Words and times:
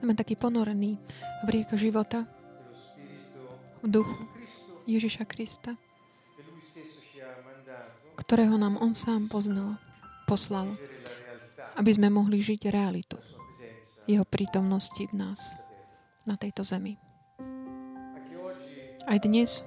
Sme 0.00 0.12
takí 0.16 0.34
ponorení 0.34 0.96
v 1.44 1.48
rieke 1.52 1.76
života, 1.76 2.24
v 3.84 3.88
duchu 3.88 4.24
Ježiša 4.88 5.24
Krista, 5.28 5.76
ktorého 8.16 8.56
nám 8.56 8.80
On 8.80 8.92
sám 8.96 9.28
poznal, 9.28 9.76
poslal, 10.24 10.76
aby 11.76 11.90
sme 11.92 12.12
mohli 12.12 12.40
žiť 12.40 12.68
realitu 12.68 13.16
Jeho 14.04 14.24
prítomnosti 14.24 15.04
v 15.04 15.14
nás, 15.16 15.56
na 16.28 16.36
tejto 16.36 16.62
zemi. 16.62 17.00
Aj 19.08 19.18
dnes 19.18 19.64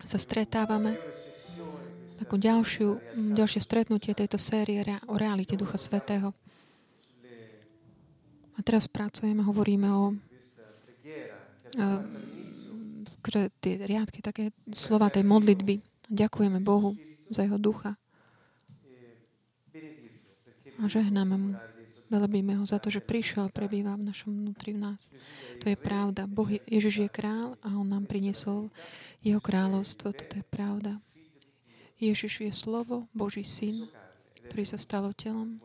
sa 0.00 0.18
stretávame 0.18 0.96
takú 2.30 2.46
ďalšiu, 2.46 2.88
ďalšie 3.34 3.58
stretnutie 3.58 4.14
tejto 4.14 4.38
série 4.38 4.78
o 5.10 5.18
realite 5.18 5.58
Ducha 5.58 5.74
Svetého. 5.74 6.30
A 8.54 8.62
teraz 8.62 8.86
pracujeme, 8.86 9.42
hovoríme 9.42 9.90
o 9.90 10.14
skre 13.02 13.50
tie 13.58 13.82
riadky, 13.82 14.22
také 14.22 14.54
slova 14.70 15.10
tej 15.10 15.26
modlitby. 15.26 15.82
Ďakujeme 16.06 16.62
Bohu 16.62 16.94
za 17.34 17.42
jeho 17.42 17.58
ducha. 17.58 17.98
A 20.78 20.86
žehnáme 20.86 21.34
mu. 21.34 21.58
Velebíme 22.14 22.54
ho 22.54 22.62
za 22.62 22.78
to, 22.78 22.94
že 22.94 23.02
prišiel, 23.02 23.50
prebýva 23.50 23.98
v 23.98 24.06
našom 24.06 24.30
vnútri 24.30 24.70
v 24.70 24.86
nás. 24.86 25.10
To 25.62 25.66
je 25.66 25.74
pravda. 25.74 26.30
Boh, 26.30 26.46
Ježiš 26.46 26.94
je 27.06 27.10
král 27.10 27.58
a 27.58 27.74
on 27.74 27.90
nám 27.90 28.06
priniesol 28.06 28.70
jeho 29.18 29.42
kráľovstvo. 29.42 30.14
Toto 30.14 30.34
je 30.38 30.46
pravda. 30.46 31.02
Ježiš 32.00 32.48
je 32.48 32.52
slovo, 32.52 33.06
Boží 33.12 33.44
syn, 33.44 33.86
ktorý 34.48 34.64
sa 34.64 34.80
stalo 34.80 35.12
telom 35.12 35.60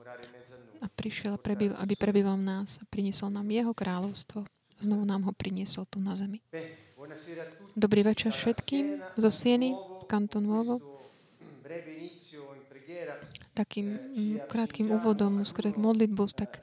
a 0.83 0.91
prišiel, 0.91 1.39
aby 1.79 1.95
prebýval 1.95 2.35
v 2.35 2.45
nás 2.45 2.77
a 2.77 2.85
priniesol 2.91 3.31
nám 3.31 3.47
jeho 3.47 3.71
kráľovstvo. 3.71 4.43
Znovu 4.83 5.07
nám 5.07 5.23
ho 5.23 5.31
priniesol 5.31 5.87
tu 5.87 6.03
na 6.03 6.19
zemi. 6.19 6.43
Dobrý 7.73 8.03
večer 8.03 8.35
všetkým 8.35 8.99
zo 9.15 9.31
Sieny, 9.31 9.79
Kanton 10.11 10.43
Nuovo 10.43 10.95
takým 13.55 13.95
mm, 13.95 14.51
krátkým 14.51 14.91
úvodom 14.91 15.47
skôr 15.47 15.71
modlitbu, 15.71 16.23
tak 16.35 16.59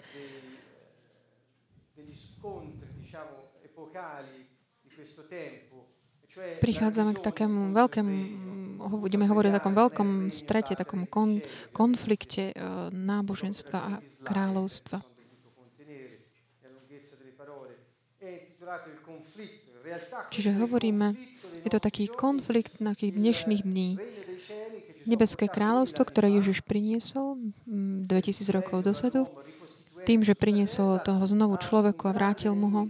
prichádzame 6.60 7.16
k 7.16 7.24
takému 7.24 7.76
veľkému, 7.76 8.12
budeme 8.98 9.28
hovoriť 9.28 9.50
o 9.52 9.56
takom 9.58 9.74
veľkom 9.74 10.08
strete, 10.34 10.74
takom 10.74 11.06
kon, 11.06 11.44
konflikte 11.70 12.50
uh, 12.52 12.88
náboženstva 12.90 13.78
a 13.78 13.92
kráľovstva. 14.26 15.02
Čiže 20.32 20.56
hovoríme, 20.56 21.12
je 21.62 21.70
to 21.70 21.80
taký 21.82 22.08
konflikt 22.08 22.80
na 22.80 22.96
tých 22.96 23.12
dnešných 23.12 23.62
dní 23.62 24.00
nebeské 25.06 25.50
kráľovstvo, 25.50 26.06
ktoré 26.06 26.30
Ježiš 26.38 26.62
priniesol 26.62 27.38
2000 27.66 28.06
mm, 28.06 28.54
rokov 28.54 28.78
dosadu, 28.86 29.26
tým, 30.02 30.26
že 30.26 30.38
priniesol 30.38 30.98
toho 31.02 31.22
znovu 31.26 31.58
človeku 31.58 32.10
a 32.10 32.16
vrátil 32.16 32.54
mu 32.54 32.68
ho. 32.70 32.82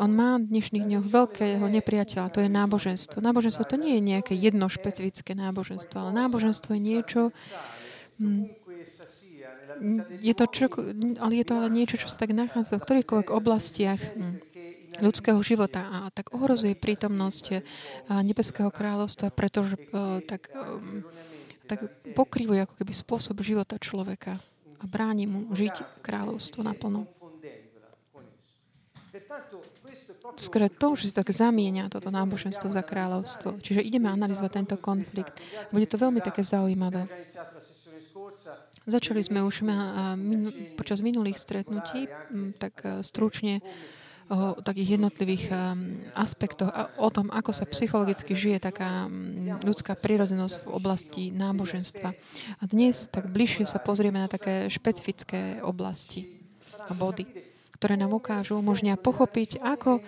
On 0.00 0.08
má 0.08 0.40
v 0.40 0.48
dnešných 0.48 0.88
dňoch 0.88 1.06
veľkého 1.12 1.64
nepriateľa, 1.68 2.32
to 2.32 2.40
je 2.40 2.48
náboženstvo. 2.48 3.20
Náboženstvo 3.20 3.68
to 3.68 3.76
nie 3.76 4.00
je 4.00 4.02
nejaké 4.16 4.32
jedno 4.32 4.72
špecifické 4.72 5.36
náboženstvo, 5.36 5.92
ale 5.92 6.16
náboženstvo 6.16 6.72
je 6.72 6.80
niečo, 6.80 7.20
mm, 8.16 8.48
je 10.24 10.32
to 10.32 10.44
čo, 10.48 10.66
ale 11.20 11.32
je 11.36 11.44
to 11.44 11.52
ale 11.52 11.68
niečo, 11.68 12.00
čo 12.00 12.08
sa 12.08 12.16
tak 12.16 12.32
nachádza 12.32 12.80
v 12.80 12.84
ktorýchkoľvek 12.84 13.28
oblastiach 13.28 14.00
mm, 14.00 14.50
ľudského 15.04 15.40
života 15.44 15.86
a 15.86 15.98
tak 16.12 16.32
ohrozuje 16.32 16.74
prítomnosť 16.74 17.44
eh, 17.52 17.60
Nebeského 18.10 18.72
kráľovstva, 18.72 19.30
pretože 19.30 19.76
eh, 19.76 20.20
tak, 20.24 20.48
eh, 20.48 21.04
tak 21.68 21.92
pokrývuje 22.16 22.64
ako 22.64 22.74
keby 22.80 22.92
spôsob 22.96 23.40
života 23.44 23.76
človeka 23.76 24.40
a 24.80 24.84
bráni 24.88 25.28
mu 25.28 25.52
žiť 25.52 26.00
kráľovstvo 26.00 26.64
naplno. 26.64 27.19
Skôr 30.36 30.66
to, 30.66 30.88
že 30.98 31.10
si 31.10 31.14
tak 31.14 31.30
zamienia 31.30 31.86
toto 31.86 32.10
náboženstvo 32.10 32.70
za 32.74 32.82
kráľovstvo. 32.82 33.62
Čiže 33.62 33.86
ideme 33.86 34.10
analyzovať 34.10 34.50
tento 34.50 34.76
konflikt. 34.76 35.38
Bude 35.70 35.86
to 35.86 35.96
veľmi 35.98 36.18
také 36.18 36.42
zaujímavé. 36.42 37.06
Začali 38.90 39.22
sme 39.22 39.44
už 39.46 39.62
počas 40.74 41.04
minulých 41.04 41.38
stretnutí 41.38 42.10
tak 42.58 42.82
stručne 43.06 43.62
o 44.30 44.54
takých 44.62 44.94
jednotlivých 44.94 45.50
um, 45.50 45.90
aspektoch 46.14 46.70
a 46.70 46.86
o 47.02 47.10
tom, 47.10 47.34
ako 47.34 47.50
sa 47.50 47.66
psychologicky 47.66 48.38
žije 48.38 48.62
taká 48.62 49.10
ľudská 49.66 49.98
prírodzenosť 49.98 50.62
v 50.62 50.68
oblasti 50.70 51.22
náboženstva. 51.34 52.14
A 52.14 52.62
dnes 52.70 53.10
tak 53.10 53.26
bližšie 53.26 53.66
sa 53.66 53.82
pozrieme 53.82 54.22
na 54.22 54.30
také 54.30 54.70
špecifické 54.70 55.58
oblasti 55.66 56.30
a 56.86 56.94
body, 56.94 57.26
ktoré 57.80 57.96
nám 57.96 58.12
ukážu, 58.12 58.60
umožnia 58.60 59.00
pochopiť, 59.00 59.64
ako 59.64 60.04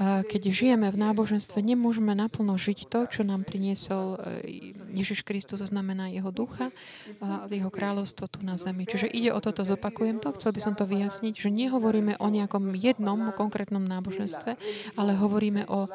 keď 0.00 0.42
žijeme 0.52 0.92
v 0.92 1.00
náboženstve, 1.00 1.64
nemôžeme 1.64 2.12
naplno 2.12 2.60
žiť 2.60 2.78
to, 2.92 3.08
čo 3.08 3.24
nám 3.24 3.48
priniesol 3.48 4.20
e, 4.20 4.44
Ježiš 4.92 5.24
Kristus, 5.24 5.64
znamená 5.64 6.12
jeho 6.12 6.28
ducha 6.28 6.68
a 7.16 7.48
jeho 7.48 7.72
kráľovstvo 7.72 8.28
tu 8.28 8.44
na 8.44 8.60
zemi. 8.60 8.84
Čiže 8.84 9.08
ide 9.08 9.32
o 9.32 9.40
toto, 9.40 9.64
zopakujem 9.64 10.20
to, 10.20 10.36
chcel 10.36 10.52
by 10.52 10.60
som 10.60 10.74
to 10.76 10.84
vyjasniť, 10.84 11.32
že 11.32 11.48
nehovoríme 11.48 12.20
o 12.20 12.28
nejakom 12.28 12.76
jednom 12.76 13.32
konkrétnom 13.32 13.80
náboženstve, 13.80 14.60
ale 15.00 15.16
hovoríme 15.16 15.64
o 15.72 15.88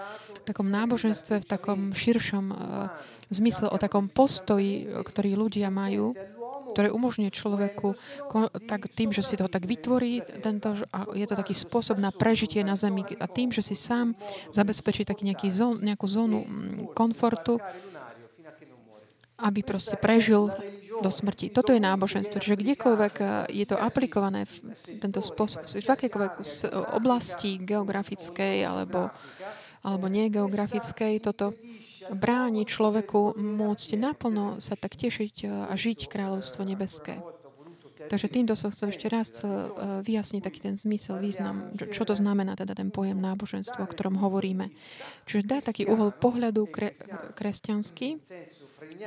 takom 0.50 0.66
náboženstve 0.66 1.46
v 1.46 1.50
takom 1.50 1.94
širšom 1.94 2.46
e, 2.50 2.56
zmysle, 3.30 3.70
o 3.70 3.78
takom 3.78 4.10
postoji, 4.10 4.90
ktorý 4.92 5.38
ľudia 5.38 5.70
majú 5.70 6.18
ktoré 6.72 6.88
umožňuje 6.90 7.32
človeku 7.32 7.94
tak 8.66 8.88
tým, 8.92 9.12
že 9.12 9.22
si 9.22 9.36
to 9.36 9.52
tak 9.52 9.68
vytvorí, 9.68 10.24
tento, 10.40 10.74
a 10.90 11.12
je 11.14 11.28
to 11.28 11.36
taký 11.36 11.54
spôsob 11.54 12.00
na 12.00 12.10
prežitie 12.10 12.64
na 12.64 12.80
Zemi 12.80 13.04
a 13.20 13.28
tým, 13.28 13.52
že 13.52 13.62
si 13.62 13.76
sám 13.76 14.16
zabezpečí 14.50 15.04
taký 15.04 15.28
nejaký 15.28 15.52
zón, 15.52 15.84
nejakú 15.84 16.08
zónu 16.08 16.48
mm, 16.48 16.96
komfortu, 16.96 17.60
aby 19.42 19.60
proste 19.66 19.98
prežil 19.98 20.54
do 21.02 21.10
smrti. 21.10 21.50
Toto 21.50 21.74
je 21.74 21.82
náboženstvo. 21.82 22.38
Čiže 22.38 22.62
kdekoľvek 22.62 23.16
e, 23.20 23.26
je 23.50 23.66
to 23.66 23.76
aplikované 23.76 24.46
v 24.46 24.54
tento 25.02 25.18
spôsob, 25.20 25.66
v 25.66 25.90
akékoľvek 25.90 26.34
oblasti 26.94 27.58
geografickej 27.58 28.62
alebo, 28.62 29.10
alebo 29.82 30.06
negeografickej, 30.06 31.18
toto 31.26 31.58
bráni 32.12 32.68
človeku 32.68 33.40
môcť 33.40 33.90
naplno 33.96 34.60
sa 34.60 34.76
tak 34.76 35.00
tešiť 35.00 35.36
e, 35.44 35.48
a 35.48 35.74
žiť 35.74 36.12
kráľovstvo 36.12 36.68
nebeské. 36.68 37.24
Takže 38.02 38.34
týmto 38.34 38.58
som 38.58 38.74
chcel 38.74 38.92
ešte 38.92 39.08
raz 39.08 39.30
e, 39.42 39.48
vyjasniť 40.04 40.42
taký 40.42 40.60
ten 40.60 40.76
zmysel, 40.76 41.22
význam, 41.22 41.72
čo 41.78 42.04
to 42.04 42.18
znamená 42.18 42.58
teda 42.58 42.74
ten 42.74 42.90
pojem 42.90 43.20
náboženstvo, 43.22 43.86
o 43.86 43.92
ktorom 43.92 44.18
hovoríme. 44.20 44.74
Čiže 45.30 45.48
dá 45.48 45.58
taký 45.62 45.88
uhol 45.88 46.12
pohľadu 46.12 46.68
kre, 46.68 46.98
kresťanský, 47.38 48.20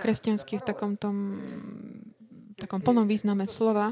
kresťanský 0.00 0.62
v 0.62 0.64
takom 0.64 0.94
tom 0.96 1.16
takom 2.54 2.78
plnom 2.78 3.10
význame 3.10 3.50
slova, 3.50 3.90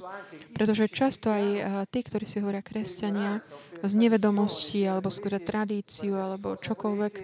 pretože 0.55 0.87
často 0.87 1.35
aj 1.35 1.45
e, 1.45 1.61
tí, 1.91 2.01
ktorí 2.07 2.25
si 2.25 2.39
hovoria 2.39 2.63
kresťania, 2.63 3.43
z 3.83 3.95
nevedomosti 3.99 4.87
alebo 4.87 5.11
skôr 5.11 5.43
tradíciu 5.43 6.15
alebo 6.15 6.55
čokoľvek, 6.55 7.15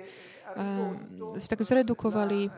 si 1.38 1.46
tak 1.48 1.60
zredukovali 1.62 2.48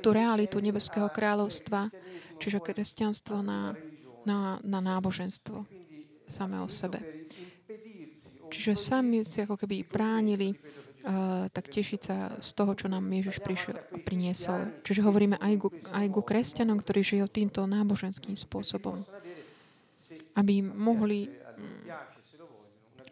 tú 0.00 0.08
realitu 0.12 0.58
Nebeského 0.62 1.08
kráľovstva, 1.10 1.92
čiže 2.40 2.62
kresťanstvo 2.62 3.40
na, 3.42 3.74
na, 4.24 4.58
na 4.62 4.78
náboženstvo 4.80 5.66
samé 6.26 6.58
o 6.58 6.68
sebe. 6.68 6.98
Čiže 8.50 8.78
sami 8.78 9.26
si 9.26 9.42
ako 9.42 9.58
keby 9.58 9.86
bránili 9.86 10.54
uh, 10.54 11.50
tak 11.50 11.66
tešiť 11.70 12.00
sa 12.00 12.16
z 12.38 12.50
toho, 12.54 12.72
čo 12.78 12.86
nám 12.86 13.06
Ježiš 13.10 13.42
prišiel 13.42 13.76
priniesol. 14.06 14.70
Čiže 14.86 15.02
hovoríme 15.02 15.36
aj 15.38 15.54
ku, 15.58 15.68
aj 15.90 16.06
ku 16.10 16.22
kresťanom, 16.22 16.78
ktorí 16.78 17.02
žijú 17.02 17.26
týmto 17.26 17.66
náboženským 17.66 18.38
spôsobom. 18.38 19.02
Aby 20.38 20.62
mohli 20.62 21.26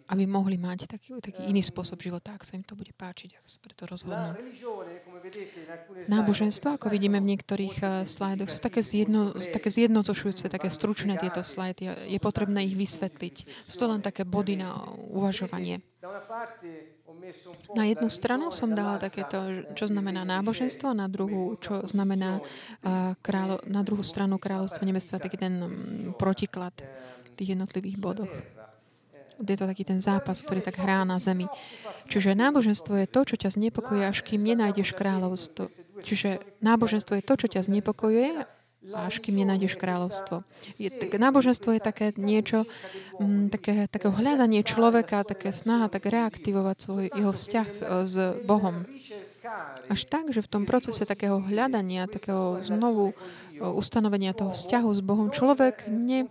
aby 0.05 0.25
mohli 0.29 0.61
mať 0.61 0.85
taký, 0.85 1.17
taký 1.17 1.49
iný 1.49 1.65
spôsob 1.65 1.97
života, 2.01 2.37
ak 2.37 2.45
sa 2.45 2.61
im 2.61 2.65
to 2.65 2.77
bude 2.77 2.93
páčiť, 2.93 3.41
ak 3.41 3.47
sa 3.49 3.59
preto 3.65 3.89
rozhodnú. 3.89 4.37
Náboženstvo, 6.13 6.77
ako 6.77 6.93
vidíme 6.93 7.25
v 7.25 7.37
niektorých 7.37 7.77
uh, 7.81 7.89
slajdoch, 8.05 8.53
sú 8.53 8.61
také, 8.61 8.85
zjedno, 8.85 9.33
také 9.41 9.73
zjednocošujúce, 9.73 10.53
také 10.53 10.69
stručné 10.69 11.17
tieto 11.17 11.41
slajdy. 11.41 12.13
Je 12.13 12.21
potrebné 12.21 12.69
ich 12.69 12.77
vysvetliť. 12.77 13.49
Sú 13.65 13.77
to 13.81 13.89
len 13.89 14.05
také 14.05 14.29
body 14.29 14.61
na 14.61 14.77
uvažovanie. 15.09 15.81
Na 17.73 17.85
jednu 17.89 18.13
stranu 18.13 18.53
som 18.53 18.77
dala 18.77 19.01
takéto, 19.01 19.65
čo 19.73 19.89
znamená 19.89 20.29
náboženstvo, 20.29 20.93
na 20.93 21.09
druhú, 21.09 21.57
čo 21.57 21.81
znamená 21.89 22.45
kráľo, 23.25 23.65
na 23.65 23.81
druhú 23.81 24.05
stranu 24.05 24.37
kráľovstvo 24.37 24.85
nebesstva, 24.85 25.23
taký 25.23 25.41
ten 25.41 25.65
mm, 25.65 26.21
protiklad 26.21 26.77
v 27.25 27.29
tých 27.33 27.57
jednotlivých 27.57 27.97
bodoch. 27.97 28.33
Je 29.43 29.57
to 29.59 29.67
taký 29.67 29.83
ten 29.83 29.99
zápas, 29.99 30.39
ktorý 30.43 30.63
tak 30.63 30.79
hrá 30.79 31.03
na 31.03 31.19
zemi. 31.19 31.51
Čiže 32.07 32.39
náboženstvo 32.39 32.95
je 33.03 33.09
to, 33.11 33.21
čo 33.25 33.37
ťa 33.41 33.51
znepokojuje, 33.55 34.05
až 34.07 34.23
kým 34.23 34.45
nenájdeš 34.45 34.95
kráľovstvo. 34.95 35.73
Čiže 36.05 36.43
náboženstvo 36.61 37.19
je 37.19 37.25
to, 37.25 37.35
čo 37.41 37.47
ťa 37.49 37.67
znepokojuje, 37.67 38.45
až 38.93 39.25
kým 39.25 39.41
nenájdeš 39.41 39.81
kráľovstvo. 39.81 40.45
Je, 40.77 40.93
tak, 40.93 41.17
náboženstvo 41.17 41.73
je 41.73 41.81
také 41.81 42.13
niečo, 42.21 42.69
m, 43.17 43.49
mm, 43.49 43.57
také, 43.57 43.89
také 43.89 44.13
hľadanie 44.13 44.61
človeka, 44.61 45.25
také 45.25 45.57
snaha 45.57 45.89
tak 45.89 46.05
reaktivovať 46.05 46.77
svoj 46.77 47.05
jeho 47.09 47.33
vzťah 47.33 47.69
e, 47.69 47.81
s 48.05 48.15
Bohom. 48.45 48.85
Až 49.89 50.01
tak, 50.09 50.33
že 50.33 50.45
v 50.45 50.49
tom 50.53 50.63
procese 50.69 51.09
takého 51.09 51.41
hľadania, 51.41 52.09
takého 52.13 52.61
znovu 52.61 53.17
e, 53.57 53.65
ustanovenia 53.65 54.37
toho 54.37 54.53
vzťahu 54.53 54.91
s 54.93 55.01
Bohom, 55.01 55.33
človek 55.33 55.89
ne, 55.89 56.29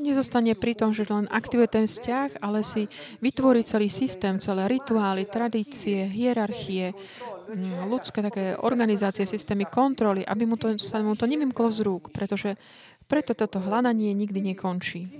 nezostane 0.00 0.56
pri 0.56 0.72
tom, 0.72 0.96
že 0.96 1.04
len 1.08 1.28
aktivuje 1.28 1.68
ten 1.68 1.84
vzťah, 1.84 2.40
ale 2.40 2.64
si 2.64 2.88
vytvorí 3.20 3.62
celý 3.64 3.92
systém, 3.92 4.40
celé 4.40 4.68
rituály, 4.68 5.28
tradície, 5.28 6.08
hierarchie, 6.08 6.96
Mm, 7.44 7.92
ľudské 7.92 8.24
také 8.24 8.56
organizácie, 8.56 9.28
systémy 9.28 9.68
kontroly, 9.68 10.24
aby 10.24 10.48
mu 10.48 10.56
to, 10.56 10.80
sa 10.80 11.04
mu 11.04 11.12
to 11.12 11.28
nevymklo 11.28 11.68
z 11.68 11.84
rúk, 11.84 12.08
pretože 12.08 12.56
preto 13.04 13.36
toto 13.36 13.60
hľadanie 13.60 14.16
nikdy 14.16 14.40
nekončí. 14.54 15.12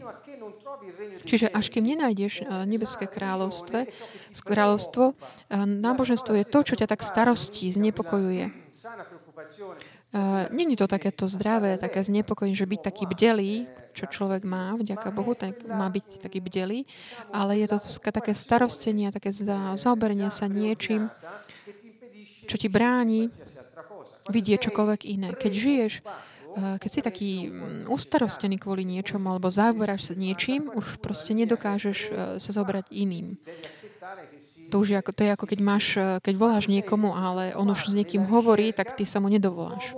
Čiže 1.29 1.53
až 1.53 1.69
kým 1.69 1.85
nenájdeš 1.85 2.43
eh, 2.43 2.65
nebeské 2.65 3.05
kráľovstvo, 3.05 3.85
kráľovstvo, 4.41 5.05
eh, 5.13 5.69
náboženstvo 5.69 6.33
je 6.33 6.45
to, 6.49 6.59
čo 6.65 6.75
ťa 6.81 6.89
tak 6.89 7.05
starostí, 7.05 7.69
znepokojuje. 7.69 8.65
Uh, 10.15 10.47
Není 10.55 10.79
to 10.79 10.87
takéto 10.87 11.27
zdravé, 11.27 11.75
také 11.75 11.99
znepokojenie, 11.99 12.55
že 12.55 12.71
byť 12.71 12.81
taký 12.87 13.05
bdelý, 13.11 13.67
čo 13.99 14.07
človek 14.07 14.47
má, 14.47 14.79
vďaka 14.79 15.11
Bohu, 15.11 15.35
tak 15.35 15.67
má 15.67 15.91
byť 15.91 16.23
taký 16.23 16.39
bdelý, 16.39 16.87
ale 17.35 17.59
je 17.59 17.67
to 17.67 17.83
také 18.15 18.31
starostenie, 18.31 19.11
také 19.11 19.35
zaoberenie 19.75 20.31
sa 20.31 20.47
niečím, 20.47 21.11
čo 22.47 22.55
ti 22.55 22.71
bráni 22.71 23.35
vidieť 24.29 24.71
čokoľvek 24.71 25.01
iné. 25.09 25.29
Keď 25.37 25.53
žiješ, 25.53 25.93
eh, 26.01 26.77
keď 26.81 26.91
si 26.91 27.01
taký 27.03 27.31
mm, 27.49 27.93
ustarostený 27.93 28.57
kvôli 28.57 28.87
niečomu 28.87 29.29
alebo 29.29 29.53
zaoberáš 29.53 30.13
sa 30.13 30.15
niečím, 30.17 30.73
už 30.73 31.01
proste 31.03 31.37
nedokážeš 31.37 31.99
eh, 32.07 32.11
sa 32.41 32.51
zobrať 32.55 32.89
iným. 32.95 33.37
To 34.75 34.83
už 34.83 34.91
je 34.91 34.99
ako, 34.99 35.15
to 35.15 35.23
je 35.23 35.31
ako 35.31 35.47
keď 35.47 35.61
máš, 35.63 35.87
eh, 35.95 36.19
keď 36.19 36.35
voláš 36.35 36.67
niekomu, 36.67 37.15
ale 37.15 37.55
on 37.55 37.71
už 37.71 37.95
s 37.95 37.95
niekým 37.95 38.27
hovorí, 38.27 38.75
tak 38.75 38.99
ty 38.99 39.07
sa 39.07 39.23
mu 39.23 39.31
nedovoláš. 39.31 39.95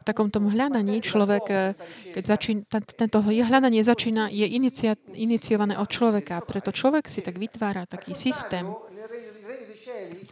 V 0.00 0.04
takom 0.08 0.32
tom 0.32 0.48
hľadaní 0.48 1.04
človek, 1.04 1.76
keď 2.14 2.24
začína, 2.24 2.62
tento 2.94 3.18
hľadanie 3.20 3.82
začína, 3.82 4.30
je 4.30 4.46
inicia, 4.46 4.94
iniciované 5.12 5.74
od 5.76 5.90
človeka. 5.90 6.46
Preto 6.46 6.70
človek 6.70 7.10
si 7.10 7.26
tak 7.26 7.36
vytvára 7.36 7.90
taký 7.90 8.14
systém, 8.14 8.70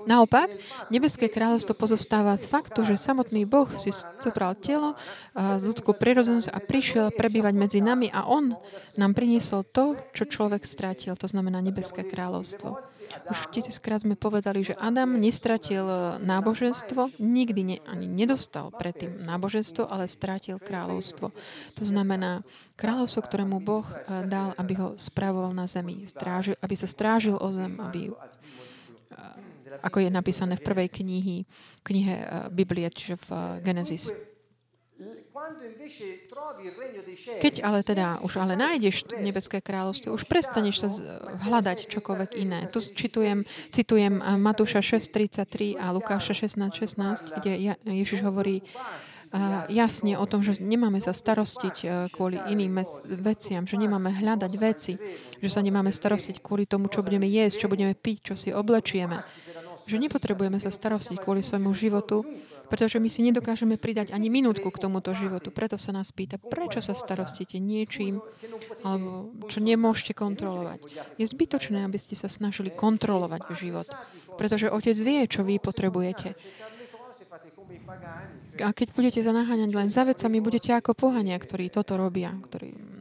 Naopak, 0.04 0.52
nebeské 0.92 1.32
kráľovstvo 1.32 1.72
pozostáva 1.72 2.36
z 2.36 2.44
faktu, 2.50 2.84
že 2.84 3.00
samotný 3.00 3.48
Boh 3.48 3.70
si 3.80 3.88
zobral 4.20 4.52
telo, 4.58 4.98
ľudskú 5.34 5.96
prirodzenosť 5.96 6.52
a 6.52 6.58
prišiel 6.60 7.06
prebývať 7.14 7.54
medzi 7.56 7.80
nami 7.80 8.12
a 8.12 8.28
On 8.28 8.52
nám 9.00 9.16
priniesol 9.16 9.64
to, 9.64 9.96
čo 10.12 10.28
človek 10.28 10.68
strátil, 10.68 11.16
to 11.16 11.24
znamená 11.24 11.64
nebeské 11.64 12.04
kráľovstvo. 12.04 12.93
Už 13.30 13.38
tisíckrát 13.54 14.02
sme 14.02 14.18
povedali, 14.18 14.64
že 14.64 14.76
Adam 14.76 15.16
nestratil 15.16 15.84
náboženstvo, 16.20 17.16
nikdy 17.20 17.60
ne, 17.64 17.76
ani 17.88 18.06
nedostal 18.10 18.74
predtým 18.74 19.22
náboženstvo, 19.22 19.88
ale 19.88 20.10
strátil 20.10 20.60
kráľovstvo. 20.60 21.32
To 21.78 21.84
znamená 21.84 22.44
kráľovstvo, 22.76 23.20
ktorému 23.24 23.62
Boh 23.62 23.86
eh, 23.86 24.24
dal, 24.28 24.52
aby 24.58 24.72
ho 24.78 24.88
spravoval 25.00 25.56
na 25.56 25.64
zemi, 25.70 26.04
strážil, 26.04 26.58
aby 26.60 26.74
sa 26.74 26.88
strážil 26.90 27.36
o 27.38 27.48
zem, 27.54 27.78
aby 27.80 28.12
ako 29.82 29.98
je 30.00 30.10
napísané 30.12 30.54
v 30.56 30.66
prvej 30.66 30.88
knihy, 30.88 31.36
knihe 31.82 32.14
eh, 32.14 32.26
Biblie, 32.52 32.86
čiže 32.92 33.18
v 33.26 33.28
eh, 33.32 33.40
Genesis. 33.64 34.33
Keď 37.42 37.54
ale 37.66 37.82
teda 37.82 38.22
už 38.22 38.38
ale 38.38 38.54
nájdeš 38.54 39.10
nebeské 39.18 39.58
kráľovstvo, 39.58 40.14
už 40.14 40.22
prestaneš 40.30 40.86
sa 40.86 40.88
hľadať 41.42 41.90
čokoľvek 41.90 42.30
iné. 42.38 42.70
Tu 42.70 42.78
citujem, 42.94 43.42
citujem 43.74 44.22
eh, 44.22 44.38
Matúša 44.38 44.86
6.33 44.86 45.74
a 45.74 45.90
Lukáša 45.90 46.38
16.16, 46.38 47.34
16, 47.34 47.36
kde 47.42 47.74
Ježiš 47.82 48.22
hovorí 48.22 48.62
jasne 49.66 50.14
o 50.14 50.24
tom, 50.30 50.46
že 50.46 50.62
nemáme 50.62 51.02
sa 51.02 51.10
starostiť 51.10 52.08
kvôli 52.14 52.38
iným 52.54 52.78
veciam, 53.18 53.66
že 53.66 53.74
nemáme 53.74 54.14
hľadať 54.14 54.52
veci, 54.54 54.94
že 55.42 55.48
sa 55.50 55.58
nemáme 55.58 55.90
starostiť 55.90 56.38
kvôli 56.38 56.70
tomu, 56.70 56.86
čo 56.86 57.02
budeme 57.02 57.26
jesť, 57.26 57.66
čo 57.66 57.68
budeme 57.70 57.98
piť, 57.98 58.30
čo 58.30 58.34
si 58.38 58.54
oblečieme. 58.54 59.26
že 59.84 60.00
nepotrebujeme 60.00 60.56
sa 60.56 60.72
starostiť 60.72 61.20
kvôli 61.20 61.44
svojmu 61.44 61.74
životu, 61.76 62.24
pretože 62.68 63.00
my 63.00 63.08
si 63.12 63.20
nedokážeme 63.26 63.76
pridať 63.76 64.12
ani 64.14 64.32
minútku 64.32 64.70
k 64.70 64.80
tomuto 64.80 65.12
životu. 65.12 65.50
Preto 65.50 65.76
sa 65.76 65.92
nás 65.92 66.10
pýta, 66.10 66.40
prečo 66.40 66.80
sa 66.80 66.96
starostíte 66.96 67.60
niečím, 67.60 68.24
alebo 68.86 69.32
čo 69.50 69.58
nemôžete 69.60 70.16
kontrolovať. 70.16 70.80
Je 71.20 71.26
zbytočné, 71.26 71.84
aby 71.84 71.98
ste 72.00 72.16
sa 72.16 72.30
snažili 72.30 72.72
kontrolovať 72.72 73.42
život, 73.56 73.88
pretože 74.40 74.70
Otec 74.70 74.96
vie, 74.96 75.22
čo 75.28 75.44
vy 75.44 75.60
potrebujete. 75.60 76.36
A 78.62 78.70
keď 78.70 78.88
budete 78.94 79.20
sa 79.20 79.34
naháňať 79.34 79.70
len 79.74 79.88
za 79.90 80.06
vecami, 80.06 80.38
budete 80.38 80.72
ako 80.72 80.94
pohania, 80.94 81.36
ktorí 81.36 81.68
toto 81.68 81.98
robia, 81.98 82.32
ktorí 82.32 82.93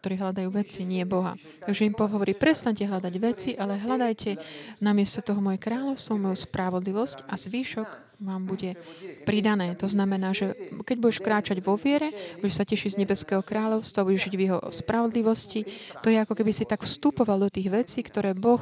ktorí 0.00 0.16
hľadajú 0.16 0.48
veci, 0.48 0.88
nie 0.88 1.04
Boha. 1.04 1.36
Takže 1.60 1.84
im 1.84 1.92
pohovorí, 1.92 2.32
prestante 2.32 2.88
hľadať 2.88 3.14
veci, 3.20 3.50
ale 3.52 3.76
hľadajte 3.76 4.40
namiesto 4.80 5.20
toho 5.20 5.44
moje 5.44 5.60
kráľovstvo, 5.60 6.16
moju 6.16 6.40
spravodlivosť 6.40 7.28
a 7.28 7.36
zvýšok 7.36 8.10
vám 8.24 8.44
bude 8.44 8.76
pridané. 9.24 9.76
To 9.80 9.88
znamená, 9.88 10.36
že 10.36 10.52
keď 10.84 10.96
budeš 11.00 11.18
kráčať 11.20 11.58
vo 11.64 11.76
viere, 11.76 12.12
budeš 12.40 12.60
sa 12.60 12.64
tešiť 12.68 12.96
z 12.96 13.00
nebeského 13.04 13.40
kráľovstva, 13.40 14.04
budeš 14.04 14.28
žiť 14.28 14.34
v 14.36 14.44
jeho 14.48 14.60
spravodlivosti, 14.72 15.64
to 16.04 16.12
je 16.12 16.20
ako 16.20 16.36
keby 16.36 16.52
si 16.52 16.68
tak 16.68 16.84
vstupoval 16.84 17.40
do 17.40 17.52
tých 17.52 17.72
vecí, 17.72 18.00
ktoré 18.04 18.36
Boh 18.36 18.60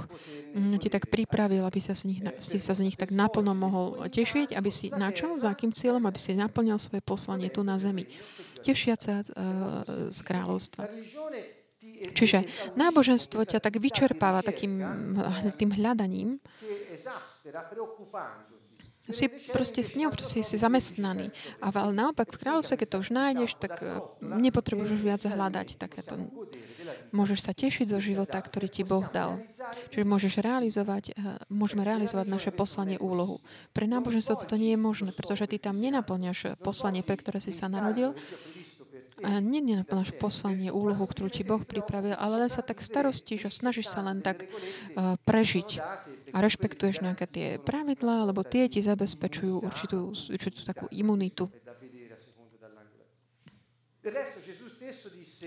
ti 0.80 0.88
tak 0.88 1.12
pripravil, 1.12 1.62
aby 1.64 1.80
sa 1.80 1.92
z 1.92 2.08
nich, 2.12 2.20
si 2.40 2.58
sa 2.58 2.72
z 2.72 2.88
nich 2.88 2.96
tak 2.96 3.12
naplno 3.12 3.52
mohol 3.52 4.08
tešiť, 4.08 4.56
aby 4.56 4.70
si 4.72 4.88
na 4.90 5.12
čo, 5.12 5.36
za 5.36 5.52
akým 5.52 5.70
cieľom, 5.70 6.04
aby 6.08 6.18
si 6.18 6.32
naplňal 6.34 6.80
svoje 6.80 7.04
poslanie 7.04 7.52
tu 7.52 7.60
na 7.60 7.76
zemi 7.76 8.08
tešiať 8.58 8.98
sa 8.98 9.14
z, 9.22 9.30
z 10.10 10.18
kráľovstva. 10.26 10.90
Čiže 12.14 12.46
náboženstvo 12.78 13.42
ťa 13.42 13.58
tak 13.58 13.78
vyčerpáva 13.78 14.42
takým 14.42 14.82
tým 15.54 15.70
hľadaním. 15.74 16.38
Si 19.08 19.24
proste 19.48 19.80
s 19.80 19.96
ňou 19.96 20.12
proste 20.12 20.44
si 20.44 20.60
zamestnaný. 20.60 21.32
A 21.64 21.72
ale 21.72 21.96
naopak 21.96 22.28
v 22.28 22.40
kráľovstve, 22.44 22.84
keď 22.84 22.88
to 22.92 22.98
už 23.00 23.10
nájdeš, 23.16 23.56
tak 23.56 23.80
e, 23.80 24.04
nepotrebuješ 24.20 25.00
už 25.00 25.02
viac 25.02 25.24
hľadať 25.24 25.80
takéto. 25.80 26.28
Môžeš 27.10 27.40
sa 27.44 27.52
tešiť 27.56 27.88
zo 27.88 28.00
života, 28.00 28.36
ktorý 28.40 28.68
ti 28.68 28.84
Boh 28.84 29.04
dal. 29.08 29.40
Čiže 29.92 30.04
môžeš 30.04 30.44
realizovať, 30.44 31.12
e, 31.12 31.36
môžeme 31.48 31.82
realizovať 31.84 32.26
naše 32.28 32.50
poslanie 32.52 33.00
úlohu. 33.00 33.40
Pre 33.72 33.88
náboženstvo 33.88 34.44
toto 34.44 34.56
nie 34.60 34.76
je 34.76 34.80
možné, 34.80 35.10
pretože 35.16 35.48
ty 35.48 35.56
tam 35.56 35.80
nenaplňaš 35.80 36.60
poslanie, 36.60 37.00
pre 37.00 37.16
ktoré 37.16 37.40
si 37.40 37.50
sa 37.50 37.66
narodil, 37.66 38.12
a 39.18 39.42
nie 39.42 39.58
nenaplnáš 39.58 40.14
poslanie, 40.14 40.70
úlohu, 40.70 41.02
ktorú 41.02 41.26
ti 41.30 41.42
Boh 41.42 41.62
pripravil, 41.62 42.14
ale 42.14 42.46
len 42.46 42.50
sa 42.50 42.62
tak 42.62 42.78
starostíš 42.78 43.50
a 43.50 43.50
snažíš 43.50 43.90
sa 43.90 44.06
len 44.06 44.22
tak 44.22 44.46
uh, 44.46 45.18
prežiť 45.26 45.82
a 46.30 46.38
rešpektuješ 46.38 47.02
nejaké 47.02 47.26
tie 47.26 47.46
pravidlá, 47.58 48.30
lebo 48.30 48.46
tie 48.46 48.70
ti 48.70 48.78
zabezpečujú 48.78 49.64
určitú, 49.64 50.14
určitú 50.14 50.60
takú 50.62 50.86
imunitu. 50.94 51.50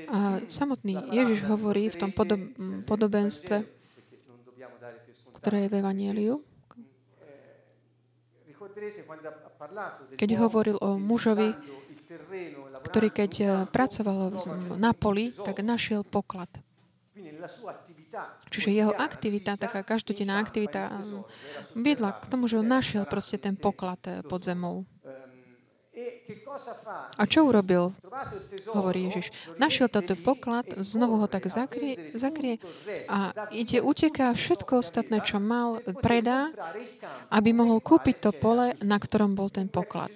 A 0.08 0.40
samotný 0.48 0.96
Ježiš 1.12 1.46
hovorí 1.50 1.90
v 1.90 1.98
tom 1.98 2.12
podob, 2.14 2.42
podobenstve, 2.86 3.66
ktoré 5.42 5.66
je 5.66 5.72
v 5.72 5.76
Evangeliu, 5.82 6.36
keď 10.18 10.30
hovoril 10.38 10.78
o 10.82 10.98
mužovi, 10.98 11.54
ktorý 12.86 13.10
keď 13.14 13.32
eh, 13.42 13.50
pracoval 13.70 14.20
na 14.76 14.92
poli, 14.92 15.32
tak 15.32 15.64
našiel 15.64 16.04
poklad. 16.04 16.50
Čiže 18.52 18.76
jeho 18.76 18.92
aktivita, 18.92 19.56
taká 19.56 19.88
každodenná 19.88 20.44
aktivita, 20.44 21.00
viedla 21.72 22.12
k 22.20 22.28
tomu, 22.28 22.52
že 22.52 22.60
on 22.60 22.68
našiel 22.68 23.08
proste 23.08 23.40
ten 23.40 23.56
poklad 23.56 24.02
eh, 24.08 24.20
pod 24.26 24.44
zemou. 24.44 24.84
A 27.18 27.24
čo 27.30 27.48
urobil? 27.48 27.94
Hovorí 28.72 29.12
Ježiš. 29.12 29.34
Našiel 29.58 29.88
toto 29.88 30.18
poklad, 30.18 30.68
znovu 30.82 31.22
ho 31.22 31.28
tak 31.30 31.48
zakrie, 31.48 32.14
zakrie 32.18 32.58
a 33.08 33.34
ide, 33.54 33.80
uteká 33.84 34.34
všetko 34.34 34.82
ostatné, 34.82 35.22
čo 35.22 35.38
mal, 35.38 35.84
predá, 36.02 36.50
aby 37.30 37.54
mohol 37.56 37.80
kúpiť 37.84 38.16
to 38.24 38.30
pole, 38.36 38.74
na 38.82 38.98
ktorom 38.98 39.34
bol 39.34 39.50
ten 39.52 39.70
poklad. 39.70 40.12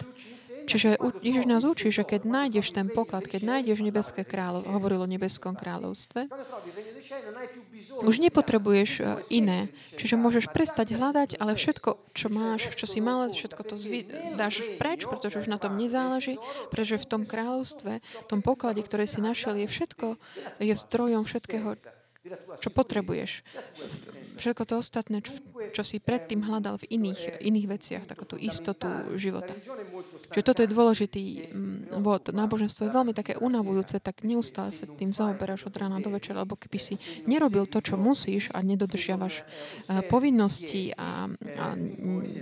Čiže 0.65 0.97
Ježiš 1.21 1.45
nás 1.45 1.63
učí, 1.63 1.93
že 1.93 2.01
keď 2.01 2.25
nájdeš 2.25 2.73
ten 2.73 2.89
poklad, 2.89 3.29
keď 3.29 3.41
nájdeš 3.45 3.85
nebeské 3.85 4.25
kráľov, 4.25 4.65
hovoril 4.65 5.05
o 5.05 5.09
nebeskom 5.09 5.53
kráľovstve, 5.53 6.27
už 8.01 8.15
nepotrebuješ 8.19 8.91
e, 8.99 9.03
iné. 9.29 9.71
Čiže 9.95 10.19
môžeš 10.19 10.51
prestať 10.51 10.97
hľadať, 10.97 11.39
ale 11.39 11.55
všetko, 11.55 12.11
čo 12.11 12.27
máš, 12.27 12.73
čo 12.75 12.89
si 12.89 12.99
mal, 12.99 13.29
všetko 13.31 13.61
to 13.63 13.75
zvy, 13.79 14.09
dáš 14.35 14.59
preč, 14.81 15.07
pretože 15.07 15.45
už 15.45 15.47
na 15.47 15.61
tom 15.61 15.77
nezáleží, 15.79 16.41
pretože 16.73 16.99
v 16.99 17.07
tom 17.07 17.21
kráľovstve, 17.23 18.01
v 18.01 18.27
tom 18.27 18.41
poklade, 18.41 18.81
ktoré 18.83 19.07
si 19.07 19.23
našiel, 19.23 19.55
je 19.63 19.67
všetko, 19.69 20.07
je 20.59 20.75
strojom 20.75 21.23
všetkého, 21.23 21.77
čo 22.59 22.69
potrebuješ. 22.73 23.45
Všetko 24.35 24.63
to 24.65 24.73
ostatné, 24.81 25.21
čo, 25.21 25.37
čo 25.71 25.83
si 25.85 26.01
predtým 26.01 26.41
hľadal 26.41 26.81
v 26.81 26.89
iných, 26.97 27.39
iných 27.39 27.67
veciach, 27.69 28.03
takú 28.09 28.25
tú 28.25 28.35
istotu 28.35 28.89
života. 29.15 29.53
Čiže 30.33 30.45
toto 30.45 30.59
je 30.65 30.69
dôležitý 30.73 31.23
mm, 31.53 32.01
bod. 32.01 32.33
Náboženstvo 32.33 32.89
je 32.89 32.95
veľmi 32.95 33.13
také 33.13 33.37
unavujúce, 33.37 34.01
tak 34.01 34.25
neustále 34.25 34.73
sa 34.73 34.89
tým 34.89 35.13
zaoberáš 35.13 35.69
od 35.69 35.75
rána 35.77 36.01
do 36.01 36.09
večera, 36.09 36.43
lebo 36.43 36.57
keby 36.57 36.77
si 36.81 36.95
nerobil 37.29 37.69
to, 37.69 37.79
čo 37.79 37.95
musíš 37.95 38.49
a 38.51 38.65
nedodržiavaš 38.65 39.45
uh, 39.45 40.01
povinnosti 40.09 40.91
a, 40.97 41.29
a 41.29 41.65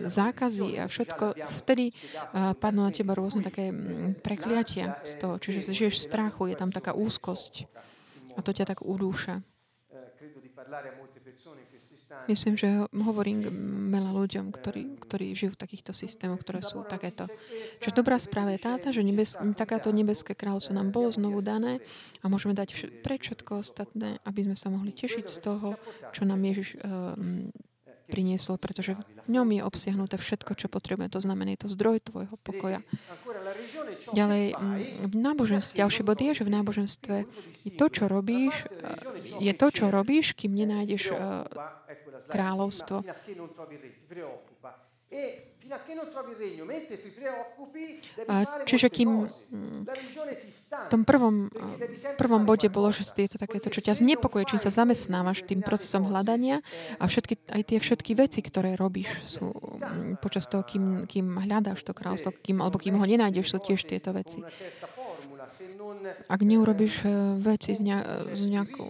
zákazy 0.07 0.79
a 0.79 0.87
všetko, 0.87 1.37
vtedy 1.63 1.91
uh, 1.91 2.55
padnú 2.55 2.87
na 2.87 2.91
teba 2.95 3.13
rôzne 3.13 3.43
také 3.43 3.69
mm, 3.69 4.23
prekliatia 4.23 4.97
z 5.03 5.13
toho. 5.19 5.35
Čiže 5.37 5.75
žiješ 5.75 5.95
v 5.99 6.05
strachu, 6.07 6.41
je 6.49 6.55
tam 6.55 6.71
taká 6.71 6.95
úzkosť 6.95 7.67
a 8.33 8.39
to 8.41 8.51
ťa 8.53 8.65
tak 8.73 8.79
udúša. 8.81 9.45
Myslím, 12.29 12.53
že 12.53 12.67
hovorím 12.93 13.39
veľa 13.89 14.11
ľuďom, 14.13 14.45
ktorí, 14.53 15.01
ktorí 15.01 15.33
žijú 15.33 15.57
v 15.57 15.61
takýchto 15.65 15.91
systémoch, 15.97 16.45
ktoré 16.45 16.61
sú 16.61 16.85
takéto. 16.85 17.25
Čiže 17.81 17.97
dobrá 17.97 18.21
správa 18.21 18.53
je 18.53 18.61
táta, 18.61 18.93
že 18.93 19.01
nebes, 19.01 19.33
takáto 19.57 19.89
nebeské 19.89 20.37
kráľovstvo 20.37 20.77
nám 20.77 20.93
bolo 20.93 21.09
znovu 21.09 21.41
dané 21.41 21.81
a 22.21 22.29
môžeme 22.29 22.53
dať 22.53 23.01
preč 23.01 23.33
všetko 23.33 23.65
ostatné, 23.65 24.21
aby 24.23 24.45
sme 24.45 24.55
sa 24.55 24.69
mohli 24.69 24.93
tešiť 24.93 25.25
z 25.25 25.37
toho, 25.41 25.75
čo 26.13 26.23
nám 26.23 26.39
Ježiš 26.45 26.77
um, 26.79 27.49
priniesol, 28.07 28.59
pretože 28.59 28.99
v 29.25 29.29
ňom 29.31 29.47
je 29.53 29.61
obsiahnuté 29.63 30.19
všetko, 30.19 30.59
čo 30.59 30.67
potrebujeme. 30.67 31.11
To 31.11 31.23
znamená, 31.23 31.55
je 31.55 31.63
to 31.63 31.69
zdroj 31.71 32.03
tvojho 32.03 32.35
pokoja. 32.43 32.83
Ďalej, 34.11 34.43
v 35.07 35.15
náboženstve, 35.15 35.79
ďalší 35.79 36.01
bod 36.03 36.19
je, 36.19 36.31
že 36.35 36.43
v 36.43 36.51
náboženstve 36.51 37.15
je 37.63 37.71
to, 37.73 37.85
čo 37.87 38.03
robíš, 38.11 38.67
je 39.39 39.53
to, 39.55 39.67
čo 39.71 39.85
robíš, 39.87 40.35
kým 40.35 40.51
nenájdeš 40.53 41.15
eh, 41.15 41.17
kráľovstvo. 42.27 43.07
Čiže 48.67 48.87
kým 48.91 49.09
v 49.25 50.87
tom 50.91 51.01
prvom, 51.07 51.49
prvom 52.19 52.43
bode 52.43 52.67
bolo, 52.69 52.91
že 52.91 53.07
je 53.15 53.29
to 53.31 53.39
takéto, 53.41 53.71
čo 53.71 53.79
ťa 53.79 53.97
znepokoje, 53.97 54.53
čím 54.53 54.61
sa 54.61 54.69
zamestnávaš 54.73 55.47
tým 55.47 55.63
procesom 55.63 56.07
hľadania 56.09 56.61
a 56.99 57.07
všetky, 57.07 57.39
aj 57.49 57.61
tie 57.63 57.77
všetky 57.79 58.11
veci, 58.17 58.39
ktoré 58.43 58.75
robíš, 58.75 59.09
sú 59.25 59.51
počas 60.19 60.45
toho, 60.51 60.63
kým, 60.65 61.07
kým 61.09 61.39
hľadáš 61.41 61.83
to 61.87 61.95
kráľstvo, 61.95 62.35
kým, 62.43 62.61
alebo 62.61 62.77
kým 62.77 62.99
ho 62.99 63.05
nenájdeš, 63.05 63.55
sú 63.55 63.57
tiež 63.63 63.87
tieto 63.87 64.11
veci. 64.13 64.43
Ak 66.29 66.41
neurobiš 66.41 66.93
e, 67.03 67.07
veci 67.39 67.75
z, 67.75 67.81
ne, 67.83 67.97
z 68.33 68.43
nejakú, 68.47 68.85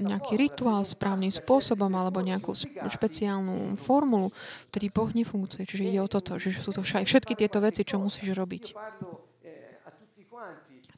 nejaký 0.00 0.34
rituál 0.38 0.82
správnym 0.82 1.30
spôsobom 1.30 1.90
alebo 1.94 2.22
nejakú 2.22 2.54
špeciálnu 2.88 3.78
formulu, 3.78 4.34
ktorý 4.72 4.86
Boh 4.90 5.10
nefunguje. 5.12 5.66
Čiže 5.66 5.88
ide 5.88 6.00
o 6.02 6.08
toto, 6.10 6.38
že 6.38 6.54
sú 6.58 6.74
to 6.74 6.82
všetky 6.82 7.34
tieto 7.38 7.58
veci, 7.62 7.86
čo 7.86 8.02
musíš 8.02 8.34
robiť. 8.34 8.74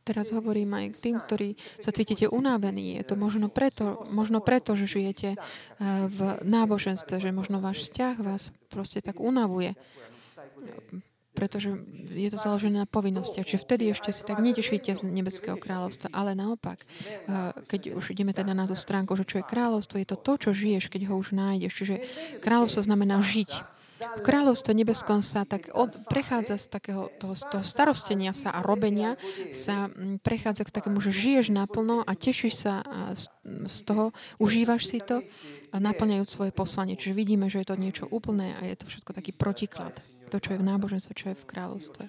Teraz 0.07 0.31
hovorím 0.31 0.71
aj 0.71 0.87
k 0.95 1.01
tým, 1.03 1.17
ktorí 1.19 1.49
sa 1.83 1.91
cítite 1.91 2.31
unavení. 2.31 2.95
Je 2.95 3.05
to 3.11 3.19
možno 3.19 3.51
preto, 3.51 4.07
možno 4.07 4.39
preto, 4.39 4.79
že 4.79 4.87
žijete 4.87 5.35
e, 5.35 5.39
v 6.07 6.19
náboženstve, 6.47 7.19
že 7.19 7.35
možno 7.35 7.59
váš 7.59 7.91
vzťah 7.91 8.15
vás 8.23 8.55
proste 8.71 9.03
tak 9.03 9.19
unavuje 9.19 9.75
pretože 11.37 11.77
je 12.09 12.33
to 12.33 12.41
založené 12.41 12.83
na 12.83 12.89
povinnosti. 12.89 13.45
Čiže 13.45 13.69
vtedy 13.69 13.93
ešte 13.93 14.09
si 14.09 14.25
tak 14.25 14.41
netešíte 14.41 14.97
z 14.97 15.05
nebeského 15.13 15.61
kráľovstva. 15.61 16.09
Ale 16.17 16.33
naopak, 16.33 16.83
eh, 16.83 17.53
keď 17.69 17.93
už 17.93 18.17
ideme 18.17 18.33
teda 18.33 18.57
na 18.57 18.65
tú 18.65 18.73
stránku, 18.73 19.13
že 19.13 19.29
čo 19.29 19.45
je 19.45 19.45
kráľovstvo, 19.45 20.01
je 20.01 20.09
to 20.09 20.17
to, 20.17 20.33
čo 20.49 20.51
žiješ, 20.57 20.89
keď 20.89 21.13
ho 21.13 21.21
už 21.21 21.37
nájdeš. 21.37 21.77
Čiže 21.77 21.95
kráľovstvo 22.41 22.89
znamená 22.89 23.21
žiť. 23.21 23.76
V 23.97 24.21
kráľovstve 24.21 24.77
nebeskom 24.77 25.25
sa 25.25 25.49
tak 25.49 25.73
od, 25.73 25.89
prechádza 26.13 26.61
z 26.61 26.67
takého 26.69 27.09
toho, 27.17 27.33
toho 27.33 27.65
starostenia 27.65 28.37
sa 28.37 28.53
a 28.53 28.61
robenia 28.61 29.17
sa 29.57 29.89
prechádza 30.21 30.69
k 30.69 30.75
takému, 30.77 31.01
že 31.01 31.17
žiješ 31.17 31.49
naplno 31.49 32.05
a 32.05 32.13
tešíš 32.13 32.55
sa 32.61 32.85
z, 33.17 33.33
z 33.65 33.77
toho, 33.89 34.13
užívaš 34.37 34.85
si 34.85 35.01
to 35.01 35.25
a 35.73 35.77
naplňajúc 35.81 36.29
svoje 36.29 36.53
poslanie. 36.53 37.01
Čiže 37.01 37.17
vidíme, 37.17 37.49
že 37.49 37.65
je 37.65 37.69
to 37.73 37.81
niečo 37.81 38.05
úplné 38.13 38.53
a 38.61 38.69
je 38.69 38.77
to 38.77 38.85
všetko 38.85 39.11
taký 39.17 39.33
protiklad 39.33 39.97
to, 40.29 40.37
čo 40.43 40.57
je 40.57 40.61
v 40.61 40.69
náboženstve, 40.69 41.13
čo 41.17 41.27
je 41.33 41.37
v 41.39 41.49
kráľovstve. 41.49 42.05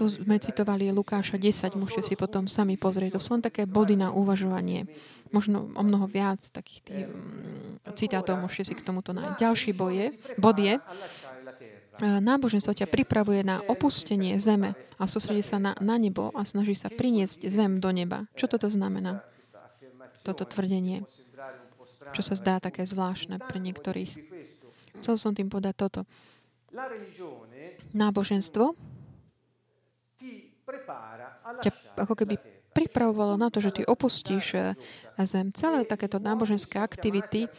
Tu 0.00 0.04
sme 0.08 0.40
citovali 0.40 0.88
Lukáša 0.88 1.36
10, 1.36 1.76
môžete 1.76 2.12
si 2.12 2.14
potom 2.16 2.48
sami 2.48 2.80
pozrieť. 2.80 3.16
To 3.16 3.20
sú 3.20 3.30
len 3.36 3.44
také 3.44 3.68
body 3.68 4.00
na 4.00 4.08
uvažovanie. 4.08 4.88
Možno 5.32 5.72
o 5.72 5.82
mnoho 5.82 6.04
viac 6.04 6.44
takých 6.44 6.80
tých 6.84 7.04
um, 7.08 7.80
citátov 7.96 8.36
môžete 8.36 8.72
si 8.72 8.74
k 8.76 8.84
tomuto 8.84 9.16
nájsť. 9.16 9.40
Ďalší 9.40 9.70
boje, 9.72 10.12
bod 10.36 10.60
je, 10.60 10.76
e, 10.76 10.80
náboženstvo 12.04 12.76
ťa 12.76 12.84
pripravuje 12.84 13.40
na 13.40 13.64
opustenie 13.64 14.36
zeme 14.36 14.76
a 15.00 15.08
sústredí 15.08 15.40
sa 15.40 15.56
na, 15.56 15.72
na 15.80 15.96
nebo 15.96 16.28
a 16.36 16.44
snaží 16.44 16.76
sa 16.76 16.92
priniesť 16.92 17.48
zem 17.48 17.80
do 17.80 17.88
neba. 17.90 18.28
Čo 18.36 18.48
toto 18.52 18.68
znamená? 18.68 19.24
Toto 20.20 20.44
tvrdenie. 20.44 21.08
Čo 22.12 22.22
sa 22.22 22.36
zdá 22.36 22.60
také 22.60 22.84
zvláštne 22.84 23.40
pre 23.40 23.56
niektorých. 23.56 24.12
Chcel 25.00 25.14
som 25.16 25.32
tým 25.32 25.48
povedať 25.48 25.74
toto. 25.80 26.00
Náboženstvo 27.92 28.76
ťa 31.62 31.70
ako 31.98 32.14
keby 32.14 32.61
pripravovalo 32.72 33.36
na 33.36 33.52
to, 33.52 33.60
že 33.60 33.80
ty 33.80 33.82
opustíš 33.84 34.56
eh, 34.56 34.74
zem. 35.22 35.52
Celé 35.52 35.84
takéto 35.84 36.16
náboženské 36.18 36.80
aktivity, 36.80 37.46
eh, 37.46 37.52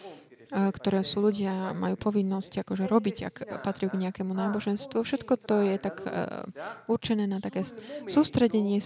ktoré 0.51 1.05
sú 1.05 1.21
ľudia, 1.23 1.71
majú 1.77 1.95
povinnosť 1.95 2.65
akože 2.65 2.85
robiť, 2.89 3.17
ak 3.29 3.35
patrí 3.61 3.87
k 3.87 4.01
nejakému 4.01 4.33
náboženstvu. 4.33 5.05
Všetko 5.05 5.33
to 5.39 5.55
je 5.63 5.75
tak 5.77 6.01
eh, 6.03 6.43
určené 6.89 7.29
na 7.29 7.37
také 7.39 7.63
sústredenie 8.09 8.81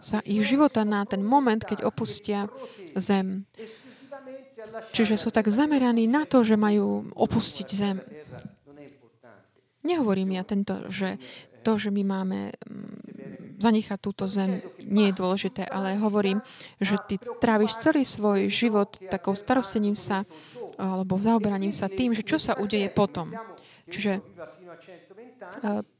sa 0.00 0.24
ich 0.24 0.40
života 0.48 0.82
na 0.82 1.04
ten 1.04 1.20
moment, 1.20 1.60
keď 1.60 1.84
opustia 1.84 2.48
zem. 2.96 3.44
Čiže 4.96 5.20
sú 5.20 5.28
tak 5.28 5.48
zameraní 5.52 6.08
na 6.08 6.24
to, 6.24 6.40
že 6.40 6.56
majú 6.56 7.12
opustiť 7.12 7.68
zem. 7.76 8.00
Nehovorím 9.80 10.36
ja 10.36 10.44
tento, 10.44 10.76
že 10.92 11.16
to, 11.60 11.76
že 11.76 11.92
my 11.92 12.02
máme 12.02 12.38
mm, 12.52 13.60
zanechať 13.60 13.98
túto 14.00 14.24
zem, 14.24 14.64
nie 14.80 15.12
je 15.12 15.18
dôležité, 15.20 15.68
ale 15.68 16.00
hovorím, 16.00 16.40
že 16.80 16.96
ty 17.04 17.20
tráviš 17.20 17.76
celý 17.78 18.08
svoj 18.08 18.48
život 18.48 18.96
takou 19.12 19.36
starostením 19.36 19.94
sa 19.94 20.24
alebo 20.80 21.20
zaoberaním 21.20 21.76
sa 21.76 21.92
tým, 21.92 22.16
že 22.16 22.24
čo 22.24 22.40
sa 22.40 22.56
udeje 22.56 22.88
potom. 22.88 23.36
Čiže 23.92 24.24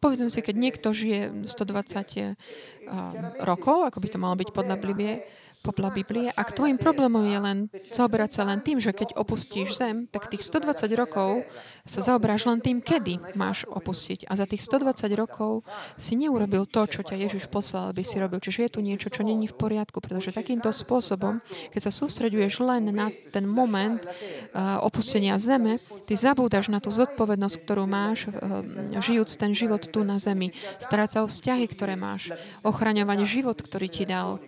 povedzme 0.01 0.33
si, 0.33 0.41
keď 0.41 0.57
niekto 0.57 0.89
žije 0.97 1.45
120 1.45 3.45
rokov, 3.45 3.93
ako 3.93 3.99
by 4.01 4.09
to 4.09 4.19
malo 4.21 4.37
byť 4.41 4.49
podľa 4.57 4.77
Biblie, 4.81 5.21
podľa 5.61 5.91
Biblie. 5.93 6.29
Ak 6.33 6.57
tvojim 6.57 6.81
problémom 6.81 7.25
je 7.29 7.39
len 7.39 7.59
zaoberať 7.93 8.31
sa 8.41 8.43
len 8.49 8.65
tým, 8.65 8.81
že 8.81 8.97
keď 8.97 9.13
opustíš 9.17 9.77
zem, 9.77 10.09
tak 10.09 10.33
tých 10.33 10.45
120 10.45 10.89
rokov 10.97 11.45
sa 11.85 12.01
zaoberáš 12.01 12.49
len 12.49 12.61
tým, 12.65 12.81
kedy 12.81 13.37
máš 13.37 13.69
opustiť. 13.69 14.29
A 14.29 14.37
za 14.37 14.49
tých 14.49 14.65
120 14.65 15.11
rokov 15.17 15.65
si 16.01 16.17
neurobil 16.17 16.65
to, 16.65 16.85
čo 16.89 17.05
ťa 17.05 17.17
Ježiš 17.29 17.53
poslal, 17.53 17.93
aby 17.93 18.05
si 18.05 18.17
robil. 18.17 18.41
Čiže 18.41 18.69
je 18.69 18.75
tu 18.75 18.81
niečo, 18.81 19.09
čo 19.13 19.21
není 19.21 19.49
v 19.49 19.57
poriadku, 19.57 20.01
pretože 20.01 20.33
takýmto 20.33 20.73
spôsobom, 20.73 21.45
keď 21.73 21.81
sa 21.89 21.93
sústreduješ 21.93 22.65
len 22.65 22.89
na 22.93 23.13
ten 23.33 23.45
moment 23.45 24.01
uh, 24.01 24.81
opustenia 24.81 25.37
zeme, 25.37 25.77
ty 26.09 26.17
zabúdaš 26.17 26.73
na 26.73 26.81
tú 26.81 26.89
zodpovednosť, 26.89 27.57
ktorú 27.65 27.85
máš, 27.85 28.29
uh, 28.33 28.65
žijúc 29.01 29.37
ten 29.37 29.53
život 29.53 29.85
tu 29.89 30.05
na 30.05 30.17
zemi. 30.17 30.53
Starať 30.81 31.09
sa 31.11 31.19
o 31.25 31.29
vzťahy, 31.29 31.67
ktoré 31.69 31.97
máš. 31.99 32.33
Ochraňovať 32.65 33.19
život, 33.29 33.59
ktorý 33.61 33.89
ti 33.91 34.05
dal 34.09 34.41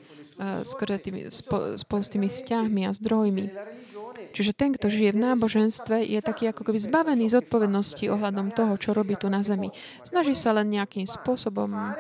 skoro 0.67 0.99
tými, 0.99 1.31
spolu 1.77 2.03
s 2.03 2.11
tými 2.11 2.29
vzťahmi 2.29 2.87
a 2.89 2.91
zdrojmi. 2.93 3.47
Čiže 4.33 4.57
ten, 4.57 4.73
kto 4.73 4.89
žije 4.89 5.13
v 5.13 5.23
náboženstve, 5.29 6.09
je 6.09 6.21
taký 6.25 6.49
ako 6.49 6.65
keby 6.65 6.81
zbavený 6.81 7.29
z 7.29 7.45
odpovednosti 7.45 8.01
ohľadom 8.09 8.57
toho, 8.57 8.81
čo 8.81 8.97
robí 8.97 9.13
tu 9.21 9.29
na 9.29 9.45
zemi. 9.45 9.69
Snaží 10.09 10.33
sa 10.33 10.57
len 10.57 10.73
nejakým 10.73 11.05
spôsobom 11.05 11.93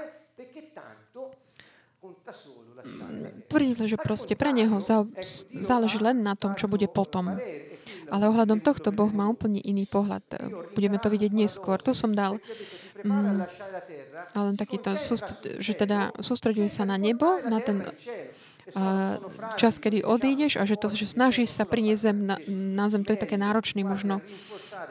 tvrdí, 3.53 3.85
že 3.85 4.01
proste 4.01 4.33
pre 4.33 4.57
neho 4.57 4.81
záleží 5.61 6.01
len 6.01 6.25
na 6.25 6.33
tom, 6.33 6.57
čo 6.57 6.73
bude 6.73 6.89
potom. 6.89 7.37
Ale 8.13 8.29
ohľadom 8.29 8.61
tohto 8.65 8.93
Boh 8.93 9.09
má 9.13 9.29
úplne 9.29 9.61
iný 9.61 9.89
pohľad. 9.89 10.25
Budeme 10.73 10.97
to 11.01 11.09
vidieť 11.13 11.33
neskôr. 11.33 11.81
Tu 11.85 11.93
som 11.93 12.13
dal 12.13 12.41
mm, 13.05 13.47
ale 14.33 14.49
takýto, 14.57 14.95
že 15.59 15.73
teda 15.75 16.15
sústreďuje 16.19 16.71
sa 16.71 16.87
na 16.89 16.97
nebo, 16.97 17.39
na 17.45 17.59
ten 17.59 17.85
čas, 19.59 19.79
kedy 19.83 20.07
odídeš 20.07 20.57
a 20.57 20.63
že 20.63 20.79
to, 20.79 20.95
že 20.95 21.11
snažíš 21.11 21.51
sa 21.51 21.67
priniesť 21.67 22.03
zem 22.03 22.19
na, 22.23 22.37
na 22.49 22.87
zem, 22.87 23.03
to 23.03 23.15
je 23.15 23.23
také 23.23 23.35
náročné 23.35 23.83
možno. 23.83 24.23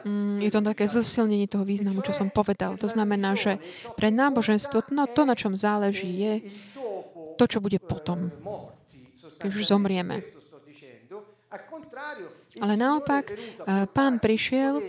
Mm, 0.04 0.42
je 0.44 0.50
to 0.50 0.60
také 0.60 0.84
zosilnenie 0.88 1.48
toho 1.48 1.64
významu, 1.64 2.04
čo 2.04 2.12
som 2.12 2.28
povedal. 2.28 2.76
To 2.80 2.88
znamená, 2.90 3.32
že 3.38 3.62
pre 3.96 4.12
náboženstvo 4.12 4.92
no, 4.92 5.08
to, 5.08 5.22
na 5.24 5.36
čom 5.38 5.56
záleží, 5.56 6.10
je 6.10 6.34
to, 7.38 7.44
čo 7.48 7.58
bude 7.64 7.80
potom, 7.80 8.28
keď 9.40 9.48
už 9.48 9.64
zomrieme. 9.72 10.20
Ale 12.60 12.74
naopak, 12.76 13.32
eh, 13.32 13.86
pán 13.88 14.20
prišiel, 14.20 14.80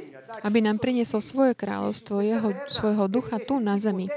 aby 0.42 0.66
nám 0.66 0.82
priniesol 0.82 1.22
svoje 1.22 1.54
kráľovstvo, 1.54 2.24
jeho, 2.26 2.50
svojho 2.74 3.06
ducha 3.06 3.38
tu 3.38 3.62
na 3.62 3.78
zemi. 3.78 4.10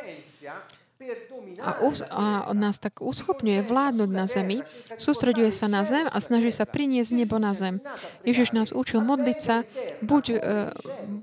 A, 1.56 1.80
us, 1.86 2.04
a 2.12 2.52
nás 2.52 2.76
tak 2.76 3.00
uschopňuje 3.00 3.64
vládnuť 3.64 4.10
na 4.12 4.26
zemi, 4.28 4.60
sústreďuje 5.00 5.48
sa 5.54 5.70
na 5.70 5.88
zem 5.88 6.04
a 6.04 6.18
snaží 6.20 6.52
sa 6.52 6.68
priniesť 6.68 7.16
nebo 7.16 7.40
na 7.40 7.56
zem. 7.56 7.80
Ježiš 8.28 8.52
nás 8.52 8.74
učil 8.76 9.00
modliť 9.00 9.38
sa, 9.40 9.64
buď, 10.04 10.24
eh, 10.36 10.72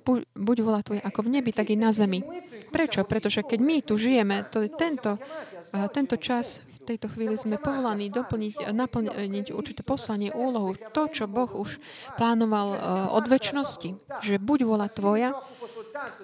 buď, 0.06 0.20
buď 0.34 0.58
volá 0.66 0.80
tvoje 0.82 1.02
ako 1.06 1.30
v 1.30 1.38
nebi, 1.38 1.52
tak 1.54 1.70
i 1.70 1.78
na 1.78 1.94
zemi. 1.94 2.26
Prečo? 2.74 3.06
Pretože 3.06 3.46
keď 3.46 3.60
my 3.62 3.78
tu 3.86 3.94
žijeme, 4.00 4.48
to 4.50 4.66
je 4.66 4.70
tento, 4.74 5.22
eh, 5.22 5.86
tento 5.94 6.18
čas 6.18 6.64
tejto 6.84 7.08
chvíli 7.08 7.40
sme 7.40 7.56
povolaní 7.56 8.12
doplniť, 8.12 8.76
naplniť 8.76 9.56
určité 9.56 9.82
poslanie, 9.82 10.30
úlohu. 10.36 10.76
To, 10.92 11.08
čo 11.08 11.26
Boh 11.26 11.50
už 11.50 11.80
plánoval 12.20 12.68
eh, 12.76 12.80
od 13.16 13.26
väčšnosti. 13.32 13.90
Že 14.20 14.44
buď 14.44 14.60
vola 14.68 14.88
tvoja, 14.92 15.32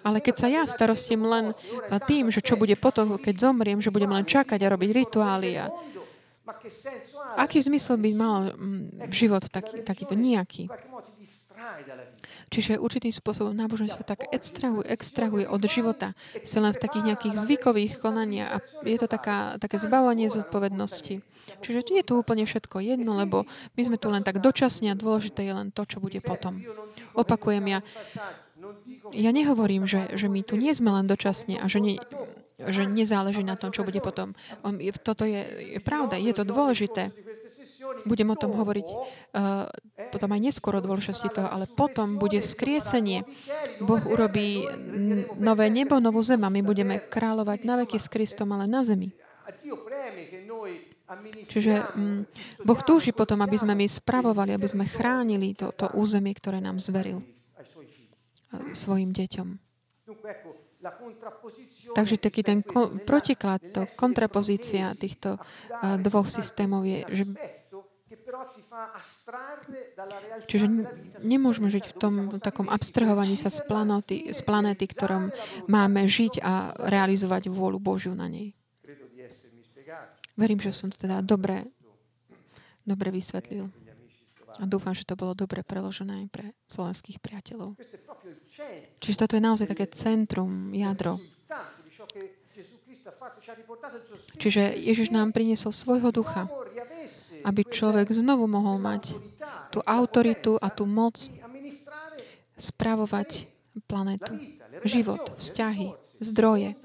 ale 0.04 0.20
keď 0.20 0.36
sa 0.36 0.48
ja 0.52 0.64
starostím 0.68 1.24
len 1.26 1.56
eh, 1.56 2.00
tým, 2.04 2.28
že 2.28 2.44
čo 2.44 2.60
bude 2.60 2.76
potom, 2.76 3.16
keď 3.16 3.50
zomriem, 3.50 3.80
že 3.80 3.94
budem 3.94 4.12
len 4.12 4.28
čakať 4.28 4.60
a 4.62 4.72
robiť 4.76 4.90
rituály 4.92 5.52
a 5.58 5.68
Aký 7.38 7.62
zmysel 7.62 8.02
by 8.02 8.12
mal 8.18 8.58
mm, 8.58 9.14
život 9.14 9.46
taký, 9.54 9.86
takýto 9.86 10.18
nejaký? 10.18 10.66
Čiže 12.50 12.82
určitým 12.82 13.14
spôsobom 13.14 13.54
náboženstvo 13.54 14.02
tak 14.02 14.26
extrahuje, 14.34 14.86
extrahuje 14.90 15.46
od 15.46 15.62
života. 15.70 16.18
Si 16.42 16.58
len 16.58 16.74
v 16.74 16.82
takých 16.82 17.06
nejakých 17.14 17.36
zvykových 17.38 17.94
konaniach 18.02 18.58
a 18.58 18.86
je 18.86 18.98
to 18.98 19.06
taká, 19.06 19.62
také 19.62 19.78
zbavanie 19.78 20.28
zodpovednosti. 20.34 21.22
Čiže 21.62 21.80
je 21.86 22.04
tu 22.06 22.14
úplne 22.18 22.46
všetko 22.46 22.82
jedno, 22.82 23.18
lebo 23.18 23.46
my 23.78 23.82
sme 23.86 23.98
tu 24.02 24.10
len 24.10 24.26
tak 24.26 24.42
dočasne 24.42 24.94
a 24.94 24.98
dôležité 24.98 25.46
je 25.46 25.54
len 25.54 25.70
to, 25.70 25.86
čo 25.86 26.02
bude 26.02 26.18
potom. 26.26 26.62
Opakujem 27.14 27.66
ja, 27.70 27.80
ja 29.14 29.32
nehovorím, 29.34 29.86
že, 29.86 30.14
že 30.18 30.28
my 30.30 30.42
tu 30.42 30.58
nie 30.58 30.74
sme 30.74 30.94
len 30.94 31.06
dočasne 31.06 31.62
a 31.62 31.66
že, 31.70 31.80
ne, 31.82 31.96
že 32.58 32.86
nezáleží 32.86 33.46
na 33.46 33.56
tom, 33.56 33.72
čo 33.72 33.86
bude 33.86 34.02
potom. 34.02 34.34
Toto 35.06 35.24
je, 35.24 35.78
je 35.78 35.80
pravda, 35.82 36.18
je 36.18 36.34
to 36.34 36.44
dôležité. 36.44 37.14
Budem 38.06 38.30
o 38.32 38.40
tom 38.40 38.56
hovoriť 38.56 38.88
uh, 38.88 39.68
potom 40.14 40.30
aj 40.32 40.42
neskôr 40.42 40.78
o 40.78 40.86
dôležitosti 40.86 41.30
toho, 41.32 41.48
ale 41.52 41.68
potom 41.68 42.16
bude 42.16 42.40
skriesenie. 42.40 43.24
Boh 43.84 44.02
urobí 44.08 44.64
nové 45.38 45.68
nebo, 45.68 46.00
novú 46.00 46.24
zem 46.24 46.42
a 46.44 46.54
my 46.54 46.62
budeme 46.64 47.00
kráľovať 47.00 47.60
na 47.68 47.76
veky 47.84 47.98
s 48.00 48.08
Kristom, 48.08 48.56
ale 48.56 48.66
na 48.66 48.82
zemi. 48.84 49.12
Čiže 51.50 51.90
um, 51.98 52.22
Boh 52.62 52.82
túži 52.86 53.10
potom, 53.10 53.42
aby 53.42 53.58
sme 53.58 53.74
my 53.74 53.90
spravovali, 53.90 54.54
aby 54.54 54.68
sme 54.70 54.86
chránili 54.86 55.58
to, 55.58 55.74
to 55.74 55.90
územie, 55.98 56.38
ktoré 56.38 56.62
nám 56.62 56.78
zveril 56.78 57.26
uh, 57.26 58.70
svojim 58.78 59.10
deťom. 59.10 59.58
Takže 61.98 62.16
taký 62.22 62.46
ten 62.46 62.62
ko- 62.62 62.94
protiklad, 63.04 63.60
to 63.74 63.90
kontrapozícia 63.98 64.94
týchto 64.94 65.42
uh, 65.42 65.98
dvoch 65.98 66.30
systémov 66.30 66.86
je, 66.86 67.02
že 67.10 67.24
Čiže 70.46 70.66
nemôžeme 71.26 71.68
žiť 71.70 71.86
v 71.90 71.96
tom 71.98 72.14
takom 72.40 72.70
abstrahovaní 72.70 73.36
sa 73.36 73.50
z 73.50 73.66
planéty, 73.66 74.30
z 74.30 74.42
planéty, 74.46 74.86
ktorom 74.86 75.34
máme 75.66 76.06
žiť 76.06 76.44
a 76.44 76.74
realizovať 76.78 77.50
vôľu 77.50 77.80
Božiu 77.82 78.14
na 78.14 78.30
nej. 78.30 78.54
Verím, 80.40 80.64
že 80.64 80.72
som 80.72 80.88
to 80.88 80.96
teda 80.96 81.20
dobre, 81.20 81.68
dobre 82.88 83.12
vysvetlil. 83.12 83.68
A 84.60 84.68
dúfam, 84.68 84.92
že 84.92 85.08
to 85.08 85.16
bolo 85.16 85.32
dobre 85.32 85.64
preložené 85.64 86.24
aj 86.24 86.28
pre 86.32 86.46
slovenských 86.68 87.20
priateľov. 87.24 87.80
Čiže 89.00 89.18
toto 89.20 89.40
je 89.40 89.44
naozaj 89.44 89.68
také 89.72 89.88
centrum, 89.92 90.76
jadro. 90.76 91.20
Čiže 94.40 94.76
Ježiš 94.80 95.12
nám 95.12 95.32
priniesol 95.36 95.72
svojho 95.72 96.12
ducha, 96.12 96.48
aby 97.44 97.62
človek 97.68 98.10
znovu 98.12 98.46
mohol 98.50 98.82
mať 98.82 99.16
tú 99.70 99.80
autoritu 99.86 100.58
a 100.60 100.68
tú 100.74 100.90
moc 100.90 101.16
spravovať 102.60 103.48
planetu, 103.88 104.36
život, 104.84 105.36
vzťahy, 105.40 105.96
zdroje, 106.20 106.76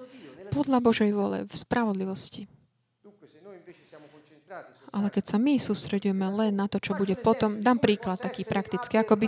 podľa 0.55 0.79
Božej 0.79 1.11
vole, 1.11 1.38
v 1.49 1.55
spravodlivosti. 1.55 2.47
Ale 4.95 5.11
keď 5.11 5.25
sa 5.35 5.38
my 5.43 5.59
sústredujeme 5.59 6.23
len 6.31 6.55
na 6.55 6.71
to, 6.71 6.79
čo 6.79 6.95
bude 6.95 7.19
potom, 7.19 7.59
dám 7.59 7.83
príklad 7.83 8.23
taký 8.23 8.47
praktický, 8.47 9.03
ako 9.03 9.19
by, 9.19 9.27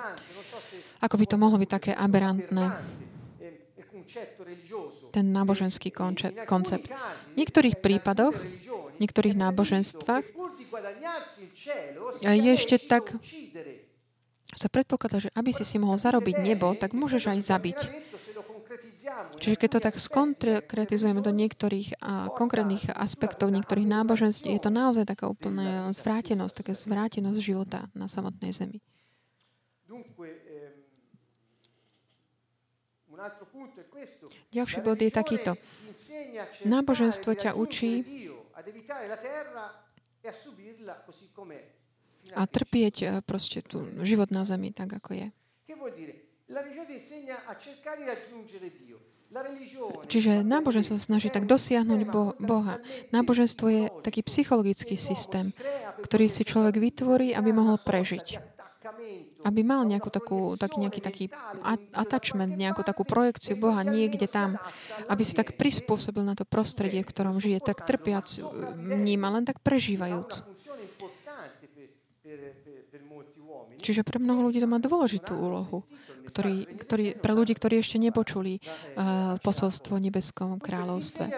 ako 1.02 1.14
by 1.18 1.26
to 1.26 1.36
mohlo 1.40 1.58
byť 1.58 1.70
také 1.70 1.90
aberantné, 1.90 2.70
ten 5.10 5.34
náboženský 5.34 5.90
koncept. 6.46 6.86
V 7.32 7.36
niektorých 7.36 7.82
prípadoch, 7.82 8.36
v 8.96 8.98
niektorých 9.02 9.34
náboženstvách 9.34 10.24
je 12.34 12.50
ešte 12.52 12.76
tak, 12.78 13.16
sa 14.54 14.68
predpokladá, 14.70 15.18
že 15.20 15.30
aby 15.34 15.50
si 15.52 15.64
si 15.66 15.76
mohol 15.76 15.98
zarobiť 15.98 16.40
nebo, 16.40 16.72
tak 16.78 16.96
môžeš 16.96 17.34
aj 17.34 17.40
zabiť. 17.44 17.78
Čiže 19.38 19.56
keď 19.56 19.70
to 19.70 19.80
tak 19.80 19.96
skonkretizujeme 19.96 21.22
do 21.22 21.30
niektorých 21.30 22.02
a, 22.02 22.28
konkrétnych 22.34 22.90
aspektov 22.90 23.54
niektorých 23.54 23.86
náboženství, 23.86 24.58
je 24.58 24.62
to 24.62 24.72
naozaj 24.72 25.06
taká 25.06 25.30
úplná 25.30 25.88
zvrátenosť, 25.94 26.54
taká 26.64 26.74
zvrátenosť 26.74 27.38
života 27.38 27.86
na 27.94 28.10
samotnej 28.10 28.50
zemi. 28.50 28.82
Ďalší 34.52 34.78
bod 34.84 35.00
je 35.00 35.08
takýto. 35.08 35.56
Náboženstvo 36.68 37.32
ťa 37.32 37.56
učí 37.56 38.04
a 42.34 42.42
trpieť 42.42 42.96
eh, 43.02 43.10
proste 43.22 43.62
tu 43.62 43.86
život 44.02 44.34
na 44.34 44.42
zemi 44.42 44.74
tak, 44.74 44.90
ako 44.98 45.14
je. 45.14 45.28
Čiže 50.06 50.46
náboženstvo 50.46 50.94
sa 50.96 51.02
snaží 51.02 51.28
tak 51.34 51.50
dosiahnuť 51.50 52.00
Boha. 52.38 52.78
Náboženstvo 53.10 53.66
je 53.66 53.82
taký 54.06 54.22
psychologický 54.22 54.94
systém, 54.94 55.50
ktorý 56.00 56.30
si 56.30 56.46
človek 56.46 56.78
vytvorí, 56.78 57.34
aby 57.34 57.50
mohol 57.50 57.76
prežiť. 57.82 58.38
Aby 59.42 59.66
mal 59.66 59.82
nejakú 59.82 60.14
takú, 60.14 60.54
taký, 60.54 60.78
nejaký 60.78 61.00
taký 61.02 61.24
attachment, 61.90 62.54
nejakú 62.54 62.86
takú 62.86 63.02
projekciu 63.02 63.58
Boha 63.58 63.82
niekde 63.82 64.30
tam, 64.30 64.62
aby 65.10 65.22
si 65.26 65.34
tak 65.34 65.58
prispôsobil 65.58 66.22
na 66.22 66.38
to 66.38 66.46
prostredie, 66.46 67.02
v 67.02 67.10
ktorom 67.10 67.42
žije, 67.42 67.58
tak 67.66 67.82
trpiac 67.82 68.30
vníma, 68.78 69.34
len 69.34 69.42
tak 69.42 69.58
prežívajúc. 69.66 70.55
Čiže 73.76 74.02
pre 74.02 74.18
mnoho 74.18 74.48
ľudí 74.50 74.58
to 74.58 74.68
má 74.68 74.80
dôležitú 74.80 75.36
úlohu, 75.36 75.84
ktorý, 76.26 76.66
ktorý, 76.80 77.04
pre 77.16 77.32
ľudí, 77.36 77.54
ktorí 77.54 77.78
ešte 77.80 78.00
nepočuli 78.02 78.58
uh, 78.58 79.38
posolstvo 79.40 80.00
nebeskom 80.00 80.58
kráľovstve. 80.58 81.30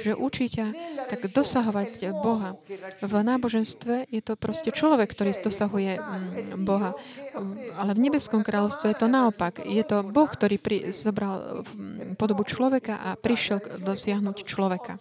Že 0.00 0.16
učí 0.16 0.48
ťa 0.48 0.66
tak 1.12 1.28
dosahovať 1.28 2.14
Boha. 2.24 2.56
V 3.04 3.14
náboženstve 3.20 4.08
je 4.08 4.22
to 4.24 4.38
proste 4.38 4.72
človek, 4.72 5.12
ktorý 5.12 5.36
dosahuje 5.36 6.00
um, 6.00 6.64
Boha. 6.64 6.96
Um, 7.36 7.58
ale 7.76 7.92
v 7.92 8.08
nebeskom 8.08 8.40
kráľovstve 8.40 8.96
je 8.96 8.98
to 8.98 9.08
naopak. 9.10 9.60
Je 9.66 9.84
to 9.84 10.00
Boh, 10.06 10.30
ktorý 10.30 10.56
pri, 10.56 10.88
zobral 10.94 11.66
um, 11.66 12.16
podobu 12.16 12.48
človeka 12.48 12.96
a 12.96 13.18
prišiel 13.18 13.82
dosiahnuť 13.82 14.36
človeka. 14.48 14.96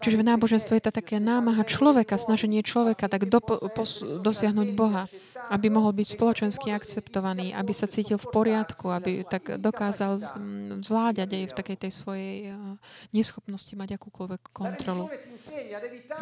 Čiže 0.00 0.16
v 0.16 0.24
náboženstve 0.24 0.80
je 0.80 0.84
to 0.88 0.92
také 0.92 1.20
námaha 1.20 1.60
človeka, 1.68 2.16
snaženie 2.16 2.64
človeka 2.64 3.12
tak 3.12 3.28
do, 3.28 3.44
pos, 3.44 4.00
dosiahnuť 4.00 4.68
Boha, 4.72 5.04
aby 5.52 5.68
mohol 5.68 5.92
byť 5.92 6.16
spoločensky 6.16 6.72
akceptovaný, 6.72 7.52
aby 7.52 7.76
sa 7.76 7.84
cítil 7.84 8.16
v 8.16 8.32
poriadku, 8.32 8.88
aby 8.88 9.20
tak 9.28 9.60
dokázal 9.60 10.16
zvládať 10.80 11.28
aj 11.28 11.44
v 11.44 11.56
takej 11.60 11.76
tej 11.76 11.92
svojej 11.92 12.36
neschopnosti 13.12 13.76
mať 13.76 14.00
akúkoľvek 14.00 14.42
kontrolu. 14.48 15.12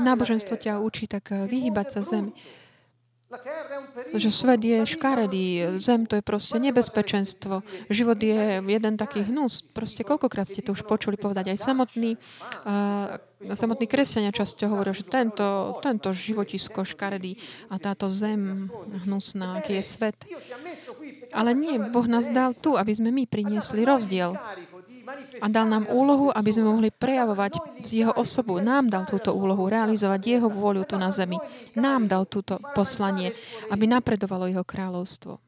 Náboženstvo 0.02 0.58
ťa 0.58 0.82
učí 0.82 1.06
tak 1.06 1.30
vyhýbať 1.30 1.86
sa 1.94 2.00
zemi 2.02 2.34
že 4.14 4.30
svet 4.30 4.60
je 4.62 4.78
škaredý, 4.86 5.78
zem 5.80 6.06
to 6.06 6.18
je 6.18 6.24
proste 6.24 6.58
nebezpečenstvo, 6.60 7.62
život 7.90 8.18
je 8.18 8.62
jeden 8.62 8.94
taký 8.94 9.26
hnus. 9.26 9.62
Proste 9.74 10.06
koľkokrát 10.06 10.46
ste 10.46 10.62
to 10.62 10.74
už 10.74 10.86
počuli 10.86 11.18
povedať. 11.18 11.54
Aj 11.54 11.58
samotný, 11.58 12.16
uh, 12.66 13.18
samotný 13.54 13.86
kresťania 13.86 14.30
často 14.34 14.66
hovoria, 14.70 14.94
že 14.94 15.06
tento, 15.06 15.78
tento 15.82 16.14
životisko 16.14 16.86
škaredý 16.86 17.38
a 17.70 17.78
táto 17.82 18.06
zem 18.10 18.70
hnusná, 19.06 19.60
aký 19.62 19.78
je 19.78 19.84
svet. 19.84 20.16
Ale 21.34 21.50
nie, 21.54 21.78
Boh 21.78 22.06
nás 22.06 22.30
dal 22.30 22.54
tu, 22.54 22.78
aby 22.78 22.92
sme 22.94 23.10
my 23.10 23.26
priniesli 23.26 23.82
rozdiel 23.82 24.38
a 25.40 25.46
dal 25.50 25.66
nám 25.68 25.90
úlohu, 25.90 26.30
aby 26.30 26.50
sme 26.50 26.70
mohli 26.70 26.88
prejavovať 26.94 27.82
jeho 27.86 28.14
osobu. 28.14 28.58
Nám 28.62 28.90
dal 28.90 29.04
túto 29.04 29.34
úlohu, 29.34 29.66
realizovať 29.66 30.20
jeho 30.38 30.48
vôľu 30.48 30.86
tu 30.88 30.96
na 30.96 31.10
zemi. 31.10 31.38
Nám 31.74 32.06
dal 32.08 32.24
túto 32.28 32.60
poslanie, 32.72 33.34
aby 33.70 33.84
napredovalo 33.88 34.48
jeho 34.48 34.64
kráľovstvo. 34.64 35.42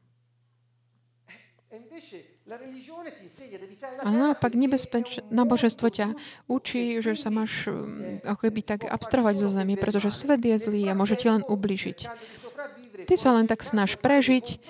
A 4.01 4.07
naopak 4.07 4.55
nebezpeč... 4.55 5.19
náboženstvo 5.27 5.87
ťa 5.91 6.07
učí, 6.47 7.03
že 7.03 7.19
sa 7.19 7.27
máš 7.27 7.67
um, 7.67 8.23
ako 8.23 8.47
keby 8.47 8.61
tak 8.63 8.79
abstrahovať 8.87 9.35
zo 9.35 9.49
zemi, 9.51 9.75
pretože 9.75 10.15
svet 10.15 10.39
je 10.39 10.55
zlý 10.55 10.87
a 10.87 10.95
môže 10.95 11.19
ti 11.19 11.27
len 11.27 11.43
ubližiť. 11.43 12.07
Ty 13.03 13.15
sa 13.19 13.35
len 13.35 13.45
tak 13.51 13.67
snaž 13.67 13.99
prežiť, 13.99 14.63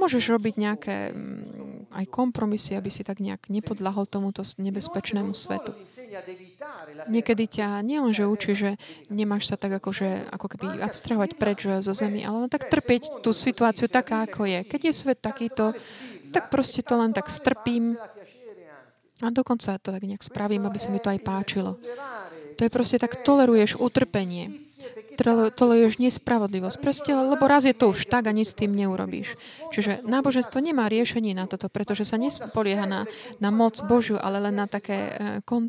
môžeš 0.00 0.32
robiť 0.32 0.54
nejaké 0.56 0.96
mm, 1.12 1.92
aj 1.92 2.04
kompromisy, 2.08 2.72
aby 2.74 2.88
si 2.88 3.04
tak 3.04 3.20
nejak 3.20 3.52
nepodľahol 3.52 4.08
tomuto 4.08 4.40
nebezpečnému 4.40 5.36
svetu. 5.36 5.76
Niekedy 7.12 7.44
ťa 7.46 7.84
nielenže 7.84 8.24
učí, 8.24 8.56
že 8.56 8.70
nemáš 9.12 9.52
sa 9.52 9.60
tak 9.60 9.76
akože, 9.76 10.32
ako 10.32 10.46
keby 10.56 10.66
abstrahovať 10.80 11.30
preč 11.36 11.68
zo 11.68 11.92
zemi, 11.92 12.24
ale 12.24 12.48
tak 12.48 12.72
trpieť 12.72 13.20
tú 13.20 13.36
situáciu 13.36 13.92
taká, 13.92 14.24
ako 14.24 14.48
je. 14.48 14.64
Keď 14.64 14.80
je 14.88 14.92
svet 14.96 15.20
takýto, 15.20 15.76
tak 16.32 16.48
proste 16.48 16.80
to 16.80 16.96
len 16.96 17.12
tak 17.12 17.28
strpím 17.28 18.00
a 19.20 19.28
dokonca 19.28 19.76
to 19.76 19.92
tak 19.92 20.00
nejak 20.00 20.24
spravím, 20.24 20.64
aby 20.64 20.80
sa 20.80 20.88
mi 20.88 20.96
to 20.96 21.12
aj 21.12 21.20
páčilo. 21.20 21.76
To 22.56 22.60
je 22.64 22.72
proste 22.72 22.96
tak, 22.96 23.20
toleruješ 23.20 23.76
utrpenie 23.76 24.69
toleruješ 25.52 26.00
nespravodlivosť. 26.00 26.78
Proste, 26.80 27.12
lebo 27.12 27.44
raz 27.44 27.68
je 27.68 27.76
to 27.76 27.92
už 27.92 28.08
tak 28.08 28.26
a 28.26 28.32
nič 28.32 28.52
s 28.52 28.58
tým 28.58 28.72
neurobíš. 28.72 29.36
Čiže 29.70 30.02
náboženstvo 30.04 30.58
nemá 30.60 30.88
riešenie 30.88 31.36
na 31.36 31.44
toto, 31.44 31.68
pretože 31.68 32.08
sa 32.08 32.16
nespolieha 32.16 32.88
na, 32.88 33.00
na 33.38 33.50
moc 33.52 33.76
Božiu, 33.84 34.16
ale 34.16 34.40
len 34.40 34.56
na 34.56 34.66
také 34.66 34.98
eh, 34.98 35.14
kon, 35.44 35.68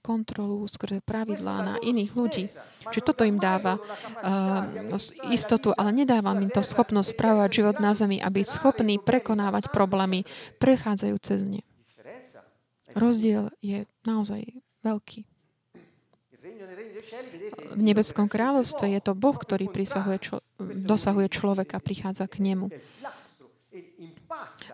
kontrolu, 0.00 0.64
skôr 0.70 1.00
pravidlá 1.02 1.56
na 1.62 1.74
iných 1.82 2.12
ľudí. 2.14 2.44
Čiže 2.90 3.06
toto 3.06 3.22
im 3.22 3.38
dáva 3.38 3.78
uh, 3.78 4.98
istotu, 5.30 5.70
ale 5.70 5.94
nedáva 5.94 6.34
im 6.34 6.50
to 6.50 6.66
schopnosť 6.66 7.14
spravovať 7.14 7.50
život 7.54 7.76
na 7.78 7.94
zemi 7.94 8.18
a 8.18 8.26
byť 8.26 8.46
schopný 8.50 8.98
prekonávať 8.98 9.70
problémy, 9.70 10.26
prechádzajú 10.58 11.16
cez 11.22 11.46
ne. 11.46 11.62
Rozdiel 12.98 13.54
je 13.62 13.86
naozaj 14.02 14.42
veľký 14.82 15.31
v 17.72 17.82
nebeskom 17.82 18.26
kráľovstve 18.30 18.86
je 18.92 19.00
to 19.02 19.12
Boh, 19.16 19.36
ktorý 19.36 19.68
člo- 20.20 20.44
dosahuje 20.60 21.28
človeka, 21.32 21.82
prichádza 21.82 22.28
k 22.28 22.52
nemu, 22.52 22.70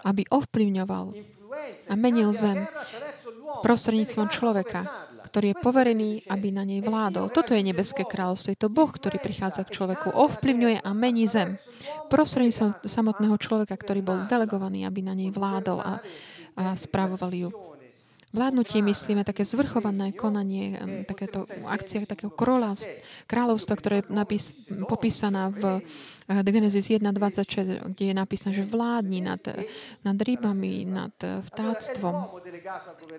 aby 0.07 0.23
ovplyvňoval 0.29 1.07
a 1.89 1.95
menil 1.99 2.31
zem 2.37 2.69
prostredníctvom 3.65 4.29
človeka, 4.31 4.87
ktorý 5.29 5.53
je 5.53 5.57
poverený, 5.61 6.11
aby 6.31 6.49
na 6.55 6.65
nej 6.65 6.81
vládol. 6.81 7.29
Toto 7.29 7.53
je 7.53 7.61
nebeské 7.61 8.07
kráľovstvo. 8.07 8.55
Je 8.55 8.61
to 8.61 8.73
Boh, 8.73 8.89
ktorý 8.89 9.21
prichádza 9.21 9.67
k 9.67 9.75
človeku, 9.75 10.15
ovplyvňuje 10.15 10.81
a 10.85 10.91
mení 10.95 11.29
zem. 11.29 11.61
Prostredníctvom 12.09 12.87
samotného 12.87 13.37
človeka, 13.37 13.77
ktorý 13.77 14.01
bol 14.01 14.19
delegovaný, 14.25 14.89
aby 14.89 15.01
na 15.05 15.13
nej 15.13 15.29
vládol 15.29 15.83
a, 15.83 15.95
a 16.57 16.65
spravoval 16.79 17.33
ju. 17.35 17.68
Vládnutie 18.29 18.85
myslíme 18.85 19.25
také 19.25 19.49
zvrchované 19.49 20.13
konanie, 20.13 20.77
takéto 21.09 21.49
akcia 21.65 22.05
takého 22.05 22.29
kráľovstva, 23.25 23.73
ktoré 23.73 24.05
je 24.05 24.13
napís, 24.13 24.61
popísaná 24.85 25.49
v 25.49 25.81
eh, 26.29 26.45
Genesis 26.45 26.93
1.26, 26.93 27.89
kde 27.97 28.05
je 28.13 28.15
napísané, 28.15 28.53
že 28.53 28.69
vládni 28.69 29.25
nad, 29.25 29.41
nad 30.05 30.19
rybami, 30.21 30.85
nad 30.85 31.17
eh, 31.25 31.41
vtáctvom. 31.41 32.37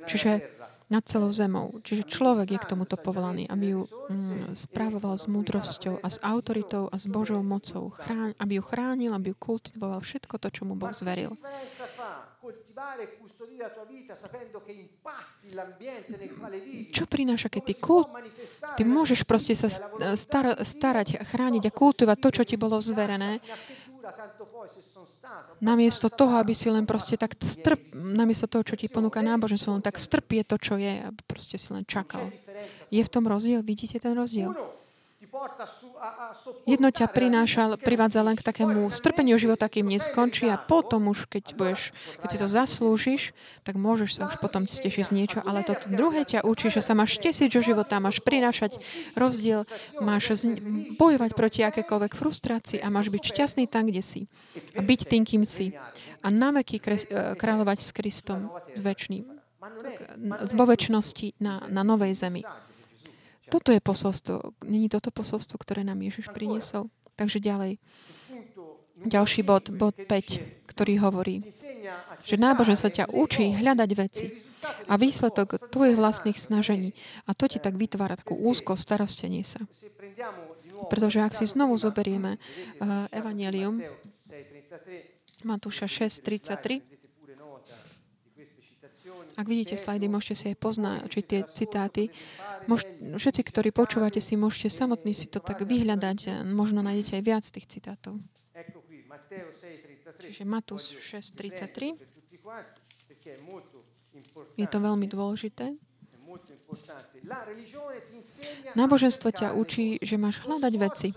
Čiže 0.05 0.45
nad 0.89 1.05
celou 1.05 1.29
zemou. 1.29 1.77
Čiže 1.85 2.09
človek 2.09 2.57
je 2.57 2.59
k 2.59 2.69
tomuto 2.69 2.97
povolaný, 2.97 3.45
aby 3.45 3.77
ju 3.77 3.81
mm, 3.85 4.57
správoval 4.57 5.21
s 5.21 5.29
múdrosťou 5.29 6.01
a 6.01 6.07
s 6.09 6.17
autoritou 6.25 6.89
a 6.89 6.97
s 6.97 7.05
Božou 7.05 7.45
mocou, 7.45 7.93
aby 8.41 8.57
ju 8.57 8.63
chránil, 8.65 9.13
aby 9.13 9.29
ju 9.31 9.37
kultivoval 9.37 10.01
všetko 10.01 10.41
to, 10.41 10.49
čo 10.49 10.65
mu 10.65 10.73
Boh 10.73 10.89
zveril. 10.89 11.37
Čo 16.95 17.03
prináša, 17.05 17.47
keď 17.51 17.63
ty, 17.67 17.75
kult, 17.75 18.07
ty 18.79 18.83
môžeš 18.87 19.27
proste 19.27 19.53
sa 19.53 19.67
star, 20.15 20.55
starať, 20.63 21.19
chrániť 21.27 21.63
a 21.67 21.71
kultivovať 21.75 22.17
to, 22.23 22.29
čo 22.39 22.43
ti 22.47 22.55
bolo 22.55 22.79
zverené, 22.79 23.43
namiesto 25.59 26.07
toho, 26.07 26.39
aby 26.39 26.55
si 26.55 26.71
len 26.71 26.87
proste 26.87 27.19
tak 27.19 27.35
strp, 27.35 27.91
namiesto 27.93 28.47
toho, 28.47 28.63
čo 28.63 28.79
ti 28.79 28.87
ponúka 28.87 29.19
náboženstvo, 29.19 29.75
len 29.75 29.83
tak 29.83 29.99
strpie 29.99 30.47
to, 30.47 30.55
čo 30.55 30.79
je, 30.79 31.03
aby 31.03 31.19
proste 31.27 31.59
si 31.59 31.67
len 31.75 31.83
čakal. 31.83 32.31
Je 32.89 33.03
v 33.03 33.11
tom 33.11 33.27
rozdiel? 33.27 33.61
Vidíte 33.61 33.99
ten 33.99 34.15
rozdiel? 34.15 34.55
Jedno 36.65 36.89
ťa 36.89 37.05
prináša, 37.05 37.77
privádza 37.77 38.25
len 38.25 38.33
k 38.33 38.41
takému 38.41 38.89
strpeniu 38.89 39.37
života, 39.37 39.69
kým 39.69 39.85
neskončí 39.85 40.49
a 40.49 40.57
potom 40.57 41.13
už, 41.13 41.29
keď, 41.29 41.53
budeš, 41.53 41.93
keď 42.21 42.27
si 42.29 42.37
to 42.41 42.47
zaslúžiš, 42.49 43.21
tak 43.61 43.77
môžeš 43.77 44.17
sa 44.17 44.21
už 44.25 44.41
potom 44.41 44.65
stešiť 44.65 45.05
z 45.05 45.13
niečo, 45.13 45.39
ale 45.45 45.61
to 45.61 45.77
druhé 45.89 46.25
ťa 46.25 46.41
učí, 46.41 46.73
že 46.73 46.81
sa 46.81 46.97
máš 46.97 47.21
tesiť 47.21 47.53
do 47.53 47.61
života, 47.61 48.01
máš 48.01 48.21
prinášať 48.25 48.81
rozdiel, 49.13 49.69
máš 50.01 50.33
bojovať 50.97 51.31
proti 51.37 51.61
akékoľvek 51.61 52.17
frustrácii 52.17 52.79
a 52.81 52.89
máš 52.89 53.13
byť 53.13 53.23
šťastný 53.29 53.65
tam, 53.69 53.85
kde 53.85 54.01
si. 54.01 54.21
A 54.73 54.81
byť 54.81 54.99
tým, 55.05 55.23
kým 55.25 55.43
si. 55.45 55.77
A 56.19 56.27
na 56.27 56.51
veky 56.51 56.81
e, 56.83 57.35
kráľovať 57.39 57.79
s 57.79 57.89
Kristom, 57.95 58.51
s 58.75 58.79
väčšným. 58.83 59.23
Z 60.43 60.53
väčšnosti 60.55 61.39
na, 61.39 61.63
na 61.67 61.83
novej 61.83 62.15
zemi. 62.15 62.43
Toto 63.49 63.69
je 63.73 63.81
posolstvo. 63.81 64.53
Není 64.65 64.87
toto 64.87 65.09
posolstvo, 65.09 65.57
ktoré 65.57 65.81
nám 65.81 65.99
Ježiš 66.05 66.29
priniesol? 66.29 66.87
Takže 67.17 67.41
ďalej. 67.41 67.81
Ďalší 68.99 69.41
bod, 69.47 69.71
bod 69.71 69.95
5, 69.95 70.67
ktorý 70.67 70.99
hovorí, 70.99 71.39
že 72.27 72.35
náboženstvo 72.35 72.91
ťa 72.91 73.05
učí 73.15 73.55
hľadať 73.55 73.89
veci 73.95 74.27
a 74.91 74.99
výsledok 74.99 75.71
tvojich 75.71 75.95
vlastných 75.95 76.35
snažení. 76.35 76.91
A 77.23 77.31
to 77.31 77.47
ti 77.47 77.63
tak 77.63 77.79
vytvára 77.79 78.19
takú 78.19 78.35
úzko 78.35 78.75
starostenie 78.75 79.47
sa. 79.47 79.63
Pretože 80.91 81.23
ak 81.23 81.35
si 81.35 81.47
znovu 81.47 81.79
zoberieme 81.79 82.35
uh, 82.35 83.07
Evangelium 83.11 83.79
Matúša 85.47 85.87
6.33, 85.87 86.98
ak 89.39 89.47
vidíte 89.47 89.79
slajdy, 89.79 90.11
môžete 90.11 90.35
si 90.35 90.45
aj 90.51 90.57
poznačiť 90.59 91.23
tie 91.23 91.39
citáty. 91.55 92.11
Mož, 92.67 92.83
všetci, 92.99 93.41
ktorí 93.47 93.71
počúvate 93.71 94.19
si, 94.19 94.35
môžete 94.35 94.67
samotní 94.67 95.15
si 95.15 95.31
to 95.31 95.39
tak 95.39 95.63
vyhľadať. 95.63 96.43
Možno 96.51 96.83
nájdete 96.83 97.15
aj 97.15 97.23
viac 97.23 97.45
tých 97.47 97.71
citátov. 97.71 98.19
Čiže 100.19 100.43
Matúš 100.43 100.99
6.33. 100.99 101.95
Je 104.59 104.67
to 104.67 104.77
veľmi 104.83 105.07
dôležité. 105.07 105.79
Náboženstvo 108.77 109.29
ťa 109.33 109.57
učí, 109.57 109.97
že 110.03 110.19
máš 110.21 110.43
hľadať 110.45 110.73
veci. 110.77 111.09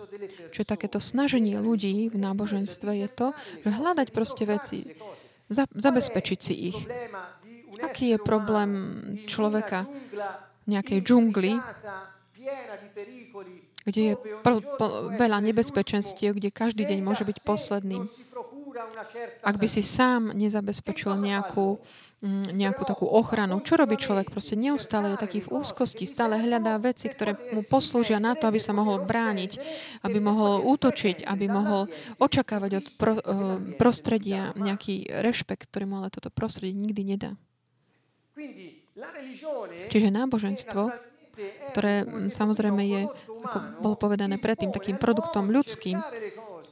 Čo 0.54 0.62
takéto 0.64 1.02
snaženie 1.02 1.58
ľudí 1.60 2.08
v 2.08 2.16
náboženstve 2.16 2.90
je 3.04 3.08
to, 3.12 3.28
že 3.60 3.68
hľadať 3.68 4.08
proste 4.14 4.44
veci, 4.48 4.96
zabezpečiť 5.52 6.38
si 6.40 6.54
ich. 6.72 6.78
Aký 7.82 8.14
je 8.14 8.18
problém 8.18 8.70
človeka 9.26 9.90
v 10.64 10.78
nejakej 10.78 10.98
džungli, 11.02 11.52
kde 13.82 14.02
je 14.02 14.14
pl- 14.46 14.62
pl- 14.78 14.94
veľa 15.18 15.38
nebezpečenstiev, 15.42 16.38
kde 16.38 16.54
každý 16.54 16.86
deň 16.86 16.98
môže 17.02 17.26
byť 17.26 17.38
posledným. 17.42 18.06
Ak 19.42 19.58
by 19.58 19.68
si 19.68 19.82
sám 19.82 20.32
nezabezpečil 20.32 21.18
nejakú 21.18 21.82
mm, 22.22 22.54
nejakú 22.54 22.82
takú 22.86 23.04
ochranu. 23.10 23.60
Čo 23.60 23.76
robí 23.76 23.98
človek? 23.98 24.30
Proste 24.32 24.54
neustále 24.56 25.12
je 25.12 25.22
taký 25.22 25.38
v 25.44 25.52
úzkosti, 25.52 26.08
stále 26.08 26.40
hľadá 26.40 26.78
veci, 26.78 27.10
ktoré 27.10 27.36
mu 27.52 27.66
poslúžia 27.66 28.22
na 28.22 28.38
to, 28.38 28.48
aby 28.48 28.62
sa 28.62 28.72
mohol 28.72 29.02
brániť, 29.02 29.58
aby 30.06 30.18
mohol 30.22 30.62
útočiť, 30.62 31.26
aby 31.26 31.44
mohol 31.50 31.90
očakávať 32.22 32.70
od 32.80 32.86
pro, 32.96 33.14
eh, 33.18 33.22
prostredia 33.76 34.54
nejaký 34.56 35.10
rešpekt, 35.10 35.68
ktorý 35.68 35.84
mu 35.90 35.94
ale 36.00 36.08
toto 36.08 36.32
prostredie 36.32 36.72
nikdy 36.78 37.02
nedá. 37.04 37.30
Čiže 39.88 40.08
náboženstvo, 40.12 40.82
ktoré 41.72 42.04
samozrejme 42.28 42.82
je, 42.84 43.02
ako 43.48 43.58
bolo 43.80 43.96
povedané 43.96 44.36
predtým, 44.36 44.70
takým 44.70 45.00
produktom 45.00 45.48
ľudským, 45.48 45.96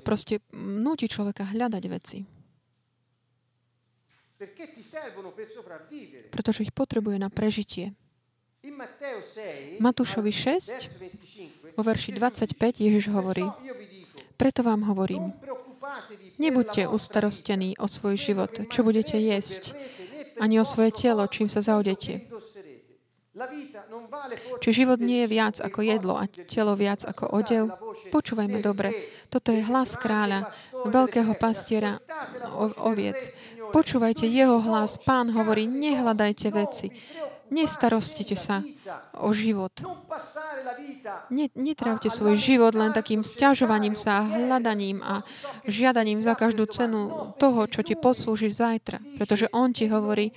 proste 0.04 0.44
núti 0.56 1.08
človeka 1.08 1.48
hľadať 1.48 1.84
veci. 1.88 2.18
Pretože 6.32 6.64
ich 6.64 6.72
potrebuje 6.72 7.16
na 7.20 7.28
prežitie. 7.28 7.92
Matúšovi 9.80 10.32
6, 10.32 11.76
vo 11.76 11.82
verši 11.84 12.10
25, 12.16 12.56
Ježiš 12.76 13.08
hovorí, 13.08 13.44
preto 14.36 14.60
vám 14.60 14.84
hovorím, 14.88 15.32
nebuďte 16.36 16.88
ustarostení 16.88 17.76
o 17.80 17.88
svoj 17.88 18.20
život, 18.20 18.52
čo 18.68 18.84
budete 18.84 19.16
jesť, 19.16 19.72
ani 20.40 20.56
o 20.56 20.64
svoje 20.64 20.90
telo, 20.96 21.28
čím 21.28 21.46
sa 21.52 21.60
zaudete. 21.60 22.24
Či 24.60 24.68
život 24.84 24.98
nie 24.98 25.24
je 25.24 25.32
viac 25.32 25.56
ako 25.62 25.80
jedlo 25.86 26.18
a 26.18 26.26
telo 26.26 26.74
viac 26.74 27.06
ako 27.06 27.30
odev? 27.30 27.72
Počúvajme 28.10 28.58
dobre. 28.58 29.12
Toto 29.30 29.54
je 29.54 29.62
hlas 29.64 29.94
kráľa, 29.94 30.50
veľkého 30.88 31.38
pastiera 31.38 32.02
oviec. 32.82 33.30
Počúvajte 33.70 34.26
jeho 34.26 34.58
hlas. 34.58 34.98
Pán 34.98 35.30
hovorí, 35.30 35.70
nehľadajte 35.70 36.48
veci. 36.50 36.90
Nestarostite 37.50 38.38
sa 38.38 38.62
o 39.18 39.34
život. 39.34 39.74
Netravte 41.58 42.06
svoj 42.06 42.38
život 42.38 42.78
len 42.78 42.94
takým 42.94 43.26
stiažovaním 43.26 43.98
sa, 43.98 44.22
hľadaním 44.22 45.02
a 45.02 45.26
žiadaním 45.66 46.22
za 46.22 46.38
každú 46.38 46.70
cenu 46.70 47.34
toho, 47.42 47.66
čo 47.66 47.82
ti 47.82 47.98
poslúži 47.98 48.54
zajtra. 48.54 49.02
Pretože 49.18 49.50
on 49.50 49.74
ti 49.74 49.90
hovorí, 49.90 50.30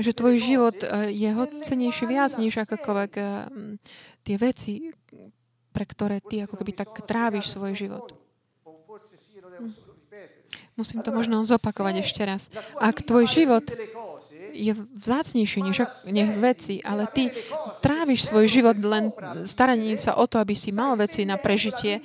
že 0.00 0.16
tvoj 0.16 0.40
život 0.40 0.76
eh, 0.80 1.12
je 1.12 1.30
cenejší 1.66 2.04
viac 2.08 2.32
než 2.40 2.56
akokoľvek 2.64 3.12
eh, 3.20 3.26
tie 4.24 4.36
veci, 4.40 4.72
pre 5.70 5.84
ktoré 5.84 6.24
ty 6.24 6.42
ako 6.44 6.56
keby 6.56 6.72
tak 6.72 6.90
tráviš 7.04 7.52
svoj 7.52 7.76
život. 7.76 8.16
Hm. 9.60 9.90
Musím 10.80 11.04
to 11.04 11.12
možno 11.12 11.44
zopakovať 11.44 12.08
ešte 12.08 12.22
raz. 12.24 12.48
Ak 12.80 13.04
tvoj 13.04 13.28
život 13.28 13.68
je 14.60 14.72
vzácnejší 14.76 15.64
než, 15.64 15.78
než 16.04 16.28
veci, 16.36 16.84
ale 16.84 17.08
ty 17.08 17.32
tráviš 17.80 18.28
svoj 18.28 18.44
život 18.44 18.76
len 18.84 19.08
staraním 19.48 19.96
sa 19.96 20.20
o 20.20 20.28
to, 20.28 20.36
aby 20.36 20.52
si 20.52 20.68
mal 20.68 20.92
veci 21.00 21.24
na 21.24 21.40
prežitie, 21.40 22.04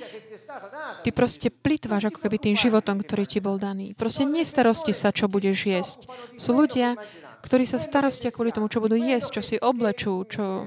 ty 1.03 1.09
proste 1.11 1.51
plitváš 1.51 2.09
ako 2.09 2.23
keby 2.23 2.37
tým 2.39 2.55
životom, 2.55 3.03
ktorý 3.03 3.27
ti 3.27 3.43
bol 3.43 3.59
daný. 3.59 3.91
Proste 3.93 4.23
nestarosti 4.23 4.95
sa, 4.95 5.11
čo 5.11 5.27
budeš 5.27 5.67
jesť. 5.67 5.99
Sú 6.39 6.55
ľudia, 6.55 6.95
ktorí 7.43 7.67
sa 7.67 7.77
starostia 7.77 8.33
kvôli 8.33 8.55
tomu, 8.55 8.71
čo 8.71 8.81
budú 8.81 8.95
jesť, 8.97 9.37
čo 9.37 9.41
si 9.43 9.55
oblečú, 9.59 10.25
čo, 10.25 10.65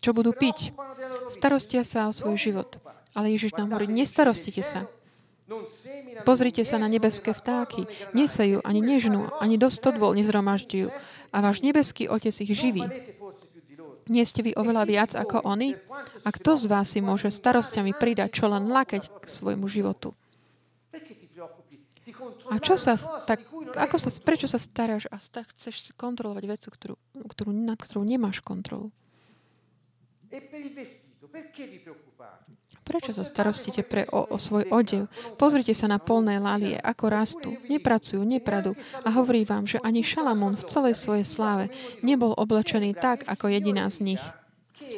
čo 0.00 0.10
budú 0.10 0.34
piť. 0.34 0.74
Starostia 1.30 1.86
sa 1.86 2.10
o 2.10 2.16
svoj 2.16 2.34
život. 2.34 2.80
Ale 3.14 3.30
Ježiš 3.34 3.54
nám 3.58 3.74
hovorí, 3.74 3.90
nestarostite 3.90 4.62
sa. 4.62 4.90
Pozrite 6.22 6.62
sa 6.62 6.78
na 6.78 6.86
nebeské 6.86 7.34
vtáky. 7.34 7.88
Nesejú, 8.14 8.62
ani 8.62 8.80
nežnú, 8.80 9.30
ani 9.42 9.58
do 9.58 9.66
stodvol 9.66 10.14
nezromažďujú. 10.14 10.88
A 11.30 11.36
váš 11.42 11.62
nebeský 11.62 12.06
Otec 12.06 12.34
ich 12.34 12.52
živí. 12.54 12.86
Nie 14.10 14.26
ste 14.26 14.42
vy 14.42 14.58
oveľa 14.58 14.82
viac 14.90 15.10
ako 15.14 15.46
oni? 15.46 15.78
A 16.26 16.28
kto 16.34 16.58
z 16.58 16.64
vás 16.66 16.90
si 16.90 16.98
môže 16.98 17.30
starostiami 17.30 17.94
pridať, 17.94 18.42
čo 18.42 18.50
len 18.50 18.66
lakeť 18.66 19.22
k 19.22 19.24
svojmu 19.26 19.70
životu? 19.70 20.14
A 22.50 22.58
čo 22.58 22.74
sa 22.74 22.98
tak 23.22 23.46
ako 23.76 23.96
sa, 24.02 24.10
prečo 24.22 24.50
sa 24.50 24.58
staráš 24.58 25.06
a 25.14 25.22
tak 25.22 25.54
chceš 25.54 25.94
kontrolovať 25.94 26.44
vec, 26.46 26.62
ktorú, 26.66 26.98
ktorú, 27.30 27.50
nad 27.54 27.78
ktorou 27.78 28.02
nemáš 28.02 28.42
kontrolu? 28.42 28.90
Prečo 32.90 33.14
sa 33.14 33.22
starostíte 33.22 33.86
pre, 33.86 34.02
o, 34.10 34.26
o 34.26 34.34
svoj 34.34 34.66
odev? 34.74 35.06
Pozrite 35.38 35.70
sa 35.78 35.86
na 35.86 36.02
polné 36.02 36.42
lalie, 36.42 36.74
ako 36.74 37.04
rastú. 37.06 37.54
Nepracujú, 37.70 38.18
nepradu. 38.26 38.74
A 39.06 39.14
hovorí 39.14 39.46
vám, 39.46 39.70
že 39.70 39.78
ani 39.86 40.02
Šalamún 40.02 40.58
v 40.58 40.66
celej 40.66 40.98
svojej 40.98 41.22
sláve 41.22 41.70
nebol 42.02 42.34
oblečený 42.34 42.98
tak, 42.98 43.22
ako 43.30 43.46
jediná 43.46 43.86
z 43.86 44.14
nich. 44.14 44.22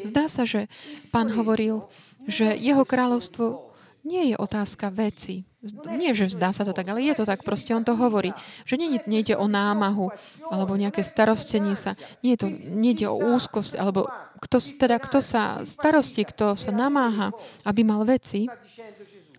Zdá 0.09 0.33
sa, 0.33 0.49
že 0.49 0.73
pán 1.13 1.37
hovoril, 1.37 1.85
že 2.25 2.57
jeho 2.57 2.89
kráľovstvo 2.89 3.72
nie 4.03 4.35
je 4.35 4.37
otázka 4.39 4.91
veci. 4.91 5.47
Nie, 5.95 6.11
že 6.11 6.27
zdá 6.27 6.51
sa 6.51 6.67
to 6.67 6.75
tak, 6.75 6.91
ale 6.91 7.07
je 7.07 7.15
to 7.15 7.23
tak. 7.23 7.47
Proste 7.47 7.71
on 7.71 7.87
to 7.87 7.95
hovorí. 7.95 8.35
Že 8.67 8.75
nie, 8.83 8.99
ide 9.23 9.39
o 9.39 9.47
námahu 9.47 10.11
alebo 10.51 10.75
nejaké 10.75 11.07
starostenie 11.07 11.79
sa. 11.79 11.95
Nie, 12.27 12.35
to, 12.35 12.51
nie 12.51 12.99
ide 12.99 13.07
o 13.07 13.15
úzkosť 13.15 13.79
alebo 13.79 14.11
kto, 14.43 14.59
teda, 14.59 14.99
kto 14.99 15.23
sa 15.23 15.63
starosti, 15.63 16.27
kto 16.27 16.59
sa 16.59 16.75
namáha, 16.75 17.31
aby 17.63 17.87
mal 17.87 18.03
veci, 18.03 18.51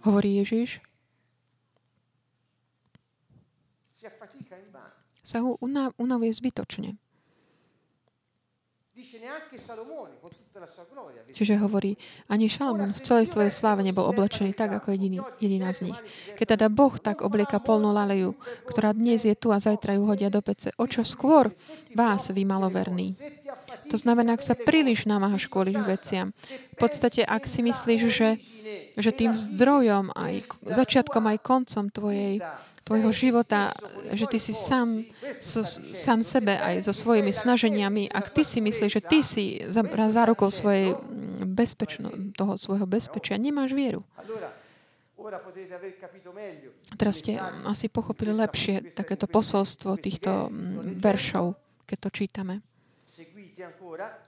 hovorí 0.08 0.40
Ježiš, 0.40 0.80
sa 5.24 5.40
ho 5.40 5.56
unavuje 6.00 6.32
zbytočne. 6.36 7.00
Čiže 11.34 11.58
hovorí, 11.58 11.98
ani 12.30 12.46
Šalamún 12.46 12.94
v 12.94 13.02
celej 13.02 13.26
svojej 13.26 13.50
sláve 13.50 13.82
nebol 13.82 14.06
oblečený 14.06 14.54
tak, 14.54 14.78
ako 14.78 14.94
jediný, 14.94 15.26
jediná 15.42 15.74
z 15.74 15.90
nich. 15.90 16.00
Keď 16.38 16.58
teda 16.58 16.68
Boh 16.70 16.94
tak 17.02 17.26
oblieka 17.26 17.58
polnú 17.58 17.90
laleju, 17.90 18.38
ktorá 18.70 18.94
dnes 18.94 19.26
je 19.26 19.34
tu 19.34 19.50
a 19.50 19.58
zajtra 19.58 19.98
ju 19.98 20.06
hodia 20.06 20.30
do 20.30 20.46
pece, 20.46 20.70
o 20.78 20.86
čo 20.86 21.02
skôr 21.02 21.50
vás, 21.98 22.30
vy 22.30 22.46
maloverní. 22.46 23.18
To 23.90 23.98
znamená, 24.00 24.38
ak 24.38 24.46
sa 24.46 24.56
príliš 24.56 25.10
namáhaš 25.10 25.50
kvôli 25.50 25.76
veciam. 25.76 26.32
V 26.74 26.78
podstate, 26.78 27.26
ak 27.26 27.50
si 27.50 27.66
myslíš, 27.66 28.02
že, 28.08 28.30
že 28.96 29.12
tým 29.12 29.36
zdrojom, 29.36 30.14
aj 30.16 30.48
začiatkom, 30.64 31.28
aj 31.28 31.38
koncom 31.44 31.90
tvojej 31.92 32.40
tvojho 32.84 33.12
života, 33.16 33.72
že 34.12 34.28
ty 34.28 34.38
si 34.40 34.52
sám, 34.52 35.08
so, 35.40 35.64
sám 35.96 36.20
sebe 36.22 36.60
aj 36.60 36.84
so 36.84 36.94
svojimi 36.94 37.32
snaženiami, 37.32 38.12
ak 38.12 38.36
ty 38.36 38.44
si 38.44 38.60
myslíš, 38.60 38.92
že 39.00 39.02
ty 39.02 39.20
si 39.24 39.64
za, 39.72 39.82
za 39.88 40.24
svojej 40.52 40.94
mm, 40.94 41.48
bezpečno, 41.48 42.12
toho 42.36 42.60
svojho 42.60 42.84
bezpečia, 42.84 43.40
nemáš 43.40 43.72
vieru. 43.72 44.04
Teraz 47.00 47.24
ste 47.24 47.40
asi 47.64 47.88
pochopili 47.88 48.36
lepšie 48.36 48.92
takéto 48.92 49.26
posolstvo 49.32 49.96
týchto 49.96 50.52
mm, 50.52 51.00
veršov, 51.00 51.56
keď 51.88 51.98
to 51.98 52.10
čítame. 52.12 52.56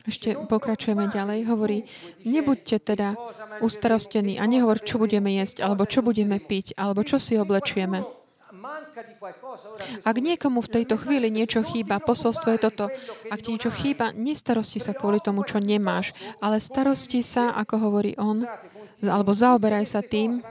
Ešte 0.05 0.37
pokračujeme 0.37 1.09
ďalej. 1.09 1.49
Hovorí, 1.49 1.89
nebuďte 2.23 2.77
teda 2.79 3.17
ustarostení 3.59 4.37
a 4.37 4.45
nehovor, 4.45 4.79
čo 4.79 5.01
budeme 5.01 5.33
jesť, 5.35 5.65
alebo 5.65 5.83
čo 5.89 6.05
budeme 6.05 6.37
piť, 6.37 6.77
alebo 6.77 7.01
čo 7.01 7.17
si 7.17 7.35
oblečieme. 7.35 8.05
Ak 10.03 10.15
niekomu 10.17 10.61
v 10.63 10.71
tejto 10.71 10.95
chvíli 10.97 11.29
niečo 11.29 11.61
chýba, 11.61 12.01
posolstvo 12.01 12.55
je 12.55 12.59
toto. 12.59 12.85
Ak 13.29 13.39
ti 13.43 13.55
niečo 13.55 13.71
chýba, 13.71 14.11
nestarosti 14.15 14.81
sa 14.81 14.95
kvôli 14.95 15.21
tomu, 15.21 15.43
čo 15.45 15.61
nemáš, 15.61 16.15
ale 16.39 16.61
starosti 16.61 17.21
sa, 17.21 17.53
ako 17.53 17.89
hovorí 17.89 18.13
on, 18.17 18.45
alebo 19.03 19.31
zaoberaj 19.35 19.85
sa 19.85 20.01
tým, 20.01 20.41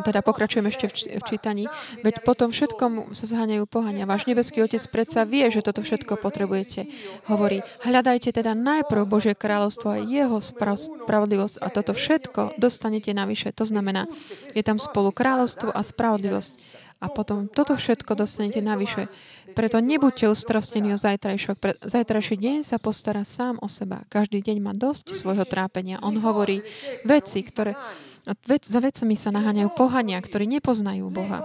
teda 0.00 0.24
pokračujem 0.24 0.72
ešte 0.72 0.88
v, 0.88 1.20
čítaní. 1.28 1.68
Veď 2.00 2.24
potom 2.24 2.48
všetkom 2.48 3.12
sa 3.12 3.24
zháňajú 3.28 3.68
pohania. 3.68 4.08
Váš 4.08 4.24
nebeský 4.24 4.64
Otec 4.64 4.80
predsa 4.88 5.28
vie, 5.28 5.44
že 5.52 5.60
toto 5.60 5.84
všetko 5.84 6.16
potrebujete. 6.16 6.88
Hovorí, 7.28 7.60
hľadajte 7.84 8.32
teda 8.32 8.56
najprv 8.56 9.04
Božie 9.04 9.36
kráľovstvo 9.36 9.88
a 9.92 10.00
jeho 10.00 10.40
spravodlivosť 10.40 11.60
a 11.60 11.68
toto 11.68 11.92
všetko 11.92 12.56
dostanete 12.56 13.12
navyše. 13.12 13.52
To 13.52 13.68
znamená, 13.68 14.08
je 14.56 14.64
tam 14.64 14.80
spolu 14.80 15.12
kráľovstvo 15.12 15.68
a 15.68 15.84
spravodlivosť. 15.84 16.80
A 17.02 17.10
potom 17.10 17.50
toto 17.50 17.74
všetko 17.74 18.14
dostanete 18.14 18.62
navyše. 18.62 19.10
Preto 19.58 19.82
nebuďte 19.82 20.30
ustrostení 20.30 20.94
o 20.94 20.98
zajtrajšok. 21.02 21.82
Zajtrajší 21.82 22.38
deň 22.38 22.56
sa 22.62 22.78
postará 22.78 23.26
sám 23.26 23.58
o 23.58 23.66
seba. 23.66 24.06
Každý 24.06 24.38
deň 24.38 24.56
má 24.62 24.72
dosť 24.72 25.18
svojho 25.18 25.42
trápenia. 25.42 25.98
On 26.00 26.14
hovorí 26.14 26.62
veci, 27.02 27.42
ktoré 27.42 27.74
Vec, 28.22 28.62
za 28.62 28.78
vecami 28.78 29.18
sa 29.18 29.34
naháňajú 29.34 29.70
pohania, 29.74 30.18
ktorí 30.22 30.46
nepoznajú 30.46 31.10
Boha. 31.10 31.42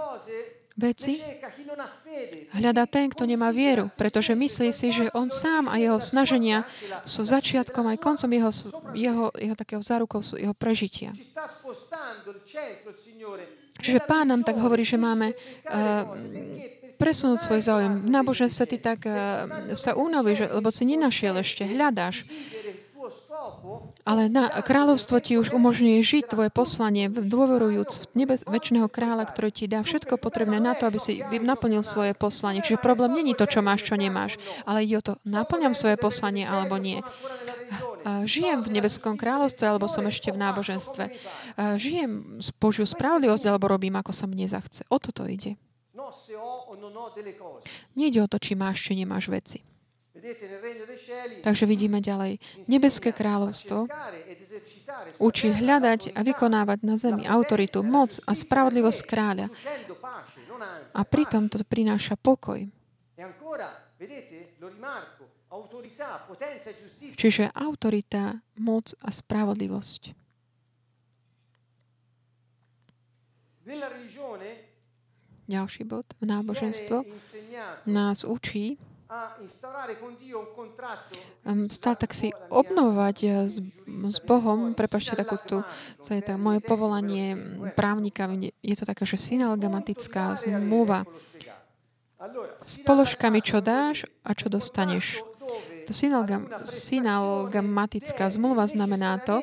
Veci 0.78 1.18
hľadá 2.54 2.86
ten, 2.86 3.10
kto 3.10 3.26
nemá 3.26 3.50
vieru, 3.50 3.90
pretože 3.98 4.34
myslí 4.34 4.70
si, 4.70 4.94
že 4.94 5.10
on 5.10 5.26
sám 5.26 5.66
a 5.66 5.78
jeho 5.78 5.98
snaženia 5.98 6.62
sú 7.02 7.26
začiatkom 7.26 7.82
aj 7.90 7.98
koncom 7.98 8.30
jeho, 8.30 8.50
jeho, 8.94 9.26
jeho 9.34 9.56
takého 9.58 9.82
zárukov, 9.82 10.22
jeho 10.38 10.54
prežitia. 10.54 11.10
Čiže 13.78 14.00
pán 14.06 14.30
nám 14.30 14.42
tak 14.42 14.58
hovorí, 14.58 14.82
že 14.82 14.98
máme 14.98 15.34
uh, 15.34 16.02
presunúť 16.98 17.46
svoj 17.46 17.60
záujem. 17.62 17.94
V 18.02 18.10
náboženstve 18.10 18.64
ty 18.66 18.78
tak 18.82 19.06
uh, 19.06 19.14
sa 19.78 19.94
unavíš, 19.94 20.50
lebo 20.50 20.70
si 20.74 20.82
nenašiel 20.82 21.38
ešte, 21.38 21.62
hľadáš. 21.62 22.26
Ale 24.08 24.32
na 24.32 24.48
kráľovstvo 24.48 25.20
ti 25.20 25.36
už 25.36 25.52
umožňuje 25.52 26.00
žiť 26.00 26.24
tvoje 26.32 26.48
poslanie, 26.48 27.12
dôverujúc 27.12 28.12
v 28.12 28.24
nebes, 28.24 28.40
väčšného 28.48 28.88
kráľa, 28.88 29.28
ktorý 29.28 29.48
ti 29.52 29.64
dá 29.68 29.84
všetko 29.84 30.16
potrebné 30.16 30.58
na 30.58 30.72
to, 30.72 30.88
aby 30.88 30.96
si 30.96 31.20
naplnil 31.20 31.84
svoje 31.84 32.16
poslanie. 32.16 32.64
Čiže 32.64 32.80
problém 32.80 33.12
není 33.12 33.36
to, 33.36 33.44
čo 33.44 33.60
máš, 33.60 33.84
čo 33.84 34.00
nemáš, 34.00 34.40
ale 34.64 34.88
ide 34.88 34.96
o 35.00 35.04
to, 35.04 35.12
naplňam 35.28 35.76
svoje 35.76 36.00
poslanie 36.00 36.48
alebo 36.48 36.80
nie. 36.80 37.04
Žijem 38.24 38.64
v 38.64 38.72
nebeskom 38.72 39.20
kráľovstve, 39.20 39.64
alebo 39.68 39.92
som 39.92 40.08
ešte 40.08 40.32
v 40.32 40.40
náboženstve. 40.40 41.04
Žijem 41.76 42.40
Božiu 42.56 42.88
spravodlivosť, 42.88 43.44
alebo 43.44 43.68
robím, 43.68 44.00
ako 44.00 44.16
sa 44.16 44.24
mne 44.24 44.48
zachce. 44.48 44.88
O 44.88 44.96
toto 44.96 45.28
ide. 45.28 45.60
Nejde 47.92 48.18
o 48.24 48.30
to, 48.30 48.40
či 48.40 48.56
máš, 48.56 48.88
či 48.88 48.96
nemáš 48.96 49.28
veci. 49.28 49.60
Takže 51.42 51.64
vidíme 51.64 52.04
ďalej. 52.04 52.42
Nebeské 52.68 53.16
kráľovstvo 53.16 53.88
učí 55.18 55.48
hľadať 55.52 56.12
a 56.14 56.20
vykonávať 56.24 56.78
na 56.84 56.94
zemi 57.00 57.24
autoritu, 57.24 57.80
moc 57.84 58.16
a 58.24 58.32
spravodlivosť 58.32 59.00
kráľa. 59.04 59.46
A 60.92 61.00
pritom 61.04 61.48
to 61.48 61.60
prináša 61.64 62.16
pokoj. 62.18 62.66
Čiže 67.18 67.44
autorita, 67.50 68.40
moc 68.60 68.94
a 69.02 69.08
spravodlivosť. 69.10 70.02
Ďalší 75.48 75.82
bod 75.84 76.04
v 76.20 76.24
náboženstvo 76.28 77.04
nás 77.88 78.24
učí 78.24 78.80
stal 81.72 81.96
tak 81.96 82.12
si 82.12 82.28
obnovovať 82.52 83.16
eh, 83.24 83.48
s, 83.48 83.56
s 83.88 84.18
Bohom, 84.20 84.76
prepašte 84.76 85.16
takú 85.16 85.40
tu, 85.40 85.64
to 86.04 86.10
je 86.12 86.20
tak 86.20 86.36
moje 86.36 86.60
povolanie 86.60 87.32
právnika, 87.72 88.28
je 88.60 88.76
to 88.76 88.84
taká, 88.84 89.08
že 89.08 89.16
synalgamatická 89.16 90.36
zmluva. 90.36 91.08
s 92.66 92.76
položkami, 92.84 93.40
čo 93.40 93.64
dáš 93.64 94.04
a 94.26 94.36
čo 94.36 94.52
dostaneš. 94.52 95.24
To 95.88 95.96
synalgam, 95.96 96.44
synalgamatická 96.68 98.28
zmluva 98.28 98.68
znamená 98.68 99.16
to, 99.24 99.40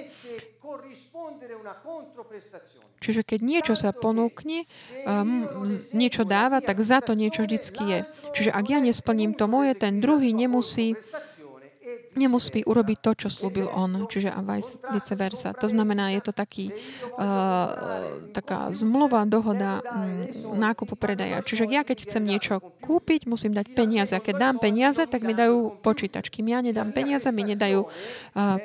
Čiže 3.06 3.22
keď 3.22 3.40
niečo 3.46 3.74
sa 3.78 3.94
ponúkne, 3.94 4.66
um, 5.06 5.46
niečo 5.94 6.26
dáva, 6.26 6.58
tak 6.58 6.82
za 6.82 7.06
to 7.06 7.14
niečo 7.14 7.46
vždycky 7.46 7.84
je. 7.86 8.00
Čiže 8.34 8.50
ak 8.50 8.66
ja 8.66 8.82
nesplním 8.82 9.38
to 9.38 9.46
moje, 9.46 9.78
ten 9.78 10.02
druhý 10.02 10.34
nemusí 10.34 10.98
nemusí 12.16 12.64
urobiť 12.64 12.98
to, 13.04 13.12
čo 13.26 13.28
slúbil 13.28 13.68
on, 13.68 14.08
čiže 14.08 14.32
a 14.32 14.40
vice 14.96 15.14
versa. 15.20 15.52
To 15.60 15.68
znamená, 15.68 16.16
je 16.16 16.22
to 16.24 16.32
taký, 16.32 16.72
uh, 16.72 17.68
taká 18.32 18.72
zmluva, 18.72 19.28
dohoda 19.28 19.84
um, 19.84 20.56
nákupu 20.56 20.96
predaja. 20.96 21.44
Čiže 21.44 21.68
ja 21.68 21.84
keď 21.84 22.08
chcem 22.08 22.24
niečo 22.24 22.64
kúpiť, 22.80 23.28
musím 23.28 23.52
dať 23.52 23.76
peniaze. 23.76 24.16
A 24.16 24.24
keď 24.24 24.36
dám 24.40 24.58
peniaze, 24.64 25.04
tak 25.04 25.28
mi 25.28 25.36
dajú 25.36 25.84
počítač. 25.84 26.32
Kým 26.32 26.56
ja 26.56 26.64
nedám 26.64 26.96
peniaze, 26.96 27.28
mi 27.36 27.44
nedajú, 27.44 27.84
uh, 27.84 28.58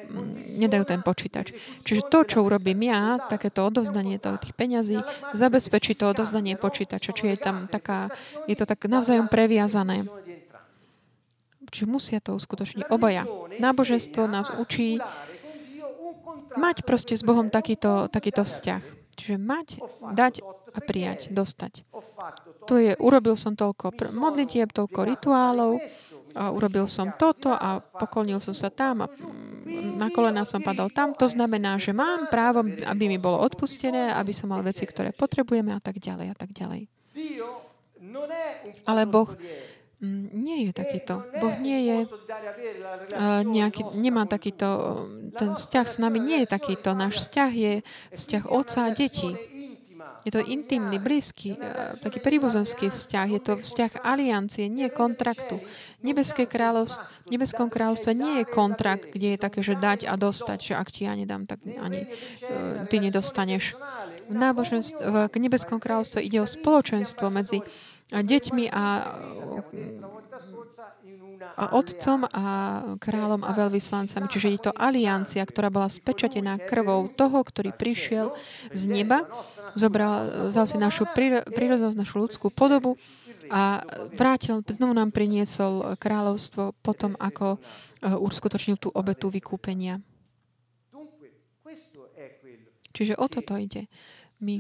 nedajú 0.55 0.85
ten 0.87 1.03
počítač. 1.03 1.51
Čiže 1.83 2.07
to, 2.07 2.23
čo 2.23 2.47
urobím 2.47 2.87
ja, 2.87 3.19
takéto 3.27 3.67
odovzdanie 3.67 4.23
tých 4.23 4.55
peňazí, 4.55 5.03
zabezpečí 5.35 5.99
to 5.99 6.15
odovzdanie 6.15 6.55
počítača. 6.55 7.11
Čiže 7.11 7.31
je 7.35 7.41
tam 7.41 7.57
taká, 7.67 8.15
je 8.47 8.55
to 8.55 8.63
tak 8.63 8.87
navzájom 8.87 9.27
previazané. 9.27 10.07
Čiže 11.71 11.87
musia 11.87 12.19
to 12.19 12.35
uskutočniť 12.35 12.91
obaja. 12.91 13.25
Náboženstvo 13.63 14.27
nás 14.27 14.51
učí 14.59 14.99
mať 16.59 16.83
proste 16.83 17.15
s 17.15 17.23
Bohom 17.23 17.49
takýto, 17.49 18.11
takýto 18.11 18.43
vzťah. 18.43 18.83
Čiže 19.15 19.37
mať, 19.37 19.69
dať 20.17 20.35
a 20.75 20.79
prijať, 20.81 21.29
dostať. 21.31 21.85
To 22.67 22.75
je, 22.81 22.97
urobil 22.97 23.37
som 23.37 23.53
toľko 23.53 23.93
modlitieb, 24.17 24.73
toľko 24.73 25.01
rituálov, 25.05 25.79
a 26.35 26.55
urobil 26.55 26.87
som 26.87 27.11
toto 27.15 27.51
a 27.51 27.83
poklonil 27.83 28.39
som 28.39 28.55
sa 28.55 28.71
tam 28.71 29.03
a 29.03 29.07
mm, 29.11 29.99
na 29.99 30.09
kolena 30.15 30.47
som 30.47 30.63
padol 30.63 30.91
tam. 30.91 31.15
To 31.19 31.27
znamená, 31.27 31.79
že 31.79 31.91
mám 31.91 32.31
právo, 32.31 32.63
aby 32.63 33.05
mi 33.11 33.19
bolo 33.19 33.43
odpustené, 33.43 34.15
aby 34.15 34.31
som 34.31 34.51
mal 34.51 34.63
veci, 34.63 34.87
ktoré 34.87 35.11
potrebujeme 35.11 35.75
a 35.75 35.81
tak 35.83 35.99
ďalej 35.99 36.27
a 36.31 36.37
tak 36.37 36.51
ďalej. 36.55 36.87
Ale 38.87 39.03
Boh 39.11 39.31
nie 40.33 40.69
je 40.69 40.73
takýto. 40.73 41.21
Boh 41.41 41.57
nie 41.61 41.81
je 41.85 41.99
uh, 42.09 43.45
nejaký, 43.45 43.93
nemá 43.93 44.25
takýto, 44.25 44.69
ten 45.37 45.53
vzťah 45.61 45.87
s 45.87 45.97
nami 46.01 46.19
nie 46.21 46.39
je 46.45 46.49
takýto. 46.49 46.97
Náš 46.97 47.29
vzťah 47.29 47.51
je 47.53 47.73
vzťah 48.17 48.45
otca 48.49 48.89
a 48.89 48.91
detí. 48.97 49.37
Je 50.21 50.33
to 50.33 50.45
intimný, 50.45 51.01
blízky, 51.01 51.57
taký 52.05 52.21
príbuzenský 52.21 52.93
vzťah. 52.93 53.27
Je 53.29 53.41
to 53.41 53.53
vzťah 53.57 54.05
aliancie, 54.05 54.69
nie 54.69 54.93
kontraktu. 54.93 55.65
Nebeské 56.05 56.45
kráľovstvo, 56.45 57.01
v 57.25 57.41
nebeskom 57.41 57.73
kráľovstve 57.73 58.13
nie 58.13 58.45
je 58.45 58.47
kontrakt, 58.49 59.09
kde 59.09 59.37
je 59.37 59.39
také, 59.41 59.65
že 59.65 59.81
dať 59.81 60.05
a 60.05 60.21
dostať, 60.21 60.59
že 60.61 60.75
ak 60.77 60.89
ti 60.93 61.09
ja 61.09 61.17
nedám, 61.17 61.49
tak 61.49 61.65
ani 61.65 62.05
uh, 62.05 62.85
ty 62.89 63.01
nedostaneš. 63.01 63.77
V, 64.29 64.37
v 65.33 65.37
nebeskom 65.41 65.81
kráľovstve 65.81 66.21
ide 66.21 66.45
o 66.45 66.49
spoločenstvo 66.49 67.33
medzi 67.33 67.65
deťmi 68.11 68.65
a, 68.75 68.85
a 71.55 71.65
otcom 71.79 72.27
a 72.27 72.45
kráľom 72.99 73.47
a 73.47 73.51
veľvyslancami. 73.55 74.27
Čiže 74.27 74.49
je 74.51 74.61
to 74.71 74.73
aliancia, 74.75 75.47
ktorá 75.47 75.71
bola 75.71 75.87
spečatená 75.87 76.59
krvou 76.59 77.07
toho, 77.15 77.39
ktorý 77.41 77.71
prišiel 77.71 78.35
z 78.75 78.83
neba, 78.91 79.27
zobral, 79.79 80.51
vzal 80.51 80.67
si 80.67 80.77
našu 80.77 81.07
prírodnosť, 81.55 81.97
našu 81.97 82.17
ľudskú 82.19 82.51
podobu 82.51 82.99
a 83.51 83.83
vrátil, 84.15 84.63
znovu 84.63 84.95
nám 84.95 85.11
priniesol 85.11 85.99
kráľovstvo 85.99 86.71
potom, 86.87 87.19
ako 87.19 87.59
uh, 87.59 88.15
uskutočnil 88.15 88.79
tú 88.79 88.95
obetu 88.95 89.27
vykúpenia. 89.27 89.99
Čiže 92.91 93.15
o 93.19 93.27
toto 93.31 93.55
ide. 93.55 93.87
My 94.43 94.59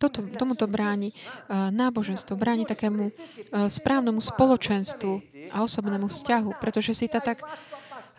toto, 0.00 0.24
tomuto 0.24 0.64
bráni 0.64 1.12
uh, 1.12 1.68
náboženstvo, 1.68 2.32
bráni 2.40 2.64
takému 2.64 3.12
uh, 3.12 3.68
správnemu 3.68 4.24
spoločenstvu 4.24 5.12
a 5.52 5.60
osobnému 5.60 6.08
vzťahu, 6.08 6.56
pretože 6.56 6.96
si 6.96 7.06
to 7.12 7.20
tak 7.20 7.44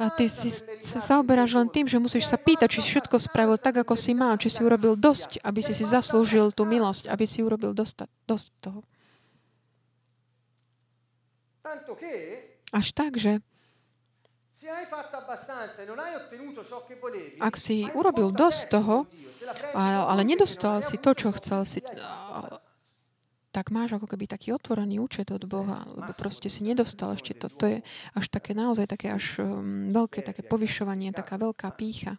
a 0.02 0.10
ty 0.10 0.26
si 0.26 0.50
sa 0.82 0.98
zaoberáš 0.98 1.54
len 1.54 1.70
tým, 1.70 1.86
že 1.86 2.02
musíš 2.02 2.26
sa 2.26 2.34
pýtať, 2.34 2.74
či 2.74 2.82
všetko 2.82 3.22
spravil 3.22 3.62
tak, 3.62 3.86
ako 3.86 3.94
si 3.94 4.18
mal, 4.18 4.34
či 4.42 4.50
si 4.50 4.66
urobil 4.66 4.98
dosť, 4.98 5.46
aby 5.46 5.62
si 5.62 5.78
si 5.78 5.86
zaslúžil 5.86 6.50
tú 6.58 6.66
milosť, 6.66 7.06
aby 7.06 7.26
si 7.30 7.46
urobil 7.46 7.78
dosť, 7.78 8.10
dosť 8.26 8.50
toho. 8.66 8.82
Až 12.74 12.88
tak, 12.98 13.22
že 13.22 13.46
ak 17.42 17.56
si 17.58 17.90
urobil 17.98 18.30
dosť 18.30 18.62
toho, 18.70 19.10
ale 19.74 20.22
nedostal 20.22 20.86
si 20.86 21.02
to, 21.02 21.18
čo 21.18 21.34
chcel 21.34 21.66
si, 21.66 21.82
tak 23.52 23.68
máš 23.68 24.00
ako 24.00 24.08
keby 24.08 24.32
taký 24.32 24.56
otvorený 24.56 25.04
účet 25.04 25.28
od 25.28 25.44
Boha, 25.44 25.84
lebo 25.92 26.16
proste 26.16 26.48
si 26.48 26.64
nedostal 26.64 27.20
ešte 27.20 27.36
to. 27.36 27.52
To 27.52 27.66
je 27.68 27.78
až 28.16 28.26
také 28.32 28.56
naozaj 28.56 28.88
také 28.88 29.12
až 29.12 29.44
um, 29.44 29.92
veľké 29.92 30.24
také 30.24 30.40
povyšovanie, 30.40 31.12
taká 31.12 31.36
veľká 31.36 31.68
pícha 31.76 32.16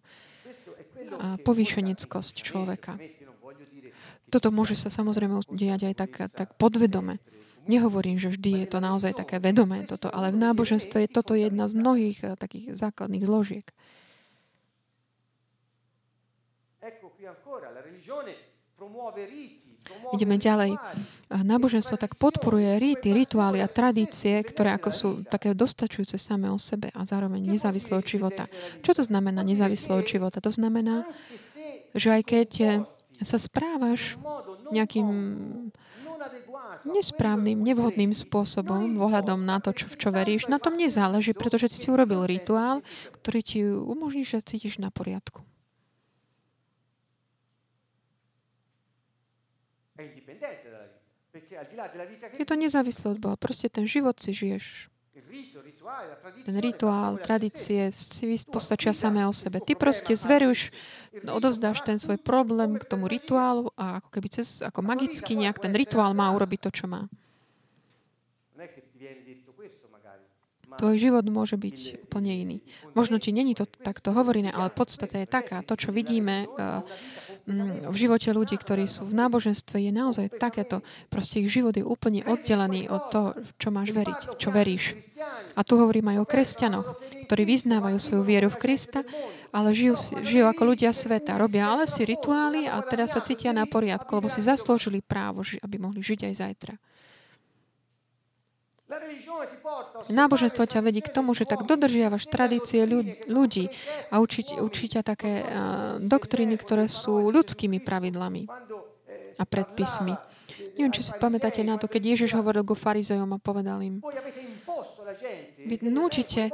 a 1.17 1.41
povýšeneckosť 1.41 2.35
človeka. 2.45 3.01
Toto 4.29 4.49
môže 4.53 4.77
sa 4.77 4.93
samozrejme 4.93 5.41
diať 5.53 5.93
aj 5.93 5.95
tak, 5.97 6.13
tak 6.33 6.49
podvedome. 6.61 7.21
Nehovorím, 7.71 8.19
že 8.19 8.33
vždy 8.35 8.67
je 8.67 8.69
to 8.69 8.79
naozaj 8.83 9.15
také 9.15 9.39
vedomé 9.39 9.87
toto, 9.87 10.11
ale 10.11 10.35
v 10.35 10.43
náboženstve 10.43 11.07
je 11.07 11.11
toto 11.11 11.39
jedna 11.39 11.71
z 11.71 11.79
mnohých 11.79 12.19
uh, 12.27 12.35
takých 12.35 12.75
základných 12.75 13.23
zložiek. 13.23 13.67
Ideme 20.13 20.37
ďalej. 20.37 20.75
Náboženstvo 21.31 21.97
tak 21.97 22.19
podporuje 22.19 22.83
rity, 22.83 23.15
rituály 23.15 23.63
a 23.63 23.71
tradície, 23.71 24.43
ktoré 24.43 24.75
ako 24.75 24.91
sú 24.91 25.11
také 25.27 25.55
dostačujúce 25.55 26.19
samé 26.19 26.51
o 26.51 26.59
sebe 26.59 26.91
a 26.91 27.07
zároveň 27.07 27.39
nezávislé 27.57 27.95
od 27.99 28.07
života. 28.07 28.51
Čo 28.83 28.99
to 28.99 29.03
znamená 29.07 29.47
nezávislé 29.47 29.95
od 29.95 30.07
života? 30.07 30.43
To 30.43 30.51
znamená, 30.51 31.07
že 31.95 32.11
aj 32.11 32.23
keď 32.27 32.51
sa 33.23 33.39
správaš 33.39 34.19
nejakým 34.75 35.09
nesprávnym, 36.87 37.59
nevhodným 37.63 38.13
spôsobom, 38.13 38.99
ohľadom 39.01 39.43
na 39.43 39.59
to, 39.59 39.73
čo, 39.75 39.87
v 39.89 39.97
čo 39.99 40.09
veríš, 40.13 40.51
na 40.53 40.61
tom 40.61 40.77
nezáleží, 40.77 41.33
pretože 41.33 41.73
ty 41.73 41.77
si 41.79 41.89
urobil 41.89 42.29
rituál, 42.29 42.85
ktorý 43.17 43.41
ti 43.41 43.59
umožní, 43.65 44.27
že 44.27 44.45
cítiš 44.45 44.79
na 44.83 44.93
poriadku. 44.93 45.41
Je 52.37 52.45
to 52.45 52.57
nezávislé 52.57 53.07
od 53.17 53.19
Boha. 53.19 53.37
Proste 53.41 53.73
ten 53.73 53.89
život 53.89 54.21
si 54.21 54.37
žiješ. 54.37 54.92
Ten 56.47 56.57
rituál, 56.59 57.19
tradície 57.19 57.91
si 57.91 58.39
postačia 58.47 58.95
samé 58.95 59.27
o 59.27 59.35
sebe. 59.35 59.59
Ty 59.59 59.75
proste 59.75 60.15
zveruješ, 60.15 60.71
odozdáš 61.27 61.83
ten 61.83 61.99
svoj 61.99 62.23
problém 62.23 62.79
k 62.79 62.85
tomu 62.87 63.11
rituálu 63.11 63.75
a 63.75 63.99
ako 63.99 64.09
keby 64.15 64.29
cez, 64.31 64.63
ako 64.63 64.81
magicky 64.83 65.35
nejak 65.35 65.59
ten 65.59 65.75
rituál 65.75 66.15
má 66.15 66.31
urobiť 66.31 66.61
to, 66.67 66.71
čo 66.71 66.85
má. 66.87 67.11
Tvoj 70.73 70.97
život 70.97 71.25
môže 71.29 71.61
byť 71.61 72.09
úplne 72.09 72.33
iný. 72.33 72.59
Možno 72.97 73.21
ti 73.21 73.29
není 73.29 73.53
to 73.53 73.69
takto 73.69 74.17
hovorené, 74.17 74.49
ale 74.49 74.73
podstata 74.73 75.21
je 75.21 75.29
taká. 75.29 75.61
To, 75.69 75.77
čo 75.77 75.93
vidíme 75.93 76.49
uh, 76.49 76.81
v 77.47 77.97
živote 77.99 78.31
ľudí, 78.31 78.55
ktorí 78.55 78.87
sú 78.87 79.03
v 79.11 79.19
náboženstve, 79.19 79.83
je 79.83 79.93
naozaj 79.93 80.39
takéto. 80.39 80.81
Proste 81.11 81.43
ich 81.43 81.51
život 81.51 81.75
je 81.75 81.83
úplne 81.83 82.23
oddelený 82.23 82.87
od 82.87 83.03
toho, 83.11 83.29
čo 83.59 83.75
máš 83.75 83.91
veriť, 83.91 84.39
čo 84.39 84.55
veríš. 84.55 84.95
A 85.59 85.67
tu 85.67 85.75
hovorím 85.75 86.15
aj 86.15 86.19
o 86.23 86.29
kresťanoch, 86.29 86.89
ktorí 87.27 87.43
vyznávajú 87.43 87.99
svoju 87.99 88.23
vieru 88.23 88.47
v 88.47 88.61
Krista, 88.63 89.03
ale 89.51 89.75
žijú, 89.75 89.99
žijú 90.23 90.47
ako 90.47 90.63
ľudia 90.75 90.95
sveta. 90.95 91.35
Robia 91.35 91.67
ale 91.67 91.91
si 91.91 92.07
rituály 92.07 92.71
a 92.71 92.79
teda 92.87 93.11
sa 93.11 93.19
cítia 93.21 93.51
na 93.51 93.67
poriadku, 93.67 94.09
lebo 94.23 94.31
si 94.31 94.39
zaslúžili 94.39 95.03
právo, 95.03 95.43
aby 95.43 95.77
mohli 95.83 95.99
žiť 95.99 96.31
aj 96.31 96.35
zajtra. 96.39 96.75
Náboženstvo 100.13 100.65
ťa 100.69 100.81
vedí 100.85 101.01
k 101.01 101.13
tomu, 101.13 101.33
že 101.33 101.49
tak 101.49 101.65
dodržiavaš 101.65 102.29
tradície 102.29 102.85
ľudí 103.29 103.73
a 104.13 104.21
učí, 104.21 104.45
učí 104.61 104.93
ťa 104.93 105.03
také 105.03 105.43
uh, 105.43 105.47
doktriny, 106.03 106.59
ktoré 106.61 106.87
sú 106.91 107.33
ľudskými 107.33 107.81
pravidlami 107.81 108.49
a 109.39 109.45
predpismi. 109.49 110.15
Neviem, 110.77 110.93
či 110.93 111.05
si 111.05 111.13
pamätáte 111.17 111.65
na 111.65 111.77
to, 111.81 111.89
keď 111.89 112.17
Ježiš 112.17 112.37
hovoril 112.37 112.65
ku 112.65 112.77
farizejom 112.77 113.29
a 113.33 113.39
povedal 113.41 113.81
im, 113.81 114.01
vy 115.63 115.77
núčite, 115.89 116.53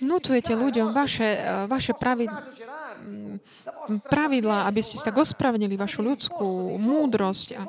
vnúcujete 0.00 0.52
ľuďom 0.56 0.92
vaše, 0.92 1.36
vaše 1.68 1.92
pravidla, 1.96 2.42
pravidlá, 4.08 4.66
aby 4.66 4.80
ste 4.82 4.96
sa 4.98 5.12
tak 5.12 5.20
ospravedlnili 5.20 5.76
vašu 5.78 6.00
ľudskú 6.02 6.80
múdrosť 6.80 7.48
a 7.60 7.62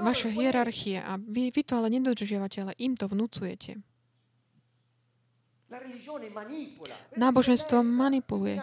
vaše 0.00 0.28
hierarchie 0.32 0.98
a 1.02 1.18
vy, 1.20 1.54
vy 1.54 1.62
to 1.62 1.78
ale 1.78 1.88
nedodržiavate, 1.92 2.62
ale 2.62 2.72
im 2.78 2.98
to 2.98 3.06
vnúcujete. 3.06 3.78
Náboženstvo 7.18 7.82
manipuluje. 7.82 8.62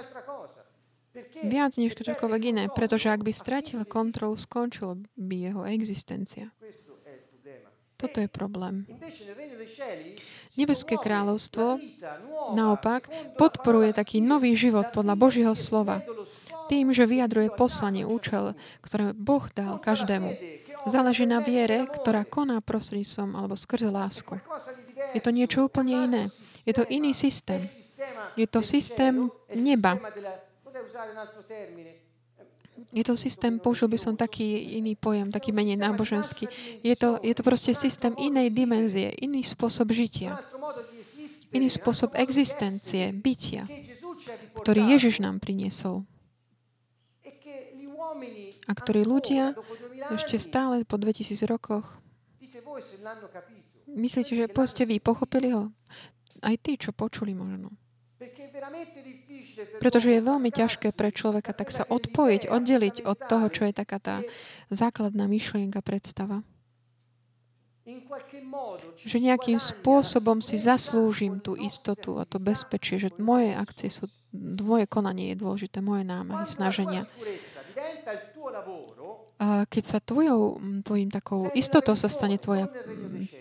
Viac 1.45 1.77
než 1.77 1.93
ktokoľvek 1.93 2.41
iné, 2.49 2.63
pretože 2.73 3.11
ak 3.11 3.21
by 3.21 3.31
stratil 3.35 3.85
kontrolu, 3.85 4.33
skončila 4.33 4.97
by 5.13 5.35
jeho 5.51 5.61
existencia. 5.69 6.49
Toto 7.93 8.19
je 8.19 8.27
problém. 8.27 8.83
Nebeské 10.59 10.99
kráľovstvo 10.99 11.79
naopak 12.51 13.07
podporuje 13.39 13.95
taký 13.95 14.19
nový 14.19 14.57
život 14.59 14.91
podľa 14.91 15.15
Božieho 15.15 15.55
slova. 15.55 16.03
Tým, 16.67 16.91
že 16.91 17.07
vyjadruje 17.07 17.53
poslanie, 17.55 18.03
účel, 18.03 18.57
ktoré 18.83 19.15
Boh 19.15 19.47
dal 19.53 19.79
každému. 19.79 20.35
Záleží 20.83 21.23
na 21.23 21.39
viere, 21.39 21.87
ktorá 21.87 22.27
koná 22.27 22.59
prostredníctvom 22.59 23.39
alebo 23.39 23.55
skrze 23.55 23.87
lásku. 23.87 24.39
Je 25.15 25.21
to 25.23 25.31
niečo 25.31 25.67
úplne 25.67 25.93
iné. 26.09 26.23
Je 26.67 26.73
to 26.75 26.83
iný 26.87 27.15
systém. 27.15 27.67
Je 28.35 28.47
to 28.49 28.65
systém 28.65 29.29
neba. 29.53 29.99
Je 32.93 33.01
to 33.01 33.17
systém, 33.17 33.57
použil 33.57 33.89
by 33.89 33.97
som 33.97 34.13
taký 34.13 34.77
iný 34.77 34.93
pojem, 34.93 35.33
taký 35.33 35.49
menej 35.49 35.81
náboženský. 35.81 36.45
Je 36.85 36.93
to, 36.93 37.17
je 37.25 37.33
to 37.33 37.41
proste 37.41 37.73
systém 37.73 38.13
inej 38.21 38.53
dimenzie, 38.53 39.09
iný 39.17 39.41
spôsob 39.41 39.89
žitia, 39.89 40.37
iný 41.49 41.73
spôsob 41.73 42.13
existencie, 42.13 43.09
bytia, 43.13 43.65
ktorý 44.61 44.93
Ježiš 44.93 45.25
nám 45.25 45.41
priniesol 45.41 46.05
a 48.63 48.71
ktorí 48.71 49.03
ľudia 49.03 49.57
ešte 50.13 50.35
stále 50.41 50.83
po 50.83 50.97
2000 50.97 51.45
rokoch 51.45 52.03
myslíte, 53.93 54.33
že 54.33 54.45
povedzte 54.49 54.83
vy, 54.89 54.97
pochopili 54.97 55.53
ho? 55.53 55.69
Aj 56.43 56.55
tí, 56.59 56.75
čo 56.75 56.91
počuli 56.91 57.31
možno. 57.37 57.71
Pretože 59.79 60.09
je 60.15 60.21
veľmi 60.23 60.49
ťažké 60.49 60.95
pre 60.95 61.11
človeka 61.11 61.51
tak 61.51 61.69
sa 61.69 61.83
odpojiť, 61.83 62.47
oddeliť 62.47 62.95
od 63.03 63.17
toho, 63.27 63.45
čo 63.51 63.67
je 63.67 63.73
taká 63.75 63.99
tá 63.99 64.15
základná 64.71 65.27
myšlienka, 65.27 65.83
predstava. 65.83 66.41
Že 69.03 69.17
nejakým 69.19 69.59
spôsobom 69.59 70.39
si 70.39 70.55
zaslúžim 70.55 71.43
tú 71.43 71.59
istotu 71.59 72.15
a 72.15 72.23
to 72.23 72.39
bezpečie, 72.39 72.95
že 72.95 73.11
moje 73.19 73.51
akcie 73.51 73.91
sú, 73.91 74.07
moje 74.63 74.87
konanie 74.87 75.35
je 75.35 75.43
dôležité, 75.43 75.83
moje 75.83 76.07
námahy, 76.07 76.47
snaženia. 76.47 77.03
Keď 79.67 79.83
sa 79.83 79.99
tvojou, 79.99 80.61
tvojim 80.87 81.09
takou 81.11 81.51
istotou 81.57 81.97
sa 81.97 82.07
stane 82.07 82.39
tvoja, 82.39 82.71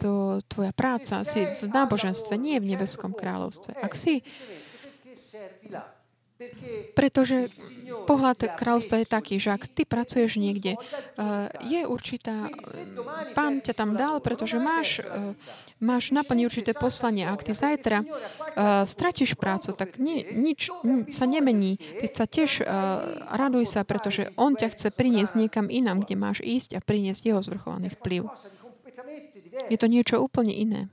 to, 0.03 0.43
tvoja 0.51 0.73
práca, 0.75 1.23
si 1.23 1.47
v 1.47 1.69
náboženstve, 1.71 2.35
nie 2.39 2.59
v 2.59 2.75
nebeskom 2.75 3.15
kráľovstve. 3.15 3.79
Ak 3.79 3.95
si 3.95 4.27
pretože 6.97 7.49
pohľad 8.09 8.57
kráľstva 8.57 9.05
je 9.05 9.07
taký, 9.07 9.37
že 9.37 9.53
ak 9.53 9.69
ty 9.69 9.83
pracuješ 9.85 10.41
niekde, 10.41 10.81
je 11.63 11.81
určitá... 11.85 12.49
Pán 13.37 13.61
ťa 13.65 13.73
tam 13.77 13.97
dal, 13.97 14.21
pretože 14.21 14.61
máš, 14.61 15.01
máš 15.81 16.13
naplniť 16.13 16.45
určité 16.49 16.73
poslanie. 16.73 17.25
Ak 17.29 17.45
ty 17.45 17.53
zajtra 17.57 18.05
stratíš 18.89 19.37
prácu, 19.37 19.73
tak 19.77 19.97
ni, 19.97 20.25
nič 20.25 20.73
sa 21.13 21.25
nemení. 21.29 21.81
Ty 22.01 22.07
sa 22.13 22.25
tiež 22.29 22.65
raduj 23.33 23.69
sa, 23.69 23.85
pretože 23.85 24.33
on 24.37 24.57
ťa 24.57 24.69
chce 24.73 24.89
priniesť 24.93 25.37
niekam 25.37 25.69
inám, 25.69 26.05
kde 26.05 26.17
máš 26.17 26.39
ísť 26.41 26.77
a 26.77 26.81
priniesť 26.85 27.23
jeho 27.29 27.41
zvrchovaný 27.45 27.93
vplyv. 28.01 28.29
Je 29.69 29.77
to 29.77 29.85
niečo 29.85 30.17
úplne 30.17 30.53
iné. 30.57 30.89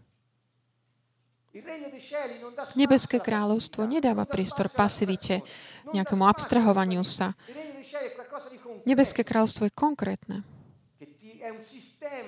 Nebeské 2.75 3.17
kráľovstvo 3.19 3.85
nedáva 3.85 4.25
priestor 4.25 4.71
pasivite, 4.71 5.41
nejakému 5.91 6.23
abstrahovaniu 6.25 7.03
sa. 7.03 7.33
Nebeské 8.85 9.25
kráľovstvo 9.25 9.67
je 9.67 9.73
konkrétne. 9.73 10.37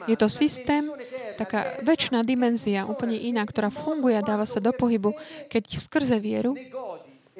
Je 0.09 0.17
to 0.17 0.27
systém, 0.27 0.89
taká 1.37 1.77
väčšiná 1.85 2.25
dimenzia, 2.25 2.89
úplne 2.89 3.15
iná, 3.15 3.45
ktorá 3.45 3.69
funguje 3.69 4.17
a 4.17 4.25
dáva 4.25 4.49
sa 4.49 4.57
do 4.57 4.73
pohybu, 4.73 5.13
keď 5.45 5.77
skrze 5.77 6.17
vieru 6.17 6.57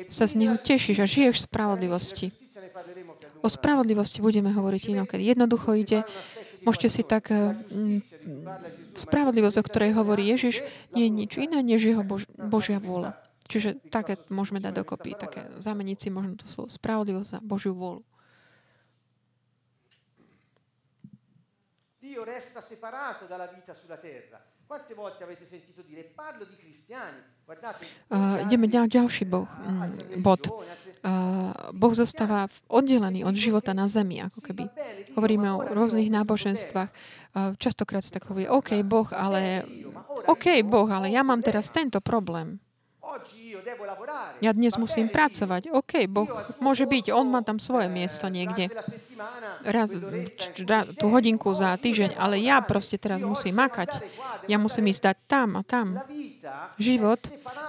sa 0.07 0.29
z 0.29 0.45
neho 0.45 0.55
tešíš 0.57 0.97
a 1.01 1.09
žiješ 1.09 1.41
v 1.41 1.45
spravodlivosti. 1.49 2.27
O 3.41 3.49
spravodlivosti 3.49 4.21
budeme 4.21 4.53
hovoriť 4.53 4.93
inokedy. 4.93 5.33
Jednoducho 5.33 5.73
ide. 5.73 6.05
Môžete 6.61 6.89
si 6.89 7.01
tak... 7.01 7.33
Spravodlivosť, 8.91 9.57
o 9.59 9.67
ktorej 9.67 9.91
hovorí 9.95 10.27
Ježiš, 10.27 10.63
nie 10.91 11.07
je 11.07 11.11
nič 11.11 11.31
iné, 11.39 11.63
než 11.63 11.87
jeho 11.87 12.03
Bož, 12.03 12.27
Božia 12.35 12.77
vôľa. 12.81 13.15
Čiže 13.47 13.83
také 13.91 14.15
môžeme 14.31 14.63
dať 14.63 14.83
dokopy, 14.83 15.15
také 15.15 15.47
zameniť 15.59 15.97
si 15.99 16.07
možno 16.07 16.39
to 16.39 16.47
slovo 16.47 16.71
spravodlivosť 16.71 17.29
za 17.35 17.39
Božiu 17.43 17.75
vôľu. 17.75 18.03
Dio 21.99 22.23
resta 22.27 22.59
separato 22.59 23.27
dalla 23.27 23.47
vita 23.51 23.75
sulla 23.75 23.99
terra. 23.99 24.50
Uh, 28.07 28.47
ideme 28.47 28.65
na 28.71 28.87
ďalší 28.87 29.27
boh, 29.27 29.49
mm, 29.51 30.23
bod. 30.23 30.47
Uh, 30.47 31.51
boh 31.75 31.91
zostáva 31.91 32.47
oddelený 32.71 33.27
od 33.27 33.35
života 33.35 33.75
na 33.75 33.91
zemi, 33.91 34.23
ako 34.23 34.39
keby. 34.39 34.71
Hovoríme 35.19 35.47
o 35.51 35.59
rôznych 35.75 36.07
náboženstvách. 36.07 36.87
Uh, 36.87 37.51
častokrát 37.59 37.99
sa 37.99 38.15
tak 38.15 38.31
hovorí, 38.31 38.47
OK, 38.47 38.79
Boh, 38.87 39.11
ale 39.11 39.67
OK, 40.31 40.63
Boh, 40.63 40.87
ale 40.87 41.11
ja 41.11 41.25
mám 41.27 41.43
teraz 41.43 41.67
tento 41.67 41.99
problém. 41.99 42.63
Ja 44.39 44.51
dnes 44.55 44.73
musím 44.79 45.11
pracovať. 45.11 45.69
OK, 45.75 46.07
Boh 46.07 46.29
môže 46.63 46.87
byť, 46.87 47.11
On 47.11 47.27
má 47.27 47.43
tam 47.43 47.59
svoje 47.59 47.91
miesto 47.91 48.31
niekde 48.31 48.71
raz, 49.67 49.91
tú 50.95 51.05
hodinku 51.11 51.51
za 51.51 51.75
týždeň, 51.75 52.15
ale 52.15 52.39
ja 52.41 52.63
proste 52.63 52.95
teraz 52.95 53.21
musím 53.21 53.59
makať. 53.59 53.99
Ja 54.47 54.57
musím 54.57 54.89
ísť 54.89 55.11
dať 55.11 55.17
tam 55.27 55.59
a 55.59 55.61
tam. 55.61 55.99
Život 56.79 57.21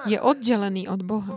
je 0.06 0.16
oddelený 0.16 0.86
od 0.88 1.00
Boha. 1.02 1.36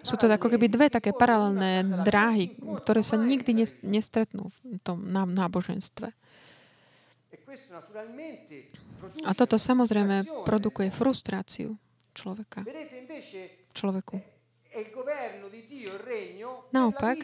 Sú 0.00 0.16
to 0.16 0.30
ako 0.30 0.48
keby 0.48 0.66
dve 0.72 0.86
také 0.88 1.12
paralelné 1.12 1.84
dráhy, 2.06 2.56
ktoré 2.80 3.04
sa 3.04 3.20
nikdy 3.20 3.66
nestretnú 3.84 4.48
v 4.64 4.78
tom 4.80 5.04
náboženstve. 5.10 6.08
A 9.26 9.30
toto 9.36 9.56
samozrejme 9.60 10.46
produkuje 10.48 10.88
frustráciu 10.88 11.76
človeka. 12.18 12.66
Človeku. 13.78 14.18
Naopak, 16.74 17.18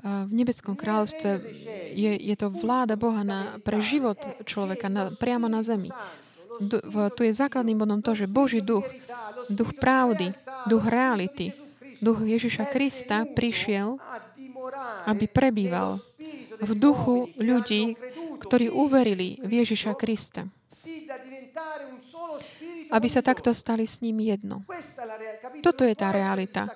v 0.00 0.32
nebeskom 0.32 0.74
kráľovstve 0.74 1.30
je, 1.92 2.12
je 2.16 2.36
to 2.36 2.48
vláda 2.48 2.96
Boha 2.96 3.20
na, 3.20 3.60
pre 3.60 3.84
život 3.84 4.16
človeka 4.48 4.88
na, 4.88 5.12
priamo 5.12 5.46
na 5.46 5.60
zemi. 5.60 5.92
Du, 6.60 6.80
v, 6.80 7.08
tu 7.12 7.24
je 7.24 7.32
základným 7.32 7.76
bodom 7.76 8.00
to, 8.00 8.16
že 8.16 8.28
Boží 8.28 8.60
duch, 8.64 8.84
duch 9.48 9.72
pravdy, 9.76 10.32
duch 10.68 10.84
reality, 10.88 11.52
duch 12.00 12.24
Ježiša 12.24 12.68
Krista 12.68 13.28
prišiel, 13.28 14.00
aby 15.08 15.24
prebýval 15.28 16.00
v 16.60 16.70
duchu 16.76 17.32
ľudí, 17.36 17.96
ktorí 18.40 18.72
uverili 18.72 19.40
v 19.40 19.64
Ježiša 19.64 19.96
Krista 19.96 20.48
aby 22.90 23.08
sa 23.08 23.22
takto 23.22 23.54
stali 23.54 23.86
s 23.86 24.02
ním 24.02 24.18
jedno. 24.22 24.66
Toto 25.62 25.86
je 25.86 25.94
tá 25.94 26.10
realita. 26.10 26.70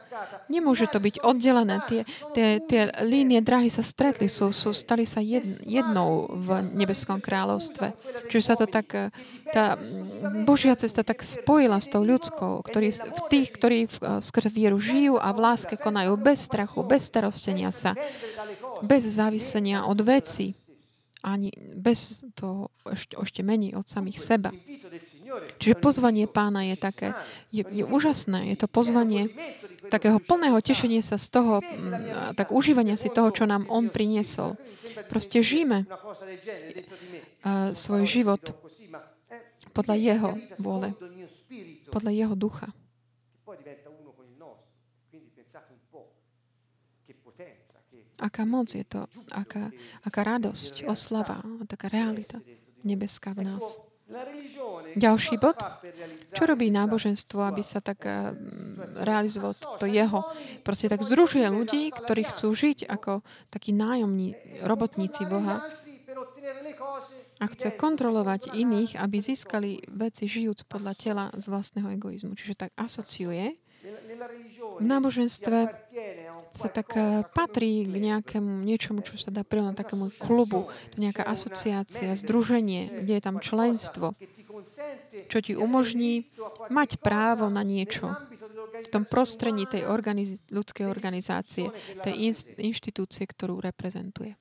Nemôže 0.47 0.87
to 0.91 1.03
byť 1.03 1.22
oddelené. 1.22 1.83
Tie, 1.91 2.03
tie, 2.33 2.49
tie 2.62 2.83
línie 3.03 3.43
drahy 3.43 3.68
sa 3.68 3.83
stretli, 3.83 4.31
sú, 4.31 4.55
sú, 4.55 4.70
stali 4.70 5.05
sa 5.05 5.18
jed, 5.18 5.43
jednou 5.66 6.31
v 6.31 6.62
nebeskom 6.75 7.18
kráľovstve. 7.18 7.95
Čiže 8.31 8.45
sa 8.45 8.55
to 8.55 8.66
tak, 8.70 8.89
eh, 8.95 9.11
tá 9.51 9.79
Božia 10.47 10.79
cesta 10.79 11.03
tak 11.03 11.27
spojila 11.27 11.83
s 11.83 11.91
tou 11.91 12.03
ľudskou, 12.07 12.62
ktorý, 12.62 12.95
v 12.95 13.20
tých, 13.31 13.49
ktorí 13.55 13.79
v, 13.91 13.97
eh, 13.99 14.09
skrze 14.22 14.51
vieru 14.51 14.79
žijú 14.79 15.18
a 15.18 15.35
v 15.35 15.43
láske 15.43 15.75
konajú 15.75 16.14
bez 16.18 16.47
strachu, 16.47 16.87
bez 16.87 17.11
starostenia 17.11 17.75
sa, 17.75 17.99
bez 18.83 19.07
závisenia 19.07 19.87
od 19.87 19.99
veci 20.03 20.64
ani 21.25 21.49
bez 21.72 22.29
toho 22.37 22.68
ešte, 22.85 23.16
ešte 23.16 23.41
menej 23.41 23.81
od 23.81 23.89
samých 23.89 24.20
seba. 24.20 24.53
Čiže 25.57 25.81
pozvanie 25.81 26.29
pána 26.29 26.68
je 26.68 26.77
také, 26.77 27.09
je, 27.49 27.64
je 27.64 27.85
úžasné. 27.89 28.53
Je 28.53 28.57
to 28.61 28.68
pozvanie 28.68 29.33
takého 29.89 30.20
plného 30.20 30.61
tešenia 30.61 31.01
sa 31.01 31.16
z 31.16 31.33
toho, 31.33 31.64
mm, 31.64 32.37
tak 32.37 32.53
užívania 32.53 33.01
si 33.01 33.09
toho, 33.09 33.33
čo 33.33 33.49
nám 33.49 33.64
on 33.72 33.89
priniesol. 33.89 34.61
Proste 35.09 35.41
žijeme 35.41 35.89
uh, 35.89 37.72
svoj 37.72 38.05
život 38.05 38.53
podľa 39.75 39.97
jeho 39.99 40.31
vôle, 40.61 40.95
podľa 41.91 42.12
jeho 42.14 42.35
ducha. 42.39 42.70
Aká 48.19 48.47
moc 48.47 48.71
je 48.71 48.87
to, 48.87 49.11
aká, 49.35 49.75
aká 50.07 50.21
radosť, 50.23 50.87
oslava, 50.87 51.43
taká 51.67 51.91
realita 51.91 52.39
nebeská 52.85 53.33
v 53.35 53.49
nás. 53.49 53.81
Ďalší 54.95 55.41
bod. 55.41 55.57
Čo 56.37 56.45
robí 56.45 56.69
náboženstvo, 56.69 57.41
aby 57.41 57.65
sa 57.65 57.81
tak 57.81 58.05
eh, 58.05 58.37
realizovalo 59.01 59.57
to 59.81 59.89
jeho? 59.89 60.29
Proste 60.61 60.93
tak 60.93 61.01
združuje 61.01 61.49
ľudí, 61.49 61.89
ktorí 61.89 62.29
chcú 62.29 62.53
žiť 62.53 62.85
ako 62.85 63.25
takí 63.49 63.73
nájomní, 63.73 64.61
robotníci 64.61 65.25
Boha 65.25 65.65
a 67.41 67.45
chce 67.51 67.75
kontrolovať 67.75 68.55
iných, 68.55 69.01
aby 69.01 69.17
získali 69.19 69.89
veci 69.89 70.29
žijúc 70.29 70.69
podľa 70.69 70.93
tela 70.95 71.25
z 71.35 71.49
vlastného 71.49 71.89
egoizmu. 71.97 72.37
Čiže 72.37 72.69
tak 72.69 72.71
asociuje 72.77 73.57
v 74.81 74.85
náboženstve 74.85 75.59
sa 76.55 76.70
tak 76.70 76.94
eh, 76.94 77.26
patrí 77.34 77.82
k 77.84 77.94
nejakému 77.98 78.62
niečomu, 78.62 79.02
čo 79.02 79.18
sa 79.18 79.34
dá 79.34 79.42
prirovnať 79.42 79.74
takému 79.82 80.14
klubu, 80.16 80.70
to 80.94 80.96
nejaká 81.02 81.26
asociácia, 81.26 82.14
združenie, 82.14 83.02
kde 83.02 83.12
je 83.18 83.22
tam 83.22 83.42
členstvo, 83.42 84.14
čo 85.26 85.38
ti 85.42 85.59
umožní 85.59 86.30
mať 86.70 87.02
právo 87.02 87.50
na 87.50 87.66
niečo 87.66 88.14
v 88.74 88.88
tom 88.90 89.07
prostredí 89.07 89.66
tej 89.66 89.86
organiz- 89.86 90.42
ľudskej 90.50 90.86
organizácie, 90.86 91.74
tej 92.02 92.14
inštitúcie, 92.59 93.26
ktorú 93.26 93.59
reprezentuje 93.59 94.38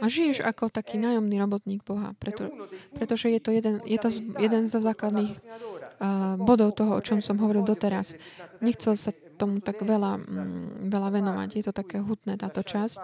a 0.00 0.06
žiješ 0.08 0.44
ako 0.44 0.68
taký 0.68 1.00
nájomný 1.00 1.40
robotník 1.40 1.80
Boha, 1.84 2.12
preto, 2.20 2.52
pretože 2.92 3.32
je 3.32 3.40
to 3.40 3.50
jeden, 3.52 3.80
je 3.84 3.96
to 3.96 4.08
jeden 4.36 4.68
zo 4.68 4.84
základných 4.84 5.32
uh, 5.40 6.36
bodov 6.36 6.76
toho, 6.76 7.00
o 7.00 7.04
čom 7.04 7.24
som 7.24 7.40
hovoril 7.40 7.64
doteraz. 7.64 8.20
Nechcel 8.60 8.96
sa 9.00 9.12
tomu 9.36 9.60
tak 9.60 9.84
veľa, 9.84 10.18
mm, 10.18 10.88
veľa 10.88 11.08
venovať. 11.12 11.48
Je 11.60 11.64
to 11.64 11.72
také 11.76 12.00
hutné 12.00 12.40
táto 12.40 12.64
časť. 12.64 12.98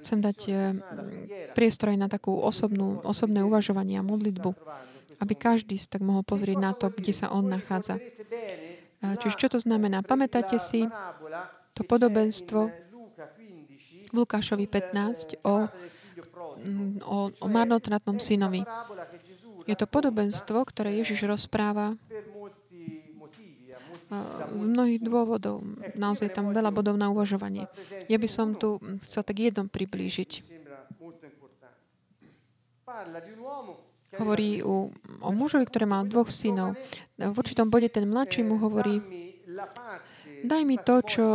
Chcem 0.00 0.22
dať 0.22 0.38
uh, 0.48 0.56
priestor 1.52 1.92
aj 1.92 1.98
na 1.98 2.08
takú 2.08 2.38
osobnú, 2.38 3.02
osobné 3.02 3.42
uvažovanie 3.42 3.98
a 3.98 4.06
modlitbu, 4.06 4.50
aby 5.20 5.34
každý 5.34 5.76
tak 5.82 6.00
mohol 6.00 6.22
pozrieť 6.22 6.58
na 6.58 6.72
to, 6.72 6.88
kde 6.88 7.12
sa 7.12 7.28
on 7.34 7.50
nachádza. 7.50 7.98
Uh, 9.02 9.18
čiže 9.20 9.36
čo 9.36 9.48
to 9.52 9.58
znamená? 9.58 10.06
Pamätáte 10.06 10.56
si 10.62 10.86
to 11.76 11.82
podobenstvo 11.84 12.72
v 14.06 14.14
Lukášovi 14.14 14.64
15 14.70 15.42
o 15.44 15.66
Mm, 16.56 17.04
o, 17.04 17.28
o 17.28 17.46
marnotratnom 17.46 18.16
synovi. 18.16 18.64
Je 19.66 19.76
to 19.76 19.84
podobenstvo, 19.84 20.62
ktoré 20.64 20.94
Ježiš 20.96 21.26
rozpráva 21.26 21.98
z 24.06 24.54
mnohých 24.54 25.02
dôvodov. 25.02 25.66
Naozaj 25.98 26.30
tam 26.30 26.54
veľa 26.54 26.70
bodov 26.70 26.94
na 26.94 27.10
uvažovanie. 27.10 27.66
Ja 28.06 28.18
by 28.22 28.28
som 28.30 28.54
tu 28.54 28.78
chcel 29.02 29.22
tak 29.26 29.42
jednom 29.42 29.66
priblížiť. 29.66 30.54
Hovorí 34.16 34.62
u, 34.62 34.88
o 35.20 35.30
mužovi, 35.34 35.66
ktorý 35.66 35.84
mal 35.84 36.06
dvoch 36.06 36.30
synov. 36.30 36.78
V 37.18 37.34
určitom 37.34 37.68
bode 37.68 37.90
ten 37.90 38.06
mladší 38.06 38.46
mu 38.46 38.56
hovorí, 38.56 39.02
daj 40.46 40.62
mi 40.62 40.78
to, 40.80 41.02
čo, 41.02 41.26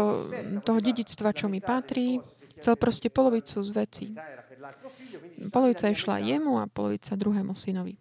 toho 0.64 0.80
dedictva, 0.80 1.36
čo 1.36 1.52
mi 1.52 1.60
patrí. 1.60 2.18
Chcel 2.58 2.78
proste 2.80 3.12
polovicu 3.12 3.60
z 3.62 3.70
veci. 3.74 4.06
Polovica 5.50 5.90
išla 5.90 6.22
jemu 6.22 6.62
a 6.62 6.70
polovica 6.70 7.18
druhému 7.18 7.54
synovi. 7.58 7.98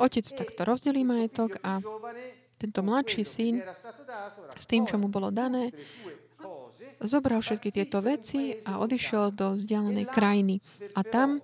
Otec 0.00 0.24
takto 0.24 0.64
rozdelí 0.64 1.04
majetok 1.04 1.60
a 1.60 1.84
tento 2.60 2.84
mladší 2.84 3.24
syn 3.24 3.64
s 4.60 4.64
tým, 4.68 4.84
čo 4.84 5.00
mu 5.00 5.08
bolo 5.08 5.32
dané, 5.32 5.72
zobral 7.00 7.40
všetky 7.40 7.72
tieto 7.72 8.04
veci 8.04 8.52
a 8.60 8.76
odišiel 8.84 9.32
do 9.32 9.56
vzdialenej 9.56 10.06
krajiny. 10.12 10.60
A 10.92 11.00
tam 11.00 11.40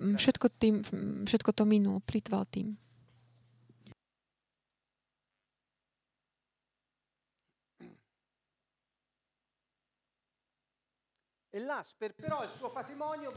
všetko, 0.00 0.46
tým, 0.56 0.74
všetko 1.28 1.50
to 1.52 1.68
minul, 1.68 2.00
plitval 2.00 2.48
tým. 2.48 2.80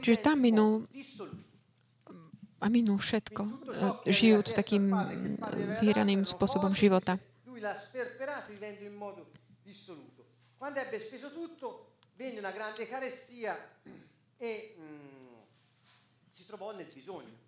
Čiže 0.00 0.18
tam 0.24 0.40
minul 0.40 0.88
a 2.60 2.66
minul 2.68 2.98
všetko, 2.98 3.42
eh, 3.44 4.12
žijúc 4.12 4.52
takým 4.56 4.92
zhýraným 5.68 6.24
spôsobom 6.24 6.72
života. 6.72 7.18
Quando 10.56 10.80
ebbe 10.80 10.98
speso 10.98 11.30
tutto, 11.30 12.00
venne 12.16 12.40
una 12.40 12.50
grande 12.50 12.88
carestia 12.88 13.54
e 14.40 14.74
mm, 14.76 15.36
si 16.32 16.46
trovò 16.46 16.72
nel 16.72 16.88
bisogno. 16.92 17.44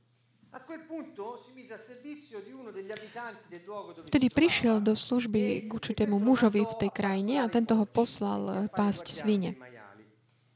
Vtedy 4.08 4.26
prišiel 4.32 4.80
do 4.80 4.96
služby 4.96 5.68
k 5.68 5.70
určitému 5.70 6.16
mužovi 6.16 6.64
v 6.64 6.74
tej 6.80 6.88
krajine 6.88 7.44
a 7.44 7.52
tento 7.52 7.76
ho 7.76 7.84
poslal 7.84 8.42
eh, 8.48 8.56
pásť 8.72 9.12
svine. 9.12 9.60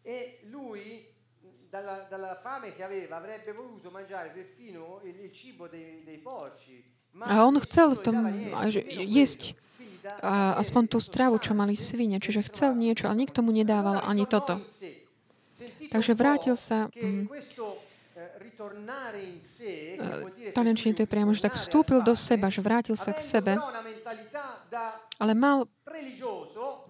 E 0.00 0.32
dalla, 1.73 2.05
dalla 2.07 2.37
fame 2.37 2.75
che 2.77 2.85
aveva, 2.85 3.16
avrebbe 3.16 3.53
voluto 3.53 3.89
mangiare 3.89 4.29
perfino 4.29 5.01
il, 5.05 5.16
il 5.25 5.33
cibo 5.33 5.68
dei, 5.68 6.03
dei 6.05 6.18
porci. 6.18 6.85
A 7.25 7.45
on 7.45 7.57
chcel 7.61 7.97
v 7.97 8.01
tom 8.05 8.16
jesť 8.89 9.57
a, 10.20 10.61
aspoň 10.61 10.83
tú 10.89 11.01
stravu, 11.01 11.41
čo 11.41 11.57
mali 11.57 11.77
svine. 11.77 12.20
Čiže 12.20 12.45
chcel 12.53 12.77
niečo, 12.77 13.09
ale 13.09 13.25
nikto 13.25 13.41
mu 13.41 13.53
nedával 13.53 14.05
ani 14.05 14.29
toto. 14.29 14.61
Takže 15.89 16.12
vrátil 16.12 16.61
sa... 16.61 16.93
Taliančine 20.53 20.93
to 20.93 21.03
je 21.05 21.11
priamo, 21.11 21.33
že 21.33 21.45
tak 21.45 21.57
vstúpil 21.57 22.05
do 22.05 22.12
seba, 22.12 22.53
že 22.53 22.61
vrátil 22.61 22.97
sa 22.97 23.16
k 23.16 23.20
sebe, 23.20 23.57
ale 25.20 25.33
mal 25.33 25.68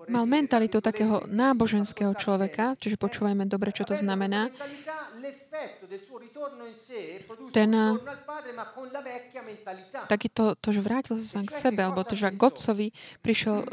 mal 0.09 0.24
mentalitu 0.26 0.80
takého 0.80 1.26
náboženského 1.28 2.14
človeka, 2.16 2.74
čiže 2.78 2.96
počúvajme 2.98 3.46
dobre, 3.46 3.70
čo 3.70 3.86
to 3.86 3.94
znamená. 3.94 4.50
Ten, 7.53 7.70
taký 10.09 10.28
to, 10.32 10.44
to, 10.59 10.68
že 10.72 10.80
vrátil 10.80 11.16
sa 11.22 11.44
k 11.44 11.53
sebe, 11.53 11.80
alebo 11.84 12.03
to, 12.03 12.16
že 12.16 12.32
k 12.32 12.40
Godcovi 12.40 12.88
prišiel, 13.20 13.68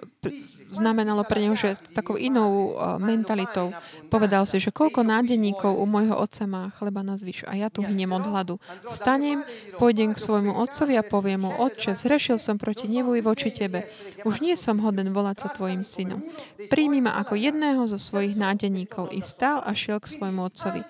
znamenalo 0.70 1.26
pre 1.26 1.42
neho, 1.42 1.58
že 1.58 1.76
takou 1.98 2.16
inou 2.16 2.78
mentalitou 3.02 3.74
povedal 4.14 4.46
si, 4.46 4.62
že 4.62 4.70
koľko 4.70 5.02
nádeníkov 5.02 5.74
u 5.74 5.86
môjho 5.90 6.14
otca 6.16 6.46
má 6.46 6.70
chleba 6.78 7.02
na 7.02 7.18
zvyš 7.18 7.50
a 7.50 7.58
ja 7.58 7.74
tu 7.74 7.82
hyniem 7.82 8.14
od 8.14 8.26
hladu. 8.30 8.56
Stanem, 8.86 9.42
pôjdem 9.82 10.14
k 10.14 10.22
svojmu 10.22 10.54
otcovi 10.54 10.96
a 10.96 11.04
poviem 11.04 11.50
mu, 11.50 11.52
otče, 11.52 11.98
zrešil 11.98 12.38
som 12.38 12.62
proti 12.62 12.86
nebu 12.86 13.18
i 13.18 13.26
voči 13.26 13.50
tebe. 13.50 13.90
Už 14.24 14.40
nie 14.46 14.54
som 14.54 14.78
hoden 14.82 15.10
volať 15.10 15.46
sa 15.46 15.48
tvojim 15.50 15.82
synom. 15.82 16.22
Príjmi 16.70 17.02
ma 17.02 17.18
ako 17.18 17.34
jedného 17.34 17.90
zo 17.90 17.98
svojich 17.98 18.38
nádeníkov. 18.38 19.10
I 19.10 19.26
vstal 19.26 19.66
a 19.66 19.74
šiel 19.74 19.98
k 19.98 20.12
svojmu 20.12 20.42
otcovi. 20.46 20.86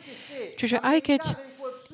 Čiže 0.59 0.84
aj 0.84 0.97
keď 1.07 1.21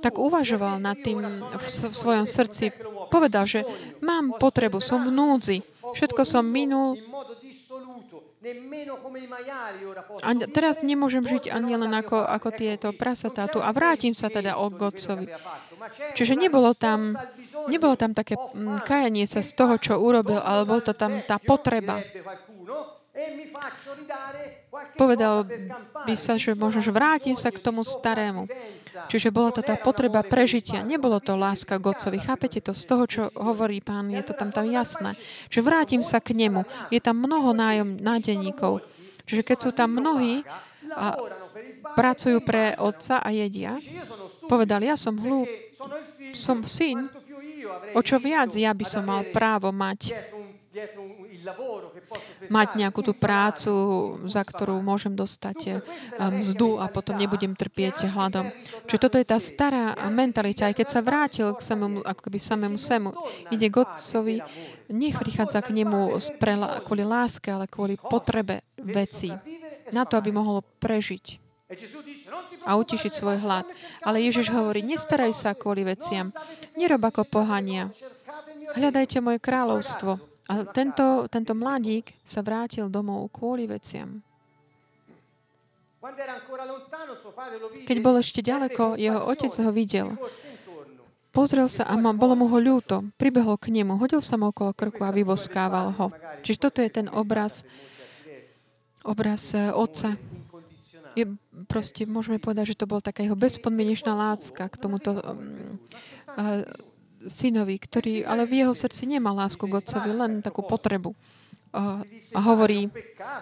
tak 0.02 0.22
uvažoval 0.22 0.78
nad 0.78 1.00
tým 1.02 1.22
v, 1.24 1.66
v 1.66 1.96
svojom 1.96 2.30
srdci, 2.30 2.70
povedal, 3.10 3.50
že 3.50 3.66
mám 4.06 4.38
potrebu, 4.38 4.78
som 4.78 5.02
v 5.02 5.10
núdzi, 5.10 5.58
všetko 5.98 6.22
som 6.28 6.46
minul, 6.46 7.00
a 10.22 10.30
teraz 10.54 10.86
nemôžem 10.86 11.26
žiť 11.26 11.50
ani 11.50 11.74
len 11.82 11.90
ako, 11.90 12.22
ako 12.22 12.50
tieto 12.54 12.94
prasatá 12.94 13.50
tu 13.50 13.58
a 13.58 13.74
vrátim 13.74 14.14
sa 14.14 14.30
teda 14.30 14.62
o 14.62 14.70
Godcovi. 14.70 15.26
Čiže 16.14 16.38
nebolo 16.38 16.78
tam, 16.78 17.18
nebolo 17.66 17.98
tam 17.98 18.14
také 18.14 18.38
mm, 18.38 18.86
kajanie 18.86 19.26
sa 19.26 19.42
z 19.42 19.52
toho, 19.58 19.82
čo 19.82 19.98
urobil, 19.98 20.38
ale 20.38 20.66
bol 20.70 20.82
to 20.82 20.94
tam 20.94 21.26
tá 21.26 21.42
potreba. 21.42 22.06
Povedal 24.94 25.48
by 26.06 26.16
sa, 26.20 26.38
že 26.38 26.54
možno, 26.54 26.86
že 26.86 26.94
vrátim 26.94 27.34
sa 27.34 27.50
k 27.50 27.58
tomu 27.58 27.82
starému. 27.82 28.46
Čiže 29.12 29.30
bola 29.32 29.52
to 29.52 29.62
tá 29.62 29.76
potreba 29.76 30.24
prežitia. 30.24 30.82
Nebolo 30.82 31.20
to 31.20 31.36
láska 31.36 31.78
k 31.78 31.86
Otcovi. 31.92 32.18
Chápete 32.20 32.60
to? 32.64 32.72
Z 32.72 32.84
toho, 32.88 33.04
čo 33.06 33.22
hovorí 33.36 33.84
pán, 33.84 34.08
je 34.12 34.24
to 34.24 34.34
tam 34.34 34.56
tam 34.56 34.68
jasné. 34.68 35.20
Že 35.52 35.60
vrátim 35.64 36.02
sa 36.02 36.24
k 36.24 36.32
nemu. 36.36 36.64
Je 36.90 37.00
tam 37.04 37.20
mnoho 37.20 37.52
nájom, 37.52 38.00
nádeníkov. 38.00 38.84
Čiže 39.26 39.42
keď 39.44 39.58
sú 39.58 39.70
tam 39.74 39.98
mnohí 39.98 40.46
a 40.94 41.18
pracujú 41.98 42.46
pre 42.46 42.78
otca 42.78 43.20
a 43.20 43.30
jedia, 43.34 43.82
povedal, 44.46 44.86
ja 44.86 44.94
som 44.94 45.18
hlúp, 45.18 45.50
som 46.38 46.62
syn, 46.66 47.10
o 47.98 48.02
čo 48.06 48.22
viac 48.22 48.54
ja 48.54 48.70
by 48.76 48.86
som 48.86 49.04
mal 49.08 49.26
právo 49.34 49.74
mať 49.74 50.14
mať 52.52 52.70
nejakú 52.76 53.02
tú 53.02 53.14
prácu, 53.16 53.72
za 54.28 54.44
ktorú 54.44 54.84
môžem 54.84 55.16
dostať 55.16 55.58
eh, 55.68 55.74
mzdu 56.20 56.78
a 56.82 56.92
potom 56.92 57.16
nebudem 57.16 57.56
trpieť 57.56 58.12
hladom. 58.12 58.52
Čiže 58.90 59.02
toto 59.02 59.16
je 59.16 59.26
tá 59.28 59.40
stará 59.40 59.96
mentalita. 60.12 60.68
Aj 60.68 60.76
keď 60.76 60.88
sa 60.88 61.00
vrátil 61.00 61.56
k 61.56 61.62
samému, 61.64 62.04
ako 62.04 62.22
keby 62.28 62.38
samému 62.38 62.78
semu, 62.78 63.16
ide 63.50 63.68
k 63.72 63.76
otcovi, 63.82 64.38
nech 64.92 65.16
prichádza 65.16 65.64
k 65.64 65.74
nemu 65.74 66.20
kvôli 66.86 67.04
láske, 67.08 67.50
ale 67.50 67.72
kvôli 67.72 67.96
potrebe 67.96 68.68
veci. 68.78 69.32
Na 69.94 70.04
to, 70.04 70.18
aby 70.18 70.34
mohol 70.34 70.66
prežiť 70.82 71.46
a 72.66 72.78
utišiť 72.78 73.12
svoj 73.14 73.42
hlad. 73.42 73.66
Ale 74.06 74.22
Ježiš 74.22 74.54
hovorí, 74.54 74.86
nestaraj 74.86 75.34
sa 75.34 75.58
kvôli 75.58 75.82
veciam. 75.82 76.30
Nerob 76.78 77.02
ako 77.02 77.26
pohania. 77.26 77.90
Hľadajte 78.78 79.22
moje 79.22 79.42
kráľovstvo 79.42 80.35
a 80.46 80.62
tento, 80.70 81.26
tento 81.26 81.54
mladík 81.58 82.14
sa 82.22 82.46
vrátil 82.46 82.86
domov 82.86 83.34
kvôli 83.34 83.66
veciam. 83.66 84.22
Keď 87.90 87.98
bol 87.98 88.22
ešte 88.22 88.46
ďaleko, 88.46 88.94
jeho 88.94 89.26
otec 89.26 89.54
ho 89.58 89.72
videl. 89.74 90.14
Pozrel 91.34 91.68
sa 91.68 91.90
a 91.90 91.98
bolo 91.98 92.38
mu 92.38 92.46
ho 92.48 92.58
ľúto. 92.62 93.10
Pribehol 93.18 93.58
k 93.58 93.74
nemu, 93.74 93.98
hodil 93.98 94.22
sa 94.22 94.38
mu 94.38 94.54
okolo 94.54 94.72
krku 94.72 95.02
a 95.02 95.12
vyboskával 95.12 95.98
ho. 95.98 96.08
Čiže 96.46 96.62
toto 96.62 96.80
je 96.80 96.90
ten 96.94 97.10
obraz, 97.10 97.66
obraz 99.02 99.52
eh, 99.58 99.74
otca. 99.74 100.16
Je, 101.18 101.26
proste 101.68 102.06
môžeme 102.06 102.38
povedať, 102.38 102.76
že 102.76 102.80
to 102.80 102.88
bola 102.88 103.02
taká 103.02 103.26
jeho 103.26 103.36
bezpodmienečná 103.36 104.14
láska 104.14 104.68
k 104.68 104.76
tomuto 104.76 105.16
uh, 105.16 105.32
synovi, 107.28 107.76
ktorý 107.78 108.24
ale 108.26 108.46
v 108.46 108.66
jeho 108.66 108.74
srdci 108.74 109.10
nemá 109.10 109.34
lásku 109.34 109.62
k 109.66 109.78
otcovi, 109.82 110.10
len 110.14 110.42
takú 110.42 110.62
potrebu. 110.66 111.14
A, 111.76 112.08
a 112.32 112.40
hovorí, 112.40 112.88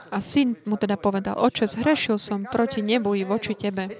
a 0.09 0.17
syn 0.17 0.57
mu 0.65 0.73
teda 0.73 0.97
povedal, 0.97 1.37
oče, 1.37 1.69
zhrešil 1.69 2.17
som 2.17 2.49
proti 2.49 2.81
nebu 2.81 3.13
i 3.13 3.21
voči 3.21 3.53
tebe. 3.53 3.93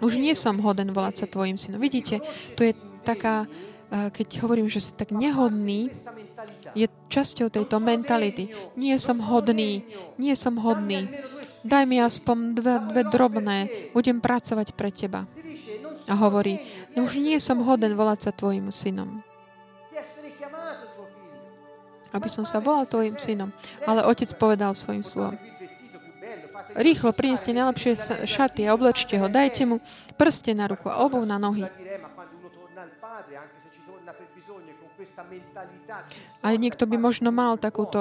Už 0.00 0.16
nie 0.16 0.32
som 0.32 0.56
hoden 0.62 0.94
volať 0.94 1.14
sa 1.20 1.26
tvojim 1.26 1.58
synom. 1.60 1.82
Vidíte, 1.82 2.22
tu 2.56 2.64
je 2.64 2.72
taká, 3.04 3.44
keď 3.90 4.40
hovorím, 4.46 4.70
že 4.70 4.80
si 4.80 4.96
tak 4.96 5.12
nehodný, 5.12 5.92
je 6.72 6.86
časťou 7.10 7.52
tejto 7.52 7.76
mentality. 7.82 8.48
Nie 8.78 8.96
som 8.96 9.20
hodný, 9.20 9.84
nie 10.16 10.34
som 10.38 10.56
hodný. 10.56 11.10
Daj 11.66 11.84
mi 11.84 11.98
aspoň 11.98 12.54
dve, 12.54 12.74
dve 12.94 13.02
drobné, 13.10 13.58
budem 13.92 14.22
pracovať 14.22 14.72
pre 14.72 14.88
teba 14.94 15.26
a 16.08 16.14
hovorí, 16.16 16.64
no 16.96 17.04
už 17.04 17.20
nie 17.20 17.36
som 17.36 17.60
hoden 17.60 17.92
volať 17.92 18.18
sa 18.28 18.30
tvojim 18.32 18.72
synom. 18.72 19.20
Aby 22.08 22.32
som 22.32 22.48
sa 22.48 22.56
volal 22.64 22.88
tvojim 22.88 23.20
synom. 23.20 23.52
Ale 23.84 24.00
otec 24.08 24.32
povedal 24.40 24.72
svojim 24.72 25.04
slovom. 25.04 25.36
Rýchlo 26.72 27.12
prineste 27.12 27.52
najlepšie 27.52 28.24
šaty 28.24 28.64
a 28.64 28.72
obločte 28.72 29.20
ho. 29.20 29.28
Dajte 29.28 29.68
mu 29.68 29.76
prste 30.16 30.56
na 30.56 30.68
ruku 30.68 30.88
a 30.88 31.04
obuv 31.04 31.28
na 31.28 31.36
nohy. 31.36 31.68
A 36.40 36.46
niekto 36.54 36.84
by 36.86 36.96
možno 36.96 37.28
mal 37.28 37.60
takúto 37.60 37.98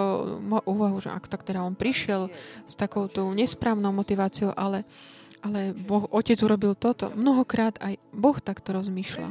úvahu, 0.63 0.97
že 1.03 1.09
ak 1.11 1.27
tak 1.27 1.43
teda 1.43 1.65
on 1.65 1.75
prišiel 1.75 2.31
s 2.63 2.73
takouto 2.77 3.27
nesprávnou 3.33 3.91
motiváciou, 3.91 4.53
ale 4.55 4.87
ale 5.41 5.73
boh, 5.73 6.07
Otec 6.09 6.39
urobil 6.41 6.73
toto. 6.73 7.13
Mnohokrát 7.13 7.77
aj 7.81 7.97
Boh 8.13 8.37
takto 8.41 8.73
rozmýšľa. 8.73 9.29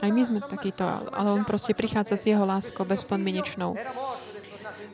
Aj 0.00 0.10
my 0.10 0.22
sme 0.24 0.38
takýto, 0.42 0.82
ale 0.84 1.28
On 1.34 1.44
proste 1.46 1.76
prichádza 1.76 2.16
s 2.16 2.26
Jeho 2.26 2.42
láskou 2.42 2.82
bezpodmienečnou. 2.88 3.76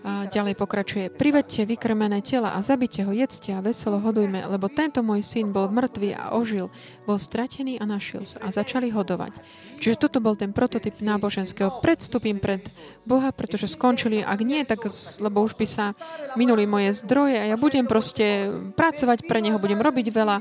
A 0.07 0.31
ďalej 0.31 0.55
pokračuje. 0.55 1.11
Privedte 1.11 1.67
vykrmené 1.67 2.23
tela 2.23 2.55
a 2.55 2.63
zabite 2.63 3.03
ho, 3.03 3.11
jedzte 3.11 3.51
a 3.51 3.59
veselo 3.59 3.99
hodujme, 3.99 4.39
lebo 4.47 4.71
tento 4.71 5.03
môj 5.03 5.27
syn 5.27 5.51
bol 5.51 5.67
mŕtvý 5.67 6.15
a 6.15 6.31
ožil, 6.39 6.71
bol 7.11 7.19
stratený 7.19 7.83
a 7.83 7.85
našiel 7.91 8.23
sa 8.23 8.39
a 8.39 8.55
začali 8.55 8.95
hodovať. 8.95 9.35
Čiže 9.83 10.07
toto 10.07 10.23
bol 10.23 10.39
ten 10.39 10.55
prototyp 10.55 11.03
náboženského. 11.03 11.83
Predstupím 11.83 12.39
pred 12.39 12.63
Boha, 13.03 13.35
pretože 13.35 13.67
skončili, 13.67 14.23
ak 14.23 14.41
nie, 14.47 14.63
tak 14.63 14.87
lebo 15.19 15.43
už 15.43 15.59
by 15.59 15.67
sa 15.67 15.99
minuli 16.39 16.71
moje 16.71 17.03
zdroje 17.03 17.43
a 17.43 17.51
ja 17.51 17.57
budem 17.59 17.91
proste 17.91 18.47
pracovať 18.79 19.27
pre 19.27 19.43
Neho, 19.43 19.59
budem 19.59 19.83
robiť 19.83 20.07
veľa 20.15 20.39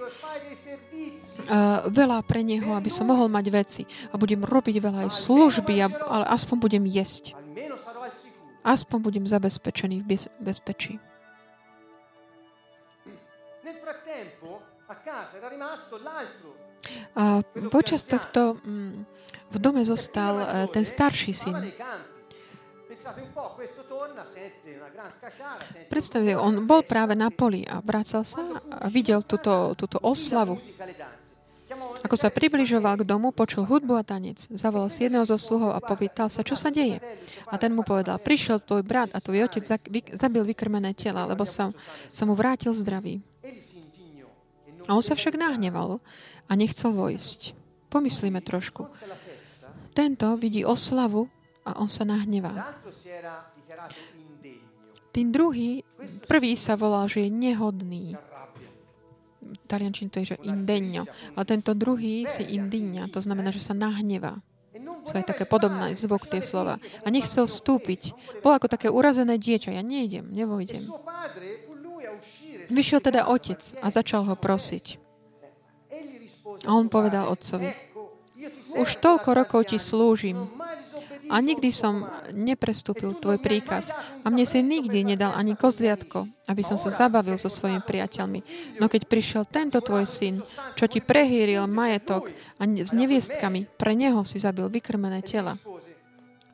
Uh, 1.46 1.86
veľa 1.94 2.26
pre 2.26 2.42
Neho, 2.42 2.74
aby 2.74 2.90
som 2.90 3.06
mohol 3.06 3.30
mať 3.30 3.54
veci. 3.54 3.84
A 4.10 4.18
budem 4.18 4.42
robiť 4.42 4.82
veľa 4.82 5.06
aj 5.06 5.12
služby, 5.14 5.78
ale 5.78 6.26
aspoň 6.26 6.58
budem 6.58 6.84
jesť. 6.90 7.45
Aspoň 8.66 8.98
budem 9.02 9.26
zabezpečený 9.30 10.02
v 10.02 10.26
bezpečí. 10.42 10.98
A 17.16 17.24
počas 17.70 18.02
tohto 18.04 18.58
mm, 18.62 19.06
v 19.54 19.58
dome 19.62 19.86
zostal 19.86 20.34
eh, 20.42 20.46
ten 20.74 20.86
starší 20.86 21.34
syn. 21.34 21.56
Predstavte, 25.90 26.34
on 26.34 26.66
bol 26.66 26.82
práve 26.82 27.14
na 27.14 27.30
poli 27.30 27.62
a 27.70 27.78
vracal 27.86 28.26
sa 28.26 28.42
a 28.58 28.90
videl 28.90 29.22
túto, 29.22 29.78
túto 29.78 30.02
oslavu. 30.02 30.58
Ako 32.06 32.16
sa 32.20 32.30
približoval 32.30 33.02
k 33.02 33.08
domu, 33.08 33.34
počul 33.34 33.66
hudbu 33.66 33.98
a 33.98 34.04
tanec. 34.06 34.46
Zavolal 34.54 34.94
si 34.94 35.06
jedného 35.06 35.26
zo 35.26 35.42
sluhov 35.42 35.74
a 35.74 35.82
povítal 35.82 36.30
sa, 36.30 36.46
čo 36.46 36.54
sa 36.54 36.70
deje. 36.70 37.02
A 37.50 37.58
ten 37.58 37.74
mu 37.74 37.82
povedal, 37.82 38.22
prišiel 38.22 38.62
tvoj 38.62 38.86
brat 38.86 39.10
a 39.14 39.22
tvoj 39.24 39.50
otec 39.50 39.66
zabil 40.14 40.44
vykrmené 40.46 40.94
tela, 40.94 41.26
lebo 41.26 41.44
sa, 41.48 41.74
sa 42.14 42.24
mu 42.30 42.38
vrátil 42.38 42.78
zdravý. 42.78 43.26
A 44.86 44.94
on 44.94 45.02
sa 45.02 45.18
však 45.18 45.34
nahneval 45.34 45.98
a 46.46 46.52
nechcel 46.54 46.94
vojsť. 46.94 47.58
Pomyslíme 47.90 48.38
trošku. 48.46 48.86
Tento 49.96 50.28
vidí 50.38 50.62
oslavu 50.62 51.32
a 51.66 51.82
on 51.82 51.90
sa 51.90 52.06
nahnevá. 52.06 52.76
Tým 55.16 55.32
druhý, 55.32 55.82
prvý 56.28 56.60
sa 56.60 56.76
volal, 56.76 57.08
že 57.08 57.26
je 57.26 57.30
nehodný 57.32 58.20
taliančine 59.66 60.14
to 60.14 60.22
je, 60.22 60.38
že 60.38 60.42
indegno. 60.46 61.10
A 61.36 61.42
tento 61.44 61.74
druhý 61.74 62.30
si 62.30 62.46
indigna, 62.46 63.10
to 63.10 63.20
znamená, 63.20 63.50
že 63.50 63.66
sa 63.66 63.74
nahnevá. 63.74 64.40
Sú 65.06 65.14
aj 65.16 65.26
také 65.26 65.46
podobné 65.48 65.96
zvuk 65.96 66.28
tie 66.28 66.42
slova. 66.42 66.82
A 67.06 67.08
nechcel 67.14 67.48
vstúpiť. 67.48 68.12
Bol 68.42 68.58
ako 68.58 68.68
také 68.68 68.92
urazené 68.92 69.38
dieťa. 69.40 69.78
Ja 69.78 69.84
nejdem, 69.86 70.34
nevojdem. 70.34 70.90
Vyšiel 72.68 73.00
teda 73.00 73.30
otec 73.30 73.62
a 73.82 73.88
začal 73.94 74.26
ho 74.26 74.36
prosiť. 74.36 74.98
A 76.66 76.72
on 76.74 76.90
povedal 76.90 77.30
otcovi, 77.30 77.72
už 78.76 78.90
toľko 79.00 79.30
rokov 79.38 79.62
ti 79.70 79.78
slúžim 79.78 80.50
a 81.26 81.42
nikdy 81.42 81.74
som 81.74 82.06
neprestúpil 82.34 83.18
tvoj 83.18 83.42
príkaz. 83.42 83.94
A 84.22 84.30
mne 84.30 84.46
si 84.46 84.62
nikdy 84.62 85.02
nedal 85.02 85.34
ani 85.34 85.58
kozliatko, 85.58 86.30
aby 86.46 86.62
som 86.62 86.78
sa 86.78 86.94
zabavil 86.94 87.38
so 87.42 87.50
svojimi 87.50 87.82
priateľmi. 87.82 88.40
No 88.78 88.86
keď 88.86 89.10
prišiel 89.10 89.44
tento 89.50 89.82
tvoj 89.82 90.06
syn, 90.06 90.42
čo 90.78 90.86
ti 90.86 91.02
prehýril 91.02 91.66
majetok 91.66 92.30
a 92.62 92.64
s 92.66 92.92
neviestkami, 92.94 93.66
pre 93.78 93.98
neho 93.98 94.22
si 94.28 94.38
zabil 94.38 94.70
vykrmené 94.70 95.26
tela. 95.26 95.58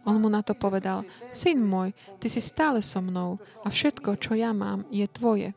On 0.02 0.18
mu 0.18 0.34
na 0.34 0.42
to 0.42 0.58
povedal, 0.58 1.06
syn 1.30 1.62
môj, 1.62 1.94
ty 2.18 2.26
si 2.26 2.42
stále 2.42 2.82
so 2.82 3.04
mnou 3.06 3.38
a 3.62 3.70
všetko, 3.70 4.18
čo 4.18 4.34
ja 4.34 4.50
mám, 4.50 4.90
je 4.90 5.06
tvoje. 5.06 5.54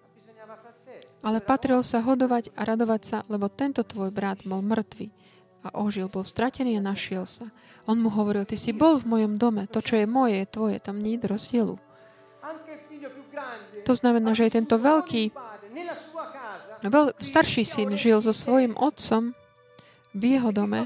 Ale 1.25 1.41
patrilo 1.41 1.81
sa 1.81 2.05
hodovať 2.05 2.53
a 2.53 2.69
radovať 2.69 3.01
sa, 3.01 3.19
lebo 3.33 3.49
tento 3.49 3.81
tvoj 3.81 4.13
brat 4.13 4.45
bol 4.45 4.61
mŕtvy 4.61 5.24
a 5.65 5.73
ožil, 5.81 6.13
bol 6.13 6.29
stratený 6.29 6.77
a 6.77 6.85
našiel 6.85 7.25
sa. 7.25 7.49
On 7.89 7.97
mu 7.97 8.13
hovoril, 8.13 8.45
ty 8.45 8.61
si 8.61 8.77
bol 8.77 9.01
v 9.01 9.09
mojom 9.09 9.41
dome, 9.41 9.65
to, 9.65 9.81
čo 9.81 9.97
je 9.97 10.07
moje, 10.07 10.45
je 10.45 10.53
tvoje, 10.53 10.77
tam 10.77 11.01
nie 11.01 11.17
je 11.17 11.25
rozdielu. 11.25 11.77
To 13.85 13.93
znamená, 13.97 14.37
že 14.37 14.49
aj 14.49 14.53
tento 14.61 14.77
veľký, 14.77 15.33
veľ, 16.85 17.17
starší 17.17 17.65
syn 17.65 17.97
žil 17.97 18.21
so 18.21 18.33
svojim 18.33 18.77
otcom 18.77 19.33
v 20.13 20.23
jeho 20.37 20.53
dome 20.53 20.85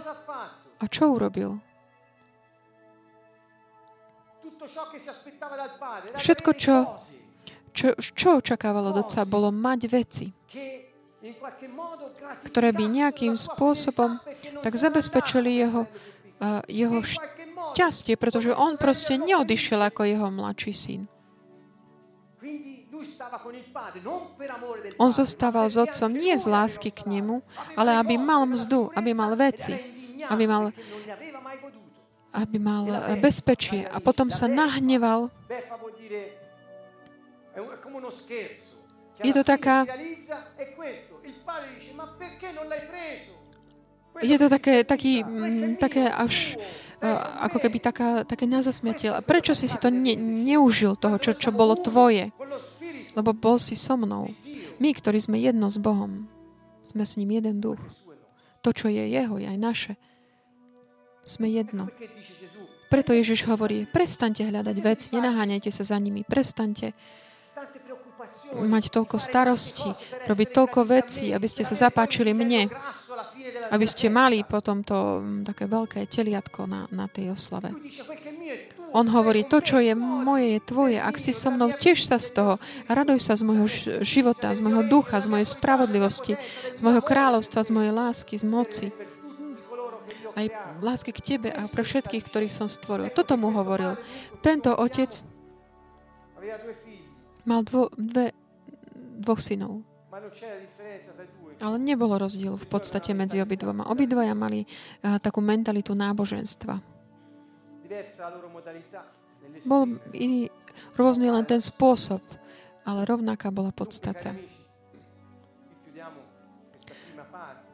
a 0.78 0.84
čo 0.86 1.10
urobil? 1.14 1.58
Všetko, 6.18 6.50
čo, 6.54 6.74
čo, 7.74 7.86
čo 7.98 8.28
očakávalo 8.42 8.94
od 8.94 9.06
otca, 9.06 9.22
bolo 9.26 9.50
mať 9.54 9.80
veci, 9.90 10.26
ktoré 12.46 12.70
by 12.74 12.84
nejakým 12.86 13.34
spôsobom 13.34 14.20
tak 14.64 14.74
zabezpečili 14.74 15.62
jeho, 15.62 15.86
uh, 16.40 16.62
jeho 16.68 17.00
šťastie, 17.02 18.18
pretože 18.20 18.54
on 18.54 18.76
proste 18.76 19.16
neodišiel 19.18 19.80
ako 19.82 20.06
jeho 20.06 20.28
mladší 20.28 20.74
syn. 20.74 21.00
On 24.98 25.10
zostával 25.14 25.70
s 25.70 25.78
otcom 25.78 26.10
nie 26.10 26.34
z 26.34 26.46
lásky 26.50 26.90
k 26.90 27.06
nemu, 27.06 27.40
ale 27.78 27.94
aby 27.94 28.18
mal 28.18 28.42
mzdu, 28.42 28.90
aby 28.98 29.14
mal 29.14 29.38
veci, 29.38 29.74
aby 30.26 30.44
mal 30.50 30.74
aby 32.32 32.56
mal 32.60 32.84
eh, 32.86 33.16
bezpečie 33.16 33.88
a 33.88 33.98
potom 33.98 34.28
sa 34.28 34.46
nahneval. 34.46 35.32
Je 39.18 39.32
to 39.34 39.42
taká... 39.42 39.82
Je 44.18 44.36
to 44.38 44.48
také, 44.50 44.82
taký, 44.82 45.22
mm, 45.22 45.78
také 45.78 46.10
až 46.10 46.58
uh, 46.98 47.46
ako 47.46 47.58
keby 47.62 47.78
taká, 47.78 48.26
také 48.26 48.50
nazasmiatie. 48.50 49.14
Prečo 49.22 49.54
si 49.54 49.70
si 49.70 49.78
to 49.78 49.94
ne, 49.94 50.18
neužil, 50.18 50.98
toho, 50.98 51.22
čo, 51.22 51.38
čo 51.38 51.54
bolo 51.54 51.78
tvoje? 51.78 52.34
Lebo 53.14 53.30
bol 53.30 53.62
si 53.62 53.78
so 53.78 53.94
mnou. 53.94 54.34
My, 54.82 54.90
ktorí 54.94 55.22
sme 55.22 55.38
jedno 55.38 55.70
s 55.70 55.78
Bohom, 55.78 56.26
sme 56.86 57.06
s 57.06 57.14
ním 57.14 57.38
jeden 57.38 57.62
duch. 57.62 57.78
To, 58.66 58.74
čo 58.74 58.90
je 58.90 59.06
jeho, 59.06 59.38
je 59.38 59.46
aj 59.46 59.58
naše. 59.58 59.92
Sme 61.22 61.46
jedno. 61.50 61.86
Preto 62.88 63.12
Ježiš 63.12 63.44
hovorí, 63.46 63.84
prestaňte 63.84 64.48
hľadať 64.48 64.76
veci, 64.80 65.06
nenaháňajte 65.12 65.70
sa 65.70 65.84
za 65.84 65.98
nimi, 66.00 66.24
prestaňte 66.24 66.96
mať 68.54 68.84
toľko 68.92 69.16
starostí, 69.20 69.88
robiť 70.24 70.48
toľko 70.52 70.80
vecí, 70.88 71.32
aby 71.34 71.46
ste 71.48 71.66
sa 71.66 71.88
zapáčili 71.88 72.32
mne, 72.32 72.72
aby 73.68 73.86
ste 73.86 74.08
mali 74.08 74.44
potom 74.44 74.80
to 74.80 75.20
mm, 75.20 75.44
také 75.44 75.68
veľké 75.68 76.00
teliatko 76.08 76.64
na, 76.64 76.88
na 76.88 77.10
tej 77.10 77.36
oslave. 77.36 77.74
On 78.96 79.04
hovorí, 79.04 79.44
to, 79.44 79.60
čo 79.60 79.76
je 79.84 79.92
moje, 79.92 80.56
je 80.56 80.60
tvoje. 80.64 80.96
Ak 80.96 81.20
si 81.20 81.36
so 81.36 81.52
mnou, 81.52 81.76
tiež 81.76 82.08
sa 82.08 82.16
z 82.16 82.32
toho. 82.32 82.54
Raduj 82.88 83.20
sa 83.20 83.36
z 83.36 83.44
môjho 83.44 83.68
života, 84.00 84.56
z 84.56 84.64
môjho 84.64 84.88
ducha, 84.88 85.20
z 85.20 85.28
mojej 85.28 85.44
spravodlivosti, 85.44 86.40
z 86.72 86.80
môjho 86.80 87.04
kráľovstva, 87.04 87.68
z 87.68 87.70
mojej 87.74 87.92
lásky, 87.92 88.34
z 88.40 88.46
moci 88.48 88.88
aj 90.38 90.46
lásky 90.78 91.10
k 91.10 91.20
tebe 91.34 91.50
a 91.50 91.66
pre 91.66 91.82
všetkých, 91.82 92.22
ktorých 92.22 92.54
som 92.54 92.70
stvoril. 92.70 93.10
Toto 93.10 93.34
mu 93.34 93.50
hovoril. 93.50 93.98
Tento 94.38 94.70
otec 94.70 95.10
mal 97.48 97.64
dvo, 97.64 97.88
dve, 97.96 98.36
dvoch 99.24 99.40
synov. 99.40 99.80
Ale 101.58 101.76
nebolo 101.80 102.20
rozdiel 102.20 102.54
v 102.54 102.66
podstate 102.68 103.16
medzi 103.16 103.40
obidvoma. 103.40 103.88
Obidvoja 103.88 104.36
mali 104.36 104.62
uh, 104.62 105.16
takú 105.18 105.40
mentalitu 105.40 105.96
náboženstva. 105.96 106.78
Bol 109.64 109.82
iný, 110.12 110.52
rôzny 110.94 111.32
len 111.32 111.42
ten 111.48 111.58
spôsob, 111.58 112.20
ale 112.84 113.08
rovnaká 113.08 113.48
bola 113.48 113.72
podstata. 113.72 114.36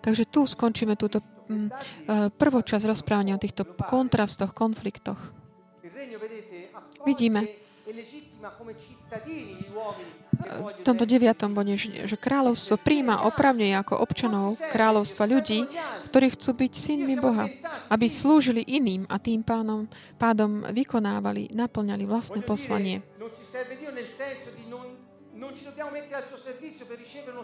Takže 0.00 0.24
tu 0.28 0.44
skončíme 0.46 0.96
túto 0.96 1.24
Mm, 1.44 1.68
eh, 1.68 2.32
prvočas 2.32 2.88
rozprávania 2.88 3.36
o 3.36 3.42
týchto 3.42 3.68
kontrastoch, 3.84 4.56
konfliktoch. 4.56 5.20
Vidíme 7.04 7.44
v 10.44 10.84
tomto 10.84 11.08
deviatom 11.08 11.56
bode, 11.56 11.72
že 11.80 12.16
kráľovstvo 12.20 12.76
príjma 12.76 13.24
opravne 13.24 13.72
ako 13.80 13.96
občanov 13.96 14.60
kráľovstva 14.68 15.24
ľudí, 15.24 15.64
ktorí 16.12 16.36
chcú 16.36 16.50
byť 16.52 16.72
synmi 16.76 17.16
Boha, 17.16 17.48
aby 17.88 18.06
slúžili 18.10 18.60
iným 18.68 19.08
a 19.08 19.16
tým 19.16 19.40
pánom, 19.40 19.88
pádom 20.20 20.68
vykonávali, 20.68 21.56
naplňali 21.56 22.04
vlastné 22.04 22.44
poslanie. 22.44 23.00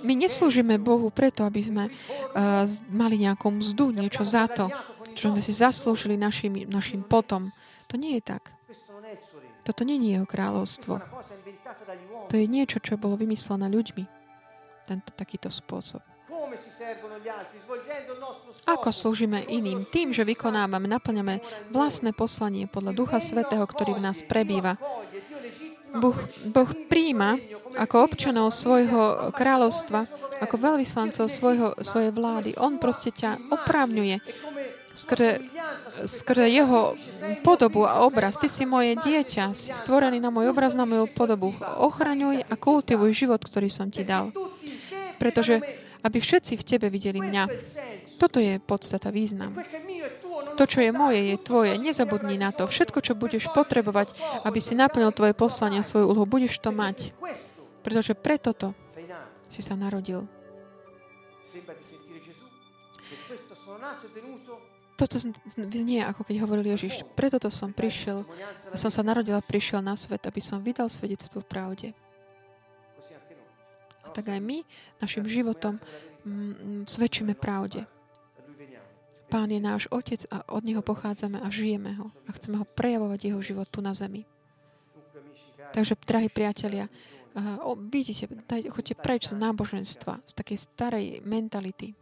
My 0.01 0.15
neslúžime 0.17 0.77
Bohu 0.81 1.09
preto, 1.13 1.45
aby 1.45 1.61
sme 1.61 1.85
uh, 1.89 2.65
mali 2.93 3.17
nejakú 3.21 3.49
mzdu, 3.49 3.93
niečo 3.93 4.25
za 4.25 4.49
to, 4.49 4.69
čo 5.17 5.33
sme 5.33 5.41
si 5.41 5.53
zaslúžili 5.53 6.17
našim, 6.17 6.69
našim 6.69 7.05
potom. 7.05 7.53
To 7.89 7.99
nie 7.99 8.21
je 8.21 8.23
tak. 8.37 8.60
Toto 9.61 9.85
je 9.85 9.97
jeho 9.97 10.27
kráľovstvo. 10.27 11.01
To 12.31 12.35
je 12.35 12.47
niečo, 12.47 12.79
čo 12.81 13.01
bolo 13.01 13.19
vymyslené 13.19 13.69
ľuďmi. 13.69 14.05
Tento 14.87 15.11
takýto 15.15 15.53
spôsob. 15.53 16.03
Ako 18.67 18.89
slúžime 18.91 19.47
iným? 19.47 19.87
Tým, 19.87 20.11
že 20.11 20.27
vykonávame, 20.27 20.91
naplňame 20.91 21.39
vlastné 21.71 22.11
poslanie 22.11 22.67
podľa 22.67 22.93
Ducha 22.97 23.19
Svetého, 23.23 23.63
ktorý 23.63 23.99
v 23.99 24.05
nás 24.11 24.25
prebýva. 24.27 24.81
Boh, 25.91 26.15
boh 26.47 26.71
príjma 26.87 27.39
ako 27.75 27.97
občanov 28.07 28.55
svojho 28.55 29.35
kráľovstva, 29.35 30.07
ako 30.41 30.55
veľvyslancov 30.57 31.27
svojho, 31.27 31.69
svojej 31.83 32.11
vlády. 32.15 32.55
On 32.59 32.79
proste 32.79 33.11
ťa 33.11 33.51
oprávňuje 33.51 34.17
skrze, 35.01 35.41
skrze 36.05 36.45
jeho 36.53 36.95
podobu 37.41 37.89
a 37.89 38.05
obraz. 38.05 38.37
Ty 38.37 38.53
si 38.53 38.69
moje 38.69 39.01
dieťa, 39.01 39.57
si 39.57 39.73
stvorený 39.73 40.21
na 40.21 40.29
môj 40.29 40.53
obraz, 40.53 40.77
na 40.77 40.85
moju 40.85 41.09
podobu. 41.09 41.57
Ochraňuj 41.61 42.45
a 42.45 42.55
kultivuj 42.61 43.17
život, 43.17 43.41
ktorý 43.41 43.73
som 43.73 43.89
ti 43.89 44.05
dal. 44.05 44.29
Pretože 45.17 45.61
aby 46.01 46.19
všetci 46.21 46.57
v 46.57 46.67
tebe 46.67 46.87
videli 46.89 47.21
mňa. 47.21 47.45
Toto 48.17 48.41
je 48.41 48.61
podstata 48.61 49.13
význam. 49.13 49.57
To, 50.57 50.65
čo 50.69 50.85
je 50.85 50.93
moje, 50.93 51.21
je 51.33 51.37
tvoje. 51.41 51.73
Nezabudni 51.81 52.37
na 52.37 52.53
to. 52.53 52.69
Všetko, 52.69 53.01
čo 53.01 53.17
budeš 53.17 53.49
potrebovať, 53.53 54.13
aby 54.45 54.61
si 54.61 54.77
naplnil 54.77 55.13
tvoje 55.13 55.33
poslanie 55.33 55.81
a 55.81 55.87
svoju 55.87 56.09
úlohu, 56.09 56.29
budeš 56.29 56.61
to 56.61 56.73
mať. 56.73 57.17
Pretože 57.81 58.13
preto 58.13 58.53
to 58.53 58.77
si 59.49 59.65
sa 59.65 59.77
narodil. 59.77 60.29
Toto 65.01 65.17
znie, 65.17 66.05
ako 66.05 66.29
keď 66.29 66.45
hovoril 66.45 66.77
Ježiš. 66.77 67.09
Preto 67.17 67.41
to 67.41 67.49
som 67.49 67.73
prišiel, 67.73 68.29
som 68.77 68.93
sa 68.93 69.01
narodil 69.01 69.33
a 69.33 69.41
prišiel 69.41 69.81
na 69.81 69.97
svet, 69.97 70.29
aby 70.29 70.45
som 70.45 70.61
vydal 70.61 70.93
svedectvo 70.93 71.41
v 71.41 71.49
pravde. 71.49 71.89
A 74.05 74.13
tak 74.13 74.29
aj 74.29 74.45
my 74.45 74.61
našim 75.01 75.25
životom 75.25 75.81
mm, 76.21 76.85
svedčíme 76.85 77.33
pravde. 77.33 77.89
Pán 79.33 79.49
je 79.49 79.63
náš 79.63 79.89
Otec 79.89 80.21
a 80.29 80.45
od 80.53 80.69
Neho 80.69 80.85
pochádzame 80.85 81.41
a 81.41 81.49
žijeme 81.49 81.97
ho. 81.97 82.13
A 82.29 82.37
chceme 82.37 82.61
ho 82.61 82.69
prejavovať 82.69 83.33
Jeho 83.33 83.41
život 83.41 83.73
tu 83.73 83.81
na 83.81 83.97
zemi. 83.97 84.29
Takže, 85.71 85.97
drahí 86.03 86.29
priatelia, 86.29 86.91
uh, 87.39 87.73
vidíte, 87.79 88.29
daj, 88.45 88.69
choďte 88.75 88.95
preč 89.01 89.23
z 89.31 89.39
náboženstva, 89.39 90.27
z 90.27 90.33
takej 90.35 90.59
starej 90.59 91.07
mentality, 91.23 91.95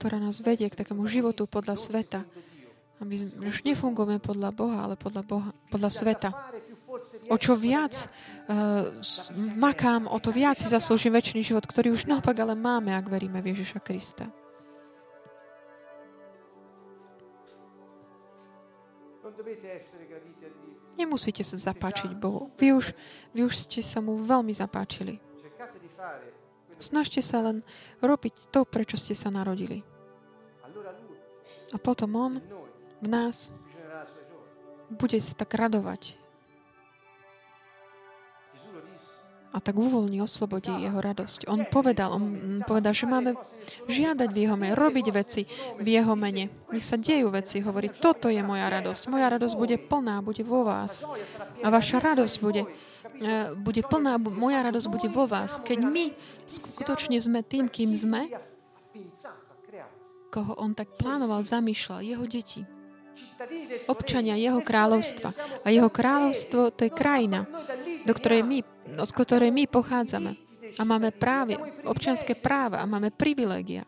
ktorá 0.00 0.16
nás 0.16 0.40
vedie 0.40 0.64
k 0.72 0.80
takému 0.80 1.04
životu 1.04 1.44
podľa 1.44 1.76
sveta. 1.76 2.24
Aby 3.04 3.20
už 3.44 3.68
nefungujeme 3.68 4.16
podľa 4.16 4.48
Boha, 4.48 4.88
ale 4.88 4.96
podľa, 4.96 5.22
Boha, 5.28 5.52
podľa 5.68 5.90
sveta. 5.92 6.32
O 7.28 7.36
čo 7.36 7.52
viac 7.52 8.08
uh, 8.48 8.88
makám, 9.60 10.08
o 10.08 10.16
to 10.16 10.32
viac 10.32 10.56
si 10.56 10.72
zaslúžim 10.72 11.12
väčší 11.12 11.44
život, 11.44 11.68
ktorý 11.68 11.92
už 11.92 12.08
naopak 12.08 12.32
ale 12.40 12.56
máme, 12.56 12.96
ak 12.96 13.12
veríme 13.12 13.44
v 13.44 13.52
Ježiša 13.52 13.84
Krista. 13.84 14.24
Nemusíte 20.96 21.44
sa 21.44 21.56
zapáčiť 21.56 22.12
Bohu. 22.16 22.48
Vy 22.56 22.72
už, 22.72 22.92
vy 23.36 23.40
už 23.44 23.54
ste 23.68 23.84
sa 23.84 24.00
mu 24.00 24.16
veľmi 24.20 24.52
zapáčili. 24.52 25.29
Snažte 26.80 27.20
sa 27.20 27.44
len 27.44 27.60
robiť 28.00 28.48
to, 28.48 28.64
prečo 28.64 28.96
ste 28.96 29.12
sa 29.12 29.28
narodili. 29.28 29.84
A 31.70 31.76
potom 31.76 32.10
On 32.16 32.32
v 33.04 33.06
nás 33.06 33.52
bude 34.90 35.20
sa 35.22 35.36
tak 35.38 35.54
radovať. 35.54 36.18
A 39.50 39.58
tak 39.58 39.74
uvoľní, 39.74 40.22
oslobodí 40.22 40.70
jeho 40.70 41.02
radosť. 41.02 41.50
On 41.50 41.66
povedal, 41.66 42.14
on 42.14 42.62
povedal, 42.62 42.94
že 42.94 43.10
máme 43.10 43.34
žiadať 43.90 44.30
v 44.30 44.38
jeho 44.46 44.54
mene, 44.54 44.78
robiť 44.78 45.06
veci 45.10 45.42
v 45.74 45.86
jeho 45.90 46.14
mene. 46.14 46.54
Nech 46.70 46.86
sa 46.86 46.94
dejú 46.94 47.34
veci, 47.34 47.58
hovorí, 47.58 47.90
toto 47.90 48.30
je 48.30 48.38
moja 48.46 48.70
radosť. 48.70 49.10
Moja 49.10 49.26
radosť 49.26 49.54
bude 49.58 49.74
plná, 49.74 50.22
bude 50.22 50.46
vo 50.46 50.62
vás. 50.62 51.02
A 51.66 51.68
vaša 51.68 51.98
radosť 51.98 52.36
bude, 52.38 52.62
bude 53.60 53.82
plná, 53.84 54.16
moja 54.16 54.64
radosť 54.64 54.88
bude 54.88 55.08
vo 55.12 55.28
vás. 55.28 55.60
Keď 55.60 55.78
my 55.84 56.16
skutočne 56.48 57.20
sme 57.20 57.44
tým, 57.44 57.68
kým 57.68 57.92
sme, 57.92 58.32
koho 60.32 60.56
on 60.56 60.72
tak 60.72 60.94
plánoval, 60.96 61.44
zamýšľal, 61.44 62.06
jeho 62.06 62.24
deti 62.24 62.62
občania 63.88 64.36
jeho 64.36 64.60
kráľovstva. 64.60 65.32
A 65.64 65.72
jeho 65.72 65.88
kráľovstvo 65.88 66.72
to 66.76 66.84
je 66.84 66.92
krajina, 66.92 67.48
do 68.04 68.12
ktorej 68.12 68.44
my, 68.44 68.58
od 69.00 69.10
ktorej 69.10 69.50
my 69.52 69.64
pochádzame. 69.64 70.36
A 70.78 70.82
máme 70.86 71.10
práve, 71.10 71.56
občianské 71.84 72.36
práva 72.36 72.84
a 72.84 72.88
máme 72.88 73.10
privilégia. 73.10 73.84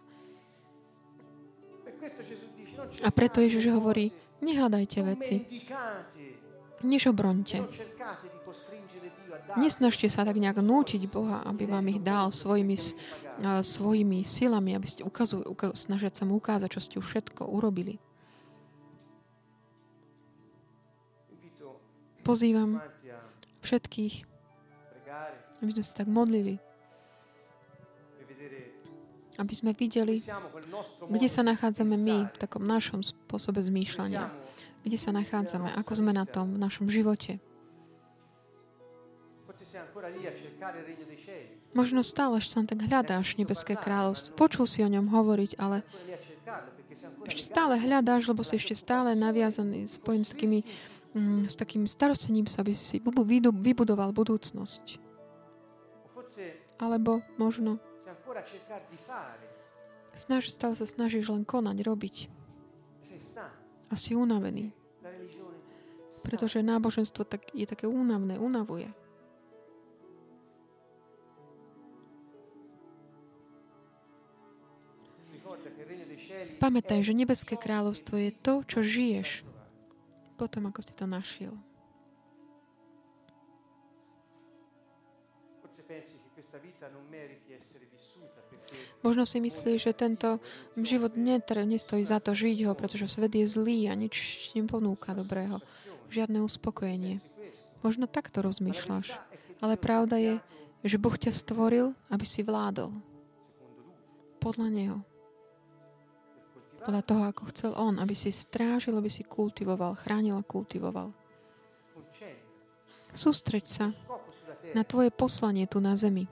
A 3.02 3.08
preto 3.08 3.40
Ježiš 3.40 3.72
hovorí, 3.72 4.12
nehľadajte 4.42 4.98
veci, 5.06 5.36
nežobronte. 6.84 7.62
Nesnažte 9.52 10.08
sa 10.08 10.24
tak 10.24 10.40
nejak 10.40 10.64
nútiť 10.64 11.12
Boha, 11.12 11.44
aby 11.44 11.68
vám 11.68 11.84
ich 11.92 12.00
dal 12.00 12.32
svojimi, 12.32 12.76
svojimi 13.60 14.24
silami, 14.24 14.72
aby 14.72 14.88
ste 14.88 15.04
ukazujú, 15.04 15.44
snažiať 15.76 16.22
sa 16.22 16.24
mu 16.24 16.40
ukázať, 16.40 16.68
čo 16.72 16.80
ste 16.80 16.94
už 16.96 17.06
všetko 17.06 17.44
urobili. 17.52 18.00
Pozývam 22.22 22.78
všetkých, 23.66 24.14
aby 25.60 25.70
sme 25.74 25.84
sa 25.84 25.94
tak 26.00 26.08
modlili, 26.08 26.62
aby 29.42 29.52
sme 29.58 29.74
videli, 29.74 30.22
kde 31.10 31.28
sa 31.28 31.42
nachádzame 31.42 31.98
my 31.98 32.30
v 32.30 32.36
takom 32.38 32.62
našom 32.62 33.02
spôsobe 33.02 33.58
zmýšľania. 33.58 34.30
Kde 34.86 34.98
sa 34.98 35.10
nachádzame, 35.14 35.74
ako 35.78 35.92
sme 35.98 36.10
na 36.14 36.26
tom 36.26 36.54
v 36.54 36.62
našom 36.62 36.86
živote. 36.90 37.42
Možno 41.72 42.00
stále 42.04 42.42
ešte 42.42 42.52
tam 42.58 42.66
tak 42.68 42.80
hľadáš 42.84 43.38
nebeské 43.38 43.78
kráľovstvo. 43.78 44.36
Počul 44.36 44.66
si 44.68 44.82
o 44.82 44.90
ňom 44.90 45.08
hovoriť, 45.08 45.56
ale 45.56 45.86
ešte 47.24 47.42
stále 47.42 47.78
hľadáš, 47.78 48.28
lebo 48.28 48.42
si 48.42 48.58
ešte 48.58 48.74
stále 48.74 49.14
naviazaný 49.14 49.86
s 49.88 49.96
takými 50.02 50.66
mm, 51.14 51.48
s 51.48 51.54
takým 51.54 51.84
starostením 51.84 52.48
sa, 52.48 52.64
aby 52.64 52.72
si 52.74 52.98
vybudoval 53.52 54.12
budúcnosť. 54.12 54.98
Alebo 56.80 57.22
možno 57.38 57.78
snaž, 60.18 60.50
stále 60.50 60.74
sa 60.74 60.86
snažíš 60.88 61.30
len 61.30 61.46
konať, 61.46 61.76
robiť. 61.84 62.16
A 63.92 63.94
si 63.94 64.16
unavený. 64.16 64.72
Pretože 66.24 66.64
náboženstvo 66.64 67.28
tak, 67.28 67.50
je 67.52 67.66
také 67.68 67.84
únavné, 67.84 68.40
unavuje. 68.40 68.88
Pamätaj, 76.58 77.00
že 77.06 77.16
nebeské 77.16 77.54
kráľovstvo 77.54 78.18
je 78.18 78.30
to, 78.34 78.64
čo 78.66 78.80
žiješ 78.82 79.52
potom, 80.42 80.66
ako 80.66 80.82
si 80.82 80.90
to 80.98 81.06
našiel. 81.06 81.54
Možno 89.06 89.22
si 89.22 89.38
myslíš, 89.38 89.78
že 89.86 89.92
tento 89.94 90.42
život 90.78 91.14
nestojí 91.14 92.02
za 92.02 92.18
to 92.18 92.34
žiť 92.34 92.66
ho, 92.66 92.72
pretože 92.74 93.06
svet 93.06 93.34
je 93.34 93.46
zlý 93.46 93.86
a 93.86 93.94
nič 93.94 94.50
ponúka 94.66 95.14
dobrého. 95.14 95.62
Žiadne 96.10 96.42
uspokojenie. 96.42 97.22
Možno 97.86 98.10
takto 98.10 98.42
rozmýšľaš. 98.42 99.14
Ale 99.62 99.78
pravda 99.78 100.18
je, 100.18 100.34
že 100.82 100.98
Boh 100.98 101.14
ťa 101.14 101.30
stvoril, 101.30 101.94
aby 102.10 102.26
si 102.26 102.42
vládol. 102.42 102.90
Podľa 104.42 104.68
Neho 104.70 104.98
podľa 106.82 107.02
toho, 107.06 107.22
ako 107.30 107.42
chcel 107.54 107.70
On, 107.78 107.94
aby 108.02 108.12
si 108.12 108.34
strážil, 108.34 108.98
aby 108.98 109.08
si 109.08 109.22
kultivoval, 109.22 109.94
chránil 109.94 110.34
a 110.36 110.44
kultivoval. 110.44 111.14
Sústreď 113.12 113.64
sa 113.68 113.86
na 114.72 114.82
tvoje 114.82 115.12
poslanie 115.12 115.68
tu 115.68 115.78
na 115.78 115.94
zemi. 115.94 116.26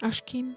Až 0.00 0.24
kým 0.24 0.56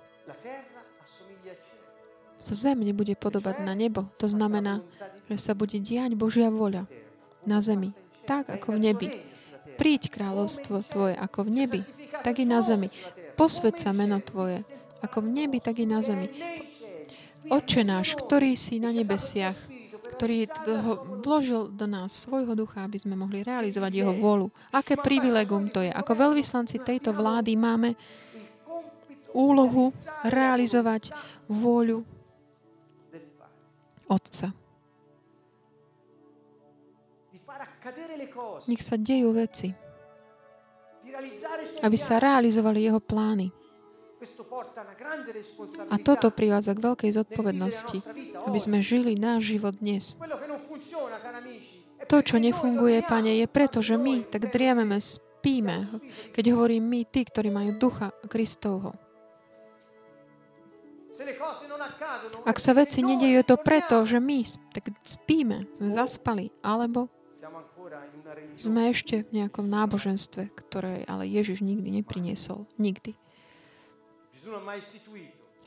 sa 2.43 2.55
zem 2.55 2.80
nebude 2.84 3.15
podobať 3.15 3.63
na 3.63 3.71
nebo, 3.71 4.07
to 4.19 4.28
znamená, 4.28 4.84
že 5.32 5.39
sa 5.39 5.53
bude 5.55 5.80
diať 5.80 6.15
Božia 6.15 6.51
voľa 6.51 6.88
na 7.47 7.63
zemi, 7.63 7.95
tak 8.28 8.51
ako 8.51 8.76
v 8.76 8.91
nebi. 8.91 9.07
Príď 9.80 10.11
kráľovstvo 10.11 10.84
Tvoje 10.86 11.15
ako 11.15 11.47
v 11.47 11.51
nebi, 11.63 11.82
tak 12.24 12.39
i 12.39 12.45
na 12.45 12.59
zemi. 12.59 12.91
Posved 13.39 13.80
sa 13.80 13.95
meno 13.95 14.19
Tvoje, 14.19 14.67
ako 15.04 15.18
v 15.20 15.30
nebi, 15.43 15.60
tak 15.60 15.84
i 15.84 15.86
na 15.86 15.99
zemi. 15.99 16.32
Oče 17.51 17.84
náš, 17.84 18.16
ktorý 18.16 18.56
si 18.56 18.80
na 18.80 18.95
nebesiach, 18.95 19.56
ktorý 20.16 20.47
toho 20.47 21.20
vložil 21.20 21.68
do 21.68 21.84
nás 21.84 22.16
svojho 22.24 22.56
ducha, 22.56 22.88
aby 22.88 22.95
sme 22.95 23.20
mohli 23.20 23.43
realizovať 23.43 23.91
jeho 23.91 24.14
vôľu. 24.16 24.47
Aké 24.72 24.95
privilegum 24.95 25.68
to 25.68 25.84
je. 25.84 25.91
Ako 25.91 26.16
veľvyslanci 26.16 26.80
tejto 26.80 27.12
vlády 27.12 27.60
máme 27.60 27.99
úlohu 29.34 29.91
realizovať 30.24 31.12
vôľu 31.49 32.06
Otca. 34.08 34.51
Nech 38.68 38.84
sa 38.84 38.95
dejú 38.95 39.36
veci, 39.36 39.72
aby 41.84 41.97
sa 41.99 42.20
realizovali 42.20 42.80
jeho 42.88 42.99
plány. 43.04 43.62
A 45.89 45.95
toto 45.97 46.30
privádza 46.30 46.78
k 46.78 46.84
veľkej 46.84 47.12
zodpovednosti, 47.14 47.97
aby 48.45 48.60
sme 48.62 48.80
žili 48.80 49.18
náš 49.18 49.58
život 49.58 49.78
dnes. 49.78 50.18
To, 52.12 52.18
čo 52.20 52.38
nefunguje, 52.38 52.99
Pane, 53.08 53.39
je 53.39 53.47
preto, 53.47 53.80
že 53.80 53.95
my 53.95 54.28
tak 54.28 54.51
driememe, 54.51 54.99
spíme, 54.99 55.88
keď 56.36 56.43
hovorím 56.54 56.84
my, 56.86 57.01
tí, 57.08 57.24
ktorí 57.24 57.49
majú 57.49 57.80
ducha 57.80 58.12
Kristovho. 58.28 58.93
Ak 62.43 62.60
sa 62.60 62.76
veci 62.76 62.99
nedejú, 62.99 63.39
je 63.39 63.47
to 63.47 63.58
preto, 63.60 64.04
že 64.04 64.20
my 64.20 64.43
tak 64.76 64.91
spíme, 65.08 65.64
sme 65.80 65.89
zaspali, 65.95 66.51
alebo 66.60 67.08
sme 68.60 68.91
ešte 68.91 69.24
v 69.28 69.43
nejakom 69.43 69.66
náboženstve, 69.68 70.51
ktoré 70.56 71.08
ale 71.08 71.28
Ježiš 71.28 71.64
nikdy 71.64 72.04
nepriniesol. 72.04 72.68
Nikdy. 72.76 73.22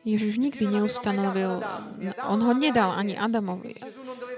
Ježiš 0.06 0.38
nikdy 0.38 0.70
neustanovil, 0.70 1.58
on 2.30 2.38
ho 2.38 2.52
nedal 2.54 2.94
ani 2.94 3.18
Adamovi. 3.18 3.74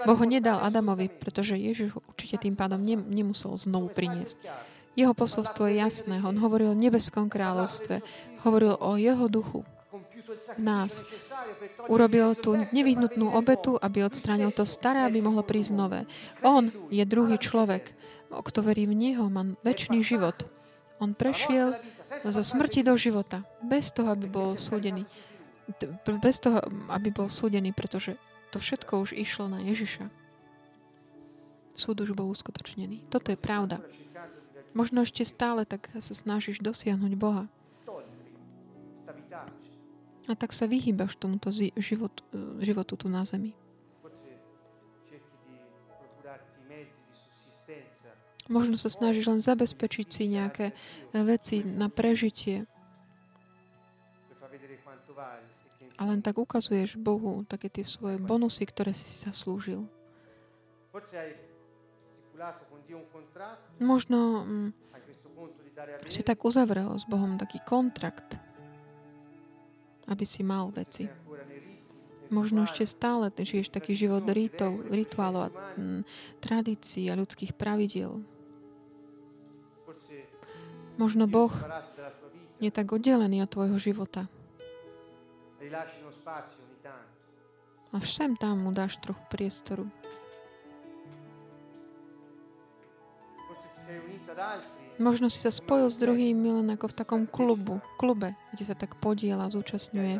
Boh 0.08 0.16
ho 0.16 0.26
nedal 0.26 0.64
Adamovi, 0.64 1.12
pretože 1.12 1.60
Ježiš 1.60 1.92
ho 1.92 2.00
určite 2.08 2.40
tým 2.40 2.56
pádom 2.56 2.80
ne, 2.80 2.96
nemusel 2.96 3.52
znovu 3.60 3.92
priniesť. 3.92 4.40
Jeho 4.96 5.12
posolstvo 5.12 5.68
je 5.68 5.78
jasné. 5.78 6.24
On 6.24 6.34
hovoril 6.40 6.72
o 6.72 6.80
nebeskom 6.80 7.30
kráľovstve. 7.30 8.02
Hovoril 8.42 8.74
o 8.80 8.98
jeho 8.98 9.30
duchu 9.30 9.62
nás. 10.58 11.06
Urobil 11.86 12.34
tú 12.34 12.58
nevyhnutnú 12.74 13.30
obetu, 13.30 13.78
aby 13.78 14.02
odstránil 14.02 14.50
to 14.50 14.66
staré, 14.66 15.06
aby 15.06 15.22
mohlo 15.22 15.46
prísť 15.46 15.72
nové. 15.76 16.00
On 16.42 16.66
je 16.90 17.04
druhý 17.06 17.38
človek. 17.38 17.94
Kto 18.28 18.60
verí 18.60 18.84
v 18.84 18.94
Neho, 18.96 19.30
má 19.32 19.46
väčší 19.64 20.02
život. 20.04 20.57
On 20.98 21.14
prešiel 21.14 21.78
zo 22.26 22.42
smrti 22.42 22.82
do 22.82 22.98
života, 22.98 23.46
bez 23.62 23.94
toho, 23.94 24.10
aby 24.10 24.26
bol 24.26 24.58
súdený. 24.58 25.06
Bez 26.18 26.42
toho, 26.42 26.58
aby 26.90 27.12
bol 27.12 27.30
súdený, 27.30 27.70
pretože 27.70 28.18
to 28.50 28.58
všetko 28.58 29.04
už 29.04 29.12
išlo 29.14 29.46
na 29.46 29.62
Ježiša. 29.62 30.08
Súd 31.78 32.02
už 32.02 32.16
bol 32.16 32.26
uskutočnený. 32.32 33.06
Toto 33.12 33.30
je 33.30 33.38
pravda. 33.38 33.78
Možno 34.74 35.04
ešte 35.06 35.22
stále 35.22 35.62
tak 35.68 35.86
sa 36.02 36.14
snažíš 36.16 36.58
dosiahnuť 36.58 37.12
Boha. 37.14 37.46
A 40.28 40.36
tak 40.36 40.52
sa 40.52 40.68
vyhýbaš 40.68 41.16
tomuto 41.16 41.48
životu, 41.54 42.20
životu 42.60 43.00
tu 43.00 43.06
na 43.08 43.24
zemi. 43.24 43.56
Možno 48.48 48.80
sa 48.80 48.88
snažíš 48.88 49.28
len 49.28 49.40
zabezpečiť 49.44 50.06
si 50.08 50.24
nejaké 50.32 50.72
veci 51.12 51.60
na 51.60 51.92
prežitie. 51.92 52.64
A 55.98 56.02
len 56.06 56.22
tak 56.24 56.38
ukazuješ 56.38 56.96
Bohu 56.96 57.44
také 57.44 57.68
tie 57.68 57.84
svoje 57.84 58.16
bonusy, 58.16 58.64
ktoré 58.64 58.96
si 58.96 59.04
si 59.04 59.20
zaslúžil. 59.26 59.84
Možno 63.82 64.18
mm, 64.46 64.70
si 66.06 66.22
tak 66.22 66.38
uzavrel 66.46 66.94
s 66.94 67.04
Bohom 67.04 67.34
taký 67.34 67.58
kontrakt, 67.66 68.38
aby 70.06 70.24
si 70.24 70.46
mal 70.46 70.70
veci. 70.70 71.10
Možno 72.28 72.68
ešte 72.68 72.84
stále 72.84 73.32
žiješ 73.32 73.72
taký 73.72 73.96
život 73.96 74.22
rítov, 74.28 74.84
rituálov 74.92 75.48
a 75.48 75.50
mm, 75.50 76.02
tradícií 76.44 77.08
a 77.08 77.18
ľudských 77.18 77.56
pravidiel. 77.56 78.20
Možno 80.98 81.30
Boh 81.30 81.54
je 82.58 82.74
tak 82.74 82.90
oddelený 82.90 83.46
od 83.46 83.50
tvojho 83.54 83.78
života. 83.78 84.26
A 87.88 87.96
všem 87.96 88.34
tam 88.34 88.66
mu 88.66 88.74
dáš 88.74 88.98
trochu 88.98 89.22
priestoru. 89.30 89.86
Možno 94.98 95.30
si 95.30 95.38
sa 95.38 95.54
spojil 95.54 95.86
s 95.86 95.96
druhými 95.96 96.60
len 96.60 96.68
ako 96.74 96.90
v 96.90 96.98
takom 96.98 97.22
klubu, 97.30 97.78
klube, 97.94 98.34
kde 98.50 98.64
sa 98.66 98.74
tak 98.74 98.98
podiela, 98.98 99.46
zúčastňuje. 99.46 100.18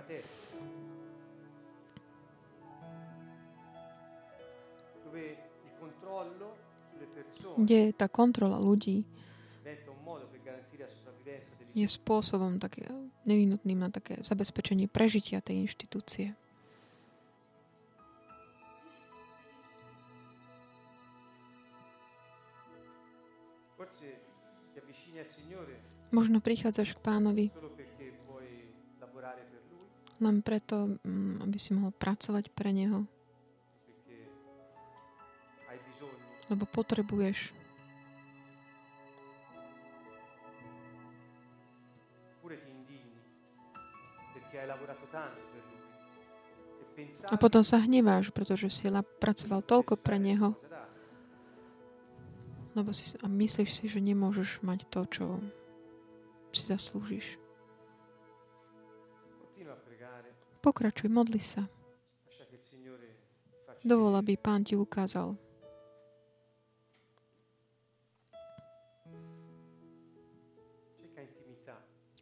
Kde 7.59 7.79
je 7.83 7.91
tá 7.91 8.07
kontrola 8.07 8.63
ľudí 8.63 9.03
je 11.77 11.87
spôsobom 11.87 12.57
také 12.57 12.89
nevinutným 13.29 13.79
na 13.79 13.91
také 13.93 14.21
zabezpečenie 14.25 14.89
prežitia 14.89 15.45
tej 15.45 15.65
inštitúcie. 15.69 16.33
Možno 26.09 26.41
prichádzaš 26.41 26.97
k 26.97 27.05
pánovi 27.05 27.53
len 30.19 30.43
preto, 30.43 30.99
mm, 31.07 31.47
aby 31.47 31.57
si 31.59 31.71
mohol 31.75 31.95
pracovať 31.95 32.51
pre 32.51 32.75
Neho. 32.75 33.07
Lebo 36.49 36.65
potrebuješ 36.65 37.58
A 47.31 47.35
potom 47.39 47.63
sa 47.63 47.79
hneváš, 47.79 48.35
pretože 48.35 48.67
si 48.75 48.91
pracoval 49.23 49.63
toľko 49.63 49.95
pre 50.03 50.19
Neho, 50.19 50.59
lebo 52.75 52.91
si, 52.95 53.15
a 53.23 53.27
myslíš 53.27 53.71
si, 53.75 53.85
že 53.87 53.99
nemôžeš 54.03 54.63
mať 54.63 54.87
to, 54.91 55.01
čo 55.07 55.25
si 56.55 56.67
zaslúžiš. 56.67 57.39
Pokračuj, 60.59 61.07
modli 61.07 61.39
sa. 61.39 61.71
Dovol, 63.87 64.19
aby 64.19 64.35
Pán 64.35 64.67
ti 64.67 64.75
ukázal. 64.75 65.39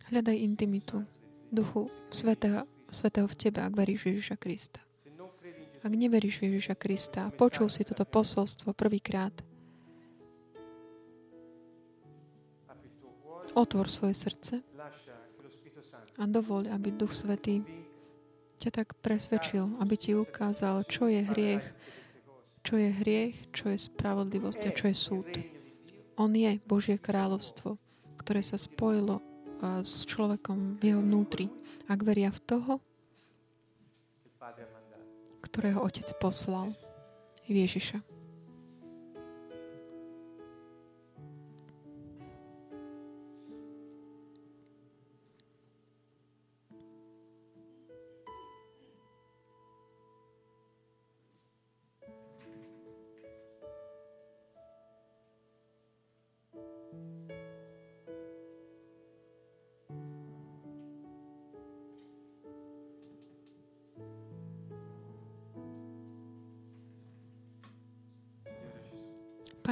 Hľadaj 0.06 0.36
intimitu. 0.38 1.15
Duchu 1.50 1.90
Svetého, 2.10 2.66
Svetého 2.90 3.26
v 3.26 3.36
tebe, 3.38 3.60
ak 3.62 3.74
veríš 3.74 4.10
Ježiša 4.10 4.36
Krista. 4.38 4.80
Ak 5.86 5.92
neveríš 5.94 6.42
Ježiša 6.42 6.74
Krista 6.74 7.30
počul 7.34 7.70
si 7.70 7.86
toto 7.86 8.02
posolstvo 8.02 8.74
prvýkrát, 8.74 9.32
otvor 13.56 13.88
svoje 13.88 14.12
srdce 14.12 14.60
a 16.20 16.24
dovoľ, 16.28 16.68
aby 16.76 16.92
Duch 16.92 17.16
Svetý 17.16 17.64
ťa 18.60 18.70
tak 18.82 18.88
presvedčil, 19.00 19.80
aby 19.80 19.94
ti 19.96 20.12
ukázal, 20.12 20.84
čo 20.84 21.08
je 21.08 21.24
hriech, 21.24 21.64
čo 22.64 22.76
je 22.76 22.90
hriech, 22.90 23.52
čo 23.52 23.72
je 23.72 23.78
spravodlivosť 23.80 24.60
a 24.68 24.70
čo 24.76 24.84
je 24.92 24.96
súd. 24.96 25.30
On 26.16 26.32
je 26.32 26.56
Božie 26.64 26.96
kráľovstvo, 26.96 27.76
ktoré 28.20 28.40
sa 28.40 28.56
spojilo 28.56 29.20
s 29.62 30.04
človekom 30.08 30.80
v 30.80 30.92
jeho 30.92 31.00
vnútri, 31.00 31.48
ak 31.86 32.00
veria 32.02 32.32
v 32.32 32.40
toho, 32.44 32.72
ktorého 35.44 35.80
Otec 35.82 36.06
poslal, 36.18 36.74
Ježiša. 37.46 38.15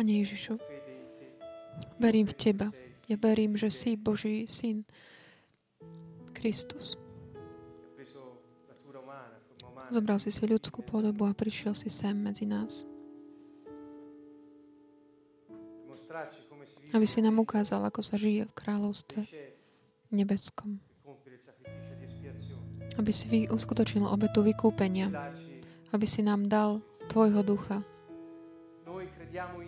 Pane 0.05 0.21
Ježišu, 0.21 0.61
verím 1.97 2.29
v 2.29 2.37
Teba. 2.37 2.69
Ja 3.09 3.17
verím, 3.17 3.57
že 3.57 3.73
si 3.73 3.97
Boží 3.97 4.45
syn, 4.45 4.85
Kristus. 6.37 7.01
Zobral 9.89 10.21
si 10.21 10.29
si 10.29 10.45
ľudskú 10.45 10.85
podobu 10.85 11.25
a 11.25 11.33
prišiel 11.33 11.73
si 11.73 11.89
sem 11.89 12.13
medzi 12.13 12.45
nás. 12.45 12.85
Aby 16.93 17.09
si 17.09 17.25
nám 17.25 17.41
ukázal, 17.41 17.81
ako 17.89 18.05
sa 18.05 18.21
žije 18.21 18.45
v 18.45 18.57
kráľovstve 18.61 19.25
nebeskom. 20.13 20.85
Aby 23.01 23.09
si 23.09 23.49
uskutočnil 23.49 24.05
obetu 24.05 24.45
vykúpenia. 24.45 25.09
Aby 25.97 26.05
si 26.05 26.21
nám 26.21 26.53
dal 26.53 26.85
Tvojho 27.09 27.41
ducha, 27.41 27.81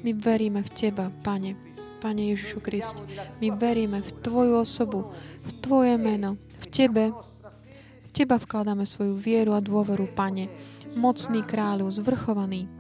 my 0.03 0.13
veríme 0.15 0.63
v 0.63 0.71
Teba, 0.71 1.11
Pane, 1.27 1.59
Pane 1.99 2.23
Ježišu 2.31 2.63
Kriste. 2.63 3.03
My 3.43 3.51
veríme 3.51 3.99
v 3.99 4.11
Tvoju 4.23 4.63
osobu, 4.63 5.11
v 5.43 5.51
Tvoje 5.59 5.99
meno, 5.99 6.39
v 6.63 6.67
Tebe. 6.71 7.05
V 8.07 8.11
Teba 8.15 8.39
vkladáme 8.39 8.87
svoju 8.87 9.19
vieru 9.19 9.59
a 9.59 9.61
dôveru, 9.61 10.07
Pane. 10.15 10.47
Mocný 10.97 11.45
kráľu, 11.45 11.91
zvrchovaný, 11.93 12.71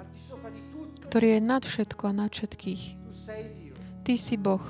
ktorý 1.11 1.37
je 1.37 1.41
nad 1.43 1.62
všetko 1.66 2.03
a 2.09 2.16
nad 2.16 2.30
všetkých. 2.32 2.82
Ty 4.07 4.14
si 4.16 4.39
Boh. 4.39 4.62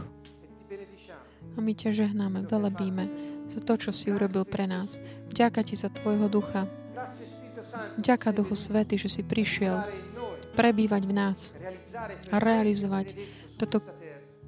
A 1.56 1.58
my 1.62 1.72
ťa 1.72 1.92
žehnáme, 1.94 2.48
velebíme 2.48 3.06
za 3.52 3.60
to, 3.62 3.78
čo 3.78 3.90
si 3.94 4.10
urobil 4.10 4.42
pre 4.42 4.66
nás. 4.66 4.98
Vďaka 5.30 5.62
Ti 5.62 5.76
za 5.78 5.92
Tvojho 5.92 6.26
ducha. 6.26 6.66
Vďaka 8.00 8.32
Duchu 8.32 8.56
Svety, 8.56 8.96
že 8.96 9.08
si 9.12 9.22
prišiel 9.22 9.84
prebývať 10.56 11.02
v 11.04 11.12
nás 11.12 11.52
a 12.32 12.36
realizovať 12.40 13.12
toto 13.60 13.84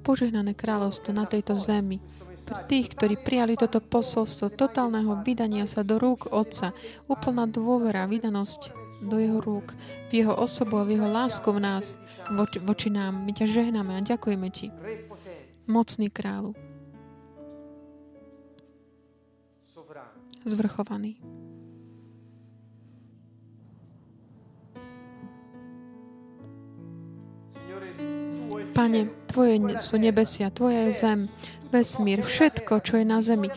požehnané 0.01 0.57
kráľovstvo 0.57 1.13
na 1.13 1.29
tejto 1.29 1.53
zemi. 1.53 2.01
Pre 2.49 2.65
tých, 2.65 2.97
ktorí 2.97 3.21
prijali 3.21 3.53
toto 3.53 3.77
posolstvo 3.77 4.49
totálneho 4.49 5.21
vydania 5.21 5.69
sa 5.69 5.85
do 5.85 6.01
rúk 6.01 6.33
Otca, 6.33 6.73
úplná 7.05 7.45
dôvera, 7.45 8.09
vydanosť 8.09 8.73
do 9.05 9.21
Jeho 9.21 9.37
rúk, 9.37 9.77
v 10.09 10.25
Jeho 10.25 10.33
osobu 10.33 10.81
a 10.81 10.87
v 10.87 10.97
Jeho 10.97 11.05
lásku 11.05 11.45
v 11.45 11.61
nás, 11.61 12.01
voči, 12.33 12.57
voči 12.57 12.89
nám. 12.89 13.21
My 13.21 13.37
ťa 13.37 13.45
žehnáme 13.45 13.93
a 13.93 14.01
ďakujeme 14.01 14.49
Ti. 14.49 14.73
Mocný 15.69 16.09
kráľu. 16.09 16.57
Zvrchovaný. 20.49 21.21
Pane, 28.79 29.11
Tvoje 29.27 29.59
sú 29.83 29.99
nebesia, 29.99 30.47
Tvoja 30.55 30.87
je 30.87 30.95
zem, 30.95 31.19
vesmír, 31.67 32.23
všetko, 32.23 32.79
čo 32.79 32.95
je 32.95 33.03
na 33.03 33.19
zemi, 33.19 33.51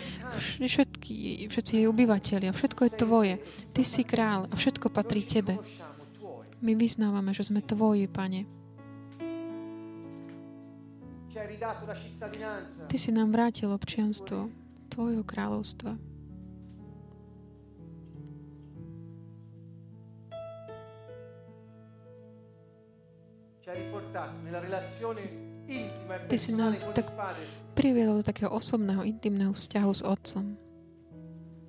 všetky, 0.59 1.47
všetci 1.47 1.73
jej 1.79 1.87
obyvateľia, 1.87 2.51
všetko 2.51 2.81
je 2.83 2.93
Tvoje. 2.99 3.35
Ty 3.71 3.83
si 3.87 4.03
král 4.03 4.51
a 4.51 4.55
všetko 4.59 4.91
patrí 4.91 5.23
Tebe. 5.23 5.63
My 6.59 6.75
vyznávame, 6.75 7.31
že 7.31 7.47
sme 7.47 7.63
Tvoji, 7.63 8.11
Pane. 8.11 8.51
Ty 12.91 12.97
si 12.99 13.15
nám 13.15 13.31
vrátil 13.31 13.71
občianstvo 13.71 14.51
Tvojho 14.91 15.23
kráľovstva. 15.23 16.12
Ty 26.27 26.37
si 26.37 26.51
nás 26.51 26.91
tak 26.91 27.07
priviedol 27.79 28.21
do 28.21 28.25
takého 28.27 28.51
osobného, 28.51 29.07
intimného 29.07 29.55
vzťahu 29.55 29.93
s 29.95 30.03
Otcom 30.03 30.73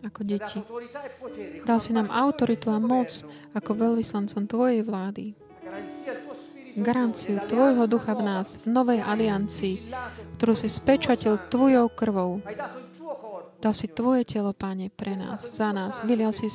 ako 0.04 0.22
deti. 0.28 0.60
E 0.60 1.64
Dal 1.64 1.80
si 1.80 1.96
nám 1.96 2.12
autoritu 2.12 2.70
a 2.70 2.78
moc 2.78 3.24
ako 3.56 3.72
veľvyslancom 3.72 4.44
Tvojej 4.46 4.82
vlády. 4.84 5.34
Garanciu 6.74 7.40
Tvojho 7.48 7.86
ducha 7.88 8.18
v 8.18 8.22
nás, 8.26 8.58
v 8.60 8.68
novej 8.68 9.00
aliancii, 9.00 9.94
ktorú 10.38 10.54
si 10.58 10.68
spečatil 10.68 11.40
Tvojou 11.48 11.88
krvou. 11.94 12.44
Dal 13.64 13.72
si 13.72 13.88
Tvoje 13.88 14.28
telo, 14.28 14.52
Pane, 14.52 14.92
pre 14.92 15.16
nás, 15.16 15.48
za 15.56 15.72
nás. 15.72 16.04
Vylial 16.04 16.36
si 16.36 16.52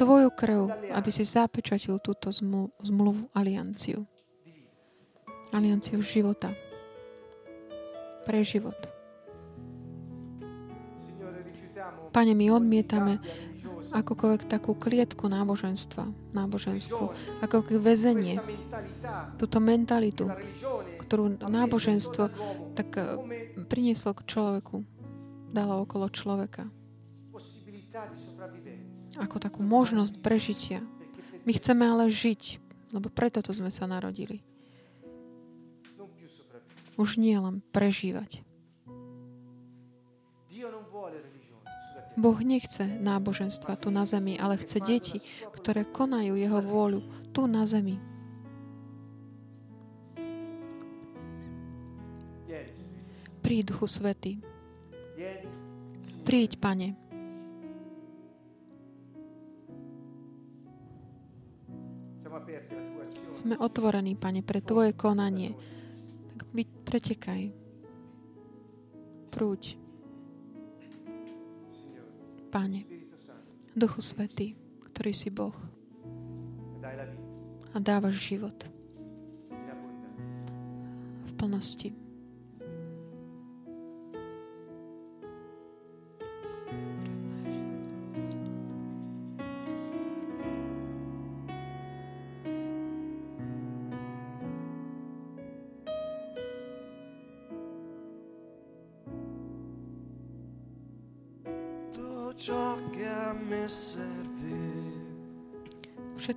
Tvoju 0.00 0.32
krv, 0.32 0.72
aby 0.88 1.10
si 1.12 1.26
zapečatil 1.26 2.00
túto 2.00 2.32
zmluvu, 2.80 3.28
alianciu. 3.36 4.08
Alianciu 5.54 6.02
života. 6.02 6.50
Pre 8.26 8.40
život. 8.42 8.76
Pane, 12.10 12.32
my 12.32 12.46
odmietame 12.50 13.20
akokoľvek 13.92 14.50
takú 14.50 14.74
klietku 14.74 15.30
náboženstva, 15.30 16.10
náboženskú, 16.34 17.12
ako 17.44 17.56
väzenie, 17.78 18.40
túto 19.38 19.62
mentalitu, 19.62 20.26
ktorú 21.06 21.38
náboženstvo 21.40 22.24
tak 22.74 22.88
eh, 22.98 23.04
prinieslo 23.70 24.16
k 24.16 24.26
človeku, 24.26 24.82
dalo 25.54 25.86
okolo 25.86 26.10
človeka. 26.10 26.68
Ako 29.16 29.40
takú 29.40 29.64
možnosť 29.64 30.20
prežitia. 30.20 30.84
My 31.48 31.56
chceme 31.56 31.88
ale 31.88 32.12
žiť, 32.12 32.60
lebo 32.92 33.08
preto 33.08 33.40
to 33.40 33.54
sme 33.54 33.72
sa 33.72 33.88
narodili. 33.88 34.44
Už 36.96 37.20
nie 37.20 37.36
len 37.36 37.60
prežívať. 37.70 38.40
Boh 42.16 42.40
nechce 42.40 42.88
náboženstva 42.88 43.76
tu 43.76 43.92
na 43.92 44.08
zemi, 44.08 44.40
ale 44.40 44.56
chce 44.56 44.80
deti, 44.80 45.20
ktoré 45.52 45.84
konajú 45.84 46.32
Jeho 46.32 46.64
vôľu 46.64 47.04
tu 47.36 47.44
na 47.44 47.68
zemi. 47.68 48.00
Príď, 53.44 53.70
Duchu 53.70 53.86
Svety. 53.86 54.42
Príď, 56.26 56.58
Pane. 56.58 56.98
Sme 63.30 63.54
otvorení, 63.60 64.18
Pane, 64.18 64.42
pre 64.42 64.58
Tvoje 64.58 64.96
konanie. 64.98 65.54
Pretekaj. 66.86 67.50
Prúď. 69.34 69.76
Pane, 72.48 72.86
Duchu 73.76 74.00
Svetý, 74.00 74.54
ktorý 74.88 75.12
si 75.12 75.28
Boh 75.28 75.52
a 77.74 77.76
dávaš 77.76 78.32
život 78.32 78.56
v 81.26 81.32
plnosti. 81.36 82.05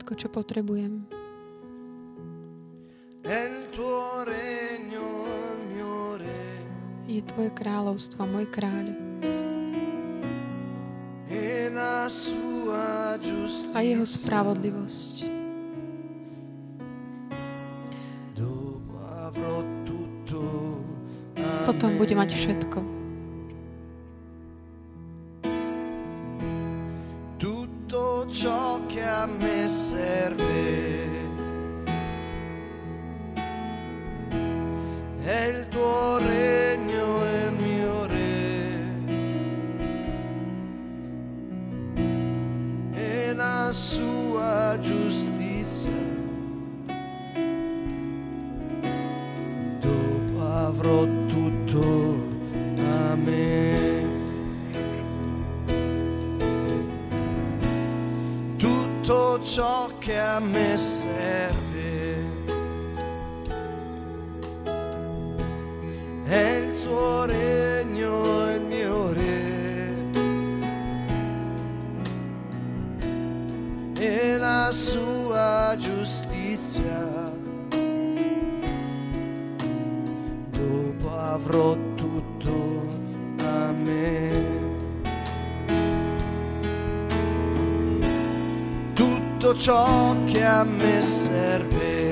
Všetko, 0.10 0.26
čo 0.26 0.34
potrebujem. 0.34 1.06
Je 7.06 7.22
Tvoje 7.30 7.52
kráľovstvo, 7.54 8.26
môj 8.26 8.50
kráľ. 8.50 8.90
A 13.70 13.80
jeho 13.86 14.06
spravodlivosť. 14.10 15.30
Potom 21.70 21.92
bude 22.02 22.18
mať 22.18 22.30
všetko. 22.34 22.99
Ciò 89.56 90.16
che 90.26 90.44
a 90.44 90.64
me 90.64 91.02
serve. 91.02 92.09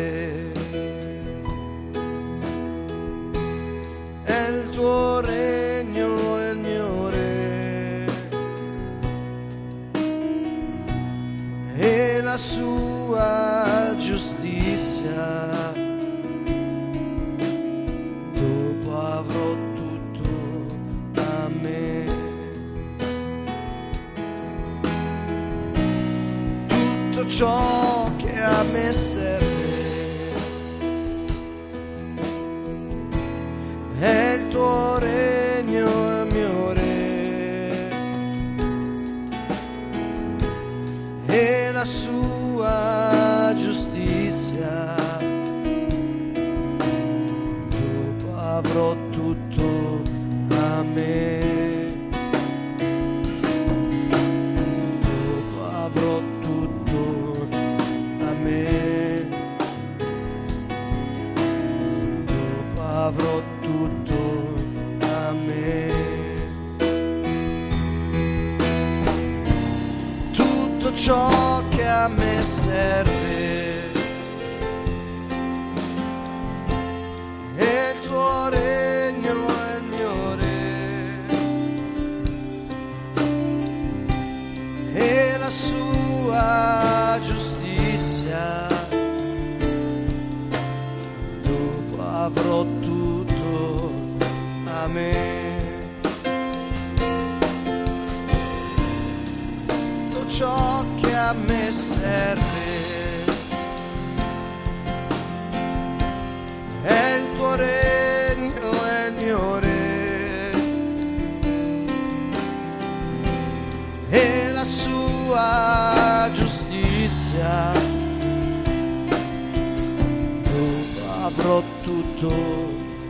Tutto 122.17 122.33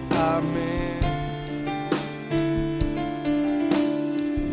a 0.09 0.41
me. 0.41 0.99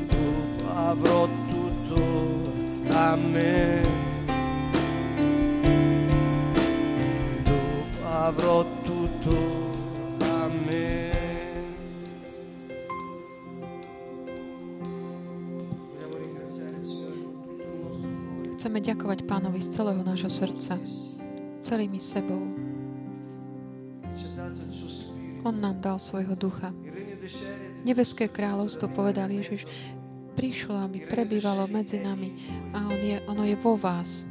Dopo 0.06 0.70
avrò 0.70 1.28
tutto 1.50 1.98
a 2.90 3.16
me. 3.16 3.82
Dopo 7.42 8.06
avrò 8.06 8.64
tutto 8.82 9.36
a 10.22 10.48
me. 10.66 11.12
Chceme 18.54 18.80
ďakovať 18.80 19.28
Pánovi 19.28 19.60
z 19.60 19.68
celého 19.76 20.00
nášho 20.06 20.30
srdca, 20.32 20.80
celými 21.60 22.00
sebou. 22.00 22.73
On 25.44 25.52
nám 25.52 25.76
dal 25.84 26.00
svojho 26.00 26.32
ducha. 26.32 26.72
Nebeské 27.84 28.32
kráľovstvo, 28.32 28.88
povedal 28.88 29.28
Ježiš, 29.28 29.68
prišlo, 30.34 30.72
aby 30.88 31.04
prebývalo 31.04 31.68
medzi 31.68 32.00
nami 32.00 32.32
a 32.72 32.88
on 32.88 32.96
je, 32.96 33.18
ono 33.28 33.44
je 33.44 33.56
vo 33.60 33.76
vás. 33.76 34.24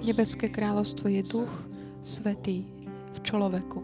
Nebeské 0.00 0.48
kráľovstvo 0.48 1.12
je 1.12 1.22
duch 1.28 1.52
svetý 2.00 2.64
v 3.12 3.18
človeku. 3.20 3.80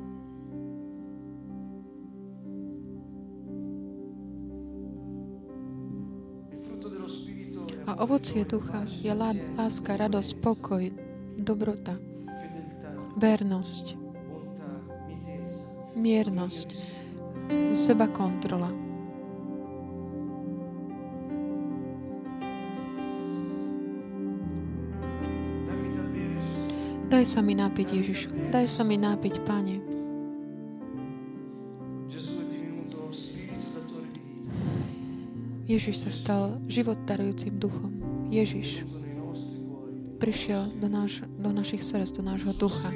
A 7.84 8.00
ovocie 8.00 8.48
ducha 8.48 8.88
je 8.88 9.12
lá- 9.12 9.36
láska, 9.60 9.92
radosť, 9.92 10.30
pokoj, 10.40 10.88
dobrota, 11.36 12.00
vernosť, 13.20 14.01
miernosť, 15.96 16.68
seba 17.76 18.08
kontrola. 18.08 18.70
Daj 27.12 27.28
sa 27.28 27.44
mi 27.44 27.52
nápiť, 27.52 27.86
Ježišu. 27.92 28.28
Daj 28.48 28.66
sa 28.72 28.88
mi 28.88 28.96
nápiť, 28.96 29.34
Pane. 29.44 29.76
Ježiš 35.68 36.04
sa 36.04 36.10
stal 36.12 36.60
život 36.68 37.00
darujúcim 37.08 37.56
duchom. 37.56 37.92
Ježiš 38.28 38.84
prišiel 40.20 40.68
do, 40.76 40.86
náš, 40.86 41.24
do 41.40 41.50
našich 41.50 41.82
srdc, 41.82 42.12
do 42.16 42.22
nášho 42.22 42.52
ducha. 42.54 42.92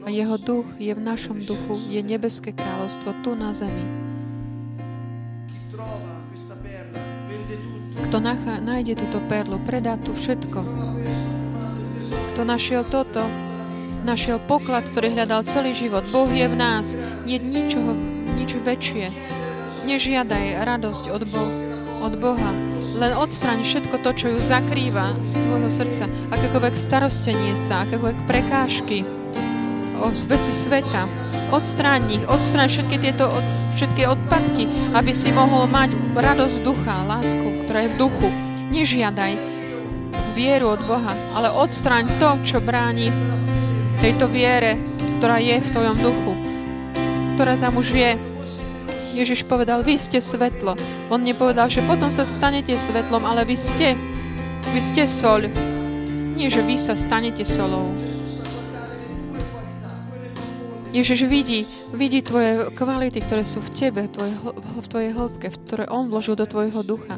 A 0.00 0.08
jeho 0.08 0.40
duch 0.40 0.64
je 0.80 0.92
v 0.96 1.02
našom 1.02 1.44
duchu, 1.44 1.76
je 1.92 2.00
nebeské 2.00 2.56
kráľovstvo 2.56 3.20
tu 3.20 3.36
na 3.36 3.52
zemi. 3.52 3.84
Kto 8.08 8.16
nachá, 8.18 8.58
nájde 8.58 8.96
túto 8.96 9.20
perlu, 9.28 9.60
predá 9.60 10.00
tu 10.00 10.16
všetko. 10.16 10.64
Kto 12.32 12.40
našiel 12.42 12.82
toto, 12.88 13.28
našiel 14.02 14.40
poklad, 14.40 14.88
ktorý 14.88 15.12
hľadal 15.12 15.44
celý 15.44 15.76
život. 15.76 16.08
Boh 16.08 16.26
je 16.32 16.48
v 16.48 16.56
nás. 16.56 16.96
Nie 17.28 17.36
ničoho, 17.36 17.92
nič 18.34 18.56
väčšie. 18.56 19.12
Nežiadaj 19.84 20.64
radosť 20.64 21.04
od, 21.12 21.22
Bo- 21.28 21.54
od 22.00 22.14
Boha. 22.16 22.50
Len 22.96 23.12
odstraň 23.16 23.62
všetko 23.62 24.00
to, 24.00 24.10
čo 24.16 24.26
ju 24.32 24.38
zakrýva 24.40 25.12
z 25.22 25.36
tvojho 25.40 25.70
srdca. 25.70 26.04
Akékoľvek 26.32 26.74
starostenie 26.76 27.52
sa, 27.54 27.84
akékoľvek 27.84 28.18
prekážky 28.24 29.19
o 30.00 30.08
veci 30.10 30.52
sveta. 30.52 31.04
Odstráň 31.52 32.00
ich, 32.10 32.24
odstráň 32.24 32.68
všetky 32.72 32.96
tieto 32.98 33.28
od, 33.28 33.44
všetky 33.76 34.08
odpadky, 34.08 34.64
aby 34.96 35.12
si 35.12 35.30
mohol 35.30 35.68
mať 35.68 35.92
radosť 36.16 36.56
ducha, 36.64 37.04
lásku, 37.04 37.64
ktorá 37.64 37.84
je 37.84 37.92
v 37.92 37.98
duchu. 38.00 38.28
Nežiadaj 38.70 39.32
vieru 40.32 40.72
od 40.72 40.80
Boha, 40.86 41.12
ale 41.36 41.52
odstráň 41.52 42.06
to, 42.16 42.30
čo 42.46 42.64
bráni 42.64 43.12
tejto 44.00 44.30
viere, 44.30 44.78
ktorá 45.20 45.36
je 45.36 45.60
v 45.60 45.68
tvojom 45.74 45.96
duchu, 46.00 46.32
ktorá 47.36 47.60
tam 47.60 47.76
už 47.76 47.92
je. 47.92 48.10
Ježiš 49.10 49.42
povedal, 49.44 49.82
vy 49.82 49.98
ste 49.98 50.22
svetlo. 50.22 50.78
On 51.10 51.18
nepovedal, 51.18 51.66
že 51.66 51.82
potom 51.82 52.08
sa 52.08 52.22
stanete 52.22 52.78
svetlom, 52.78 53.26
ale 53.26 53.42
vy 53.42 53.58
ste, 53.58 53.98
vy 54.70 54.80
ste 54.80 55.04
soľ. 55.10 55.50
Nie, 56.38 56.48
že 56.48 56.62
vy 56.62 56.78
sa 56.78 56.94
stanete 56.94 57.42
solou. 57.44 57.92
Ježiš 60.90 61.22
vidí, 61.30 61.62
vidí 61.94 62.18
tvoje 62.18 62.66
kvality, 62.74 63.22
ktoré 63.22 63.46
sú 63.46 63.62
v 63.62 63.70
tebe, 63.70 64.10
hl- 64.10 64.58
v 64.58 64.86
tvojej 64.90 65.14
hĺbke, 65.14 65.46
v 65.46 65.60
ktoré 65.62 65.84
On 65.86 66.10
vložil 66.10 66.34
do 66.34 66.50
tvojho 66.50 66.82
ducha. 66.82 67.14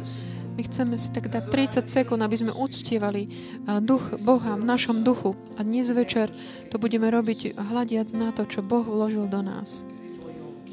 My 0.53 0.69
chceme 0.69 1.01
si 1.01 1.09
tak 1.09 1.33
dať 1.33 1.49
30 1.81 1.89
sekúnd, 1.89 2.21
aby 2.21 2.37
sme 2.37 2.53
uctievali 2.53 3.33
duch 3.81 4.05
Boha 4.29 4.61
v 4.61 4.69
našom 4.69 5.01
duchu. 5.01 5.33
A 5.57 5.65
dnes 5.65 5.89
večer 5.89 6.29
to 6.69 6.77
budeme 6.77 7.09
robiť 7.09 7.57
hľadiac 7.57 8.13
na 8.13 8.29
to, 8.37 8.45
čo 8.45 8.61
Boh 8.61 8.85
vložil 8.85 9.25
do 9.25 9.41
nás. 9.41 9.89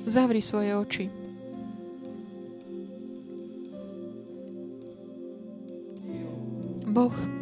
Zavri 0.04 0.44
svoje 0.44 0.76
oči. 0.76 1.06
Boh 6.84 7.39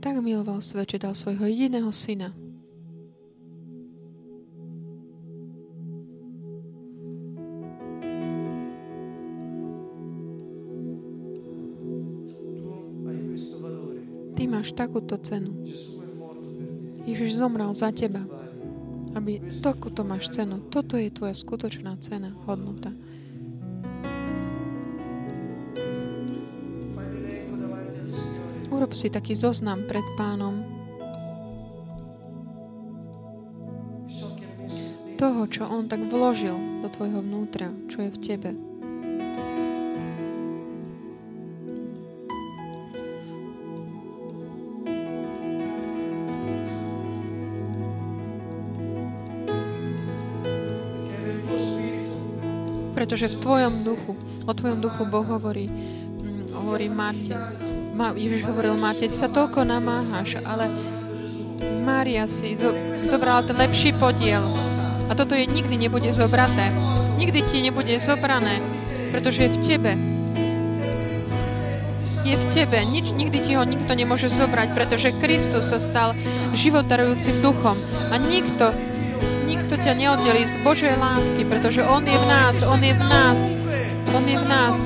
tak 0.00 0.16
miloval 0.24 0.64
svet, 0.64 0.96
že 0.96 0.98
dal 0.98 1.12
svojho 1.12 1.44
jediného 1.44 1.92
syna. 1.92 2.32
Ty 14.40 14.48
máš 14.48 14.72
takúto 14.72 15.20
cenu. 15.20 15.52
Ježiš 17.04 17.36
zomrel 17.36 17.68
za 17.76 17.92
teba, 17.92 18.24
aby 19.12 19.36
takúto 19.60 20.00
máš 20.00 20.32
cenu. 20.32 20.64
Toto 20.72 20.96
je 20.96 21.12
tvoja 21.12 21.36
skutočná 21.36 22.00
cena, 22.00 22.32
hodnota. 22.48 22.88
Urob 28.80 28.96
si 28.96 29.12
taký 29.12 29.36
zoznam 29.36 29.84
pred 29.84 30.00
pánom 30.16 30.64
toho, 35.20 35.44
čo 35.52 35.68
on 35.68 35.84
tak 35.84 36.00
vložil 36.08 36.56
do 36.80 36.88
tvojho 36.88 37.20
vnútra, 37.20 37.68
čo 37.92 38.00
je 38.00 38.08
v 38.08 38.18
tebe. 38.24 38.50
Pretože 52.96 53.28
v 53.28 53.36
tvojom 53.44 53.74
duchu, 53.84 54.12
o 54.48 54.52
tvojom 54.56 54.80
duchu 54.80 55.04
Boh 55.04 55.28
hovorí, 55.28 55.68
mm, 55.68 56.56
hovorí 56.56 56.88
Marte. 56.88 57.68
Ma, 58.00 58.16
Ježiš 58.16 58.48
hovoril 58.48 58.80
ty 58.96 59.12
sa 59.12 59.28
toľko 59.28 59.60
namáhaš, 59.60 60.40
ale 60.48 60.72
Mária 61.84 62.24
si 62.24 62.56
zo, 62.56 62.72
zobrala 62.96 63.44
ten 63.44 63.52
lepší 63.60 63.92
podiel. 63.92 64.40
A 65.04 65.12
toto 65.12 65.36
je 65.36 65.44
nikdy 65.44 65.76
nebude 65.76 66.08
zobraté. 66.16 66.72
Nikdy 67.20 67.44
ti 67.52 67.60
nebude 67.60 67.92
zobrané. 68.00 68.56
pretože 69.12 69.44
je 69.44 69.52
v 69.52 69.58
Tebe. 69.60 69.92
Je 72.24 72.40
v 72.40 72.44
Tebe. 72.56 72.80
Nič, 72.88 73.12
nikdy 73.12 73.36
Ti 73.44 73.60
ho 73.60 73.68
nikto 73.68 73.92
nemôže 73.92 74.32
zobrať, 74.32 74.72
pretože 74.72 75.12
Kristus 75.20 75.68
sa 75.68 75.76
stal 75.76 76.16
životarujúcim 76.56 77.44
duchom. 77.44 77.76
A 78.08 78.16
nikto, 78.16 78.72
nikto 79.44 79.76
ťa 79.76 79.92
neoddelí 79.92 80.48
z 80.48 80.56
Božej 80.64 80.96
lásky, 80.96 81.44
pretože 81.44 81.84
On 81.84 82.00
je 82.00 82.16
v 82.16 82.26
nás, 82.32 82.64
On 82.64 82.80
je 82.80 82.96
v 82.96 83.04
nás, 83.04 83.40
On 84.16 84.24
je 84.24 84.36
v 84.40 84.46
nás 84.48 84.78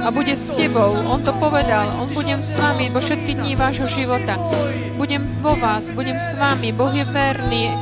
a 0.00 0.10
bude 0.10 0.36
s 0.36 0.50
Tebou. 0.50 0.96
On 1.06 1.20
to 1.22 1.32
povedal. 1.36 2.00
On 2.00 2.08
budem 2.12 2.42
s 2.42 2.56
vami 2.56 2.88
vo 2.90 3.00
všetky 3.00 3.34
dní 3.34 3.56
vášho 3.56 3.86
života. 3.92 4.36
Budem 4.96 5.22
vo 5.40 5.56
vás, 5.56 5.90
budem 5.92 6.16
s 6.16 6.36
vami. 6.36 6.72
Boh 6.72 6.92
je 6.92 7.04
verný. 7.04 7.72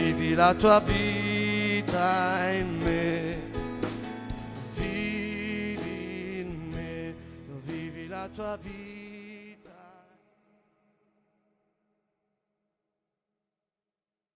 Vivi 0.00 0.34
la 0.38 0.54
tua 0.54 0.78
vita 0.80 1.09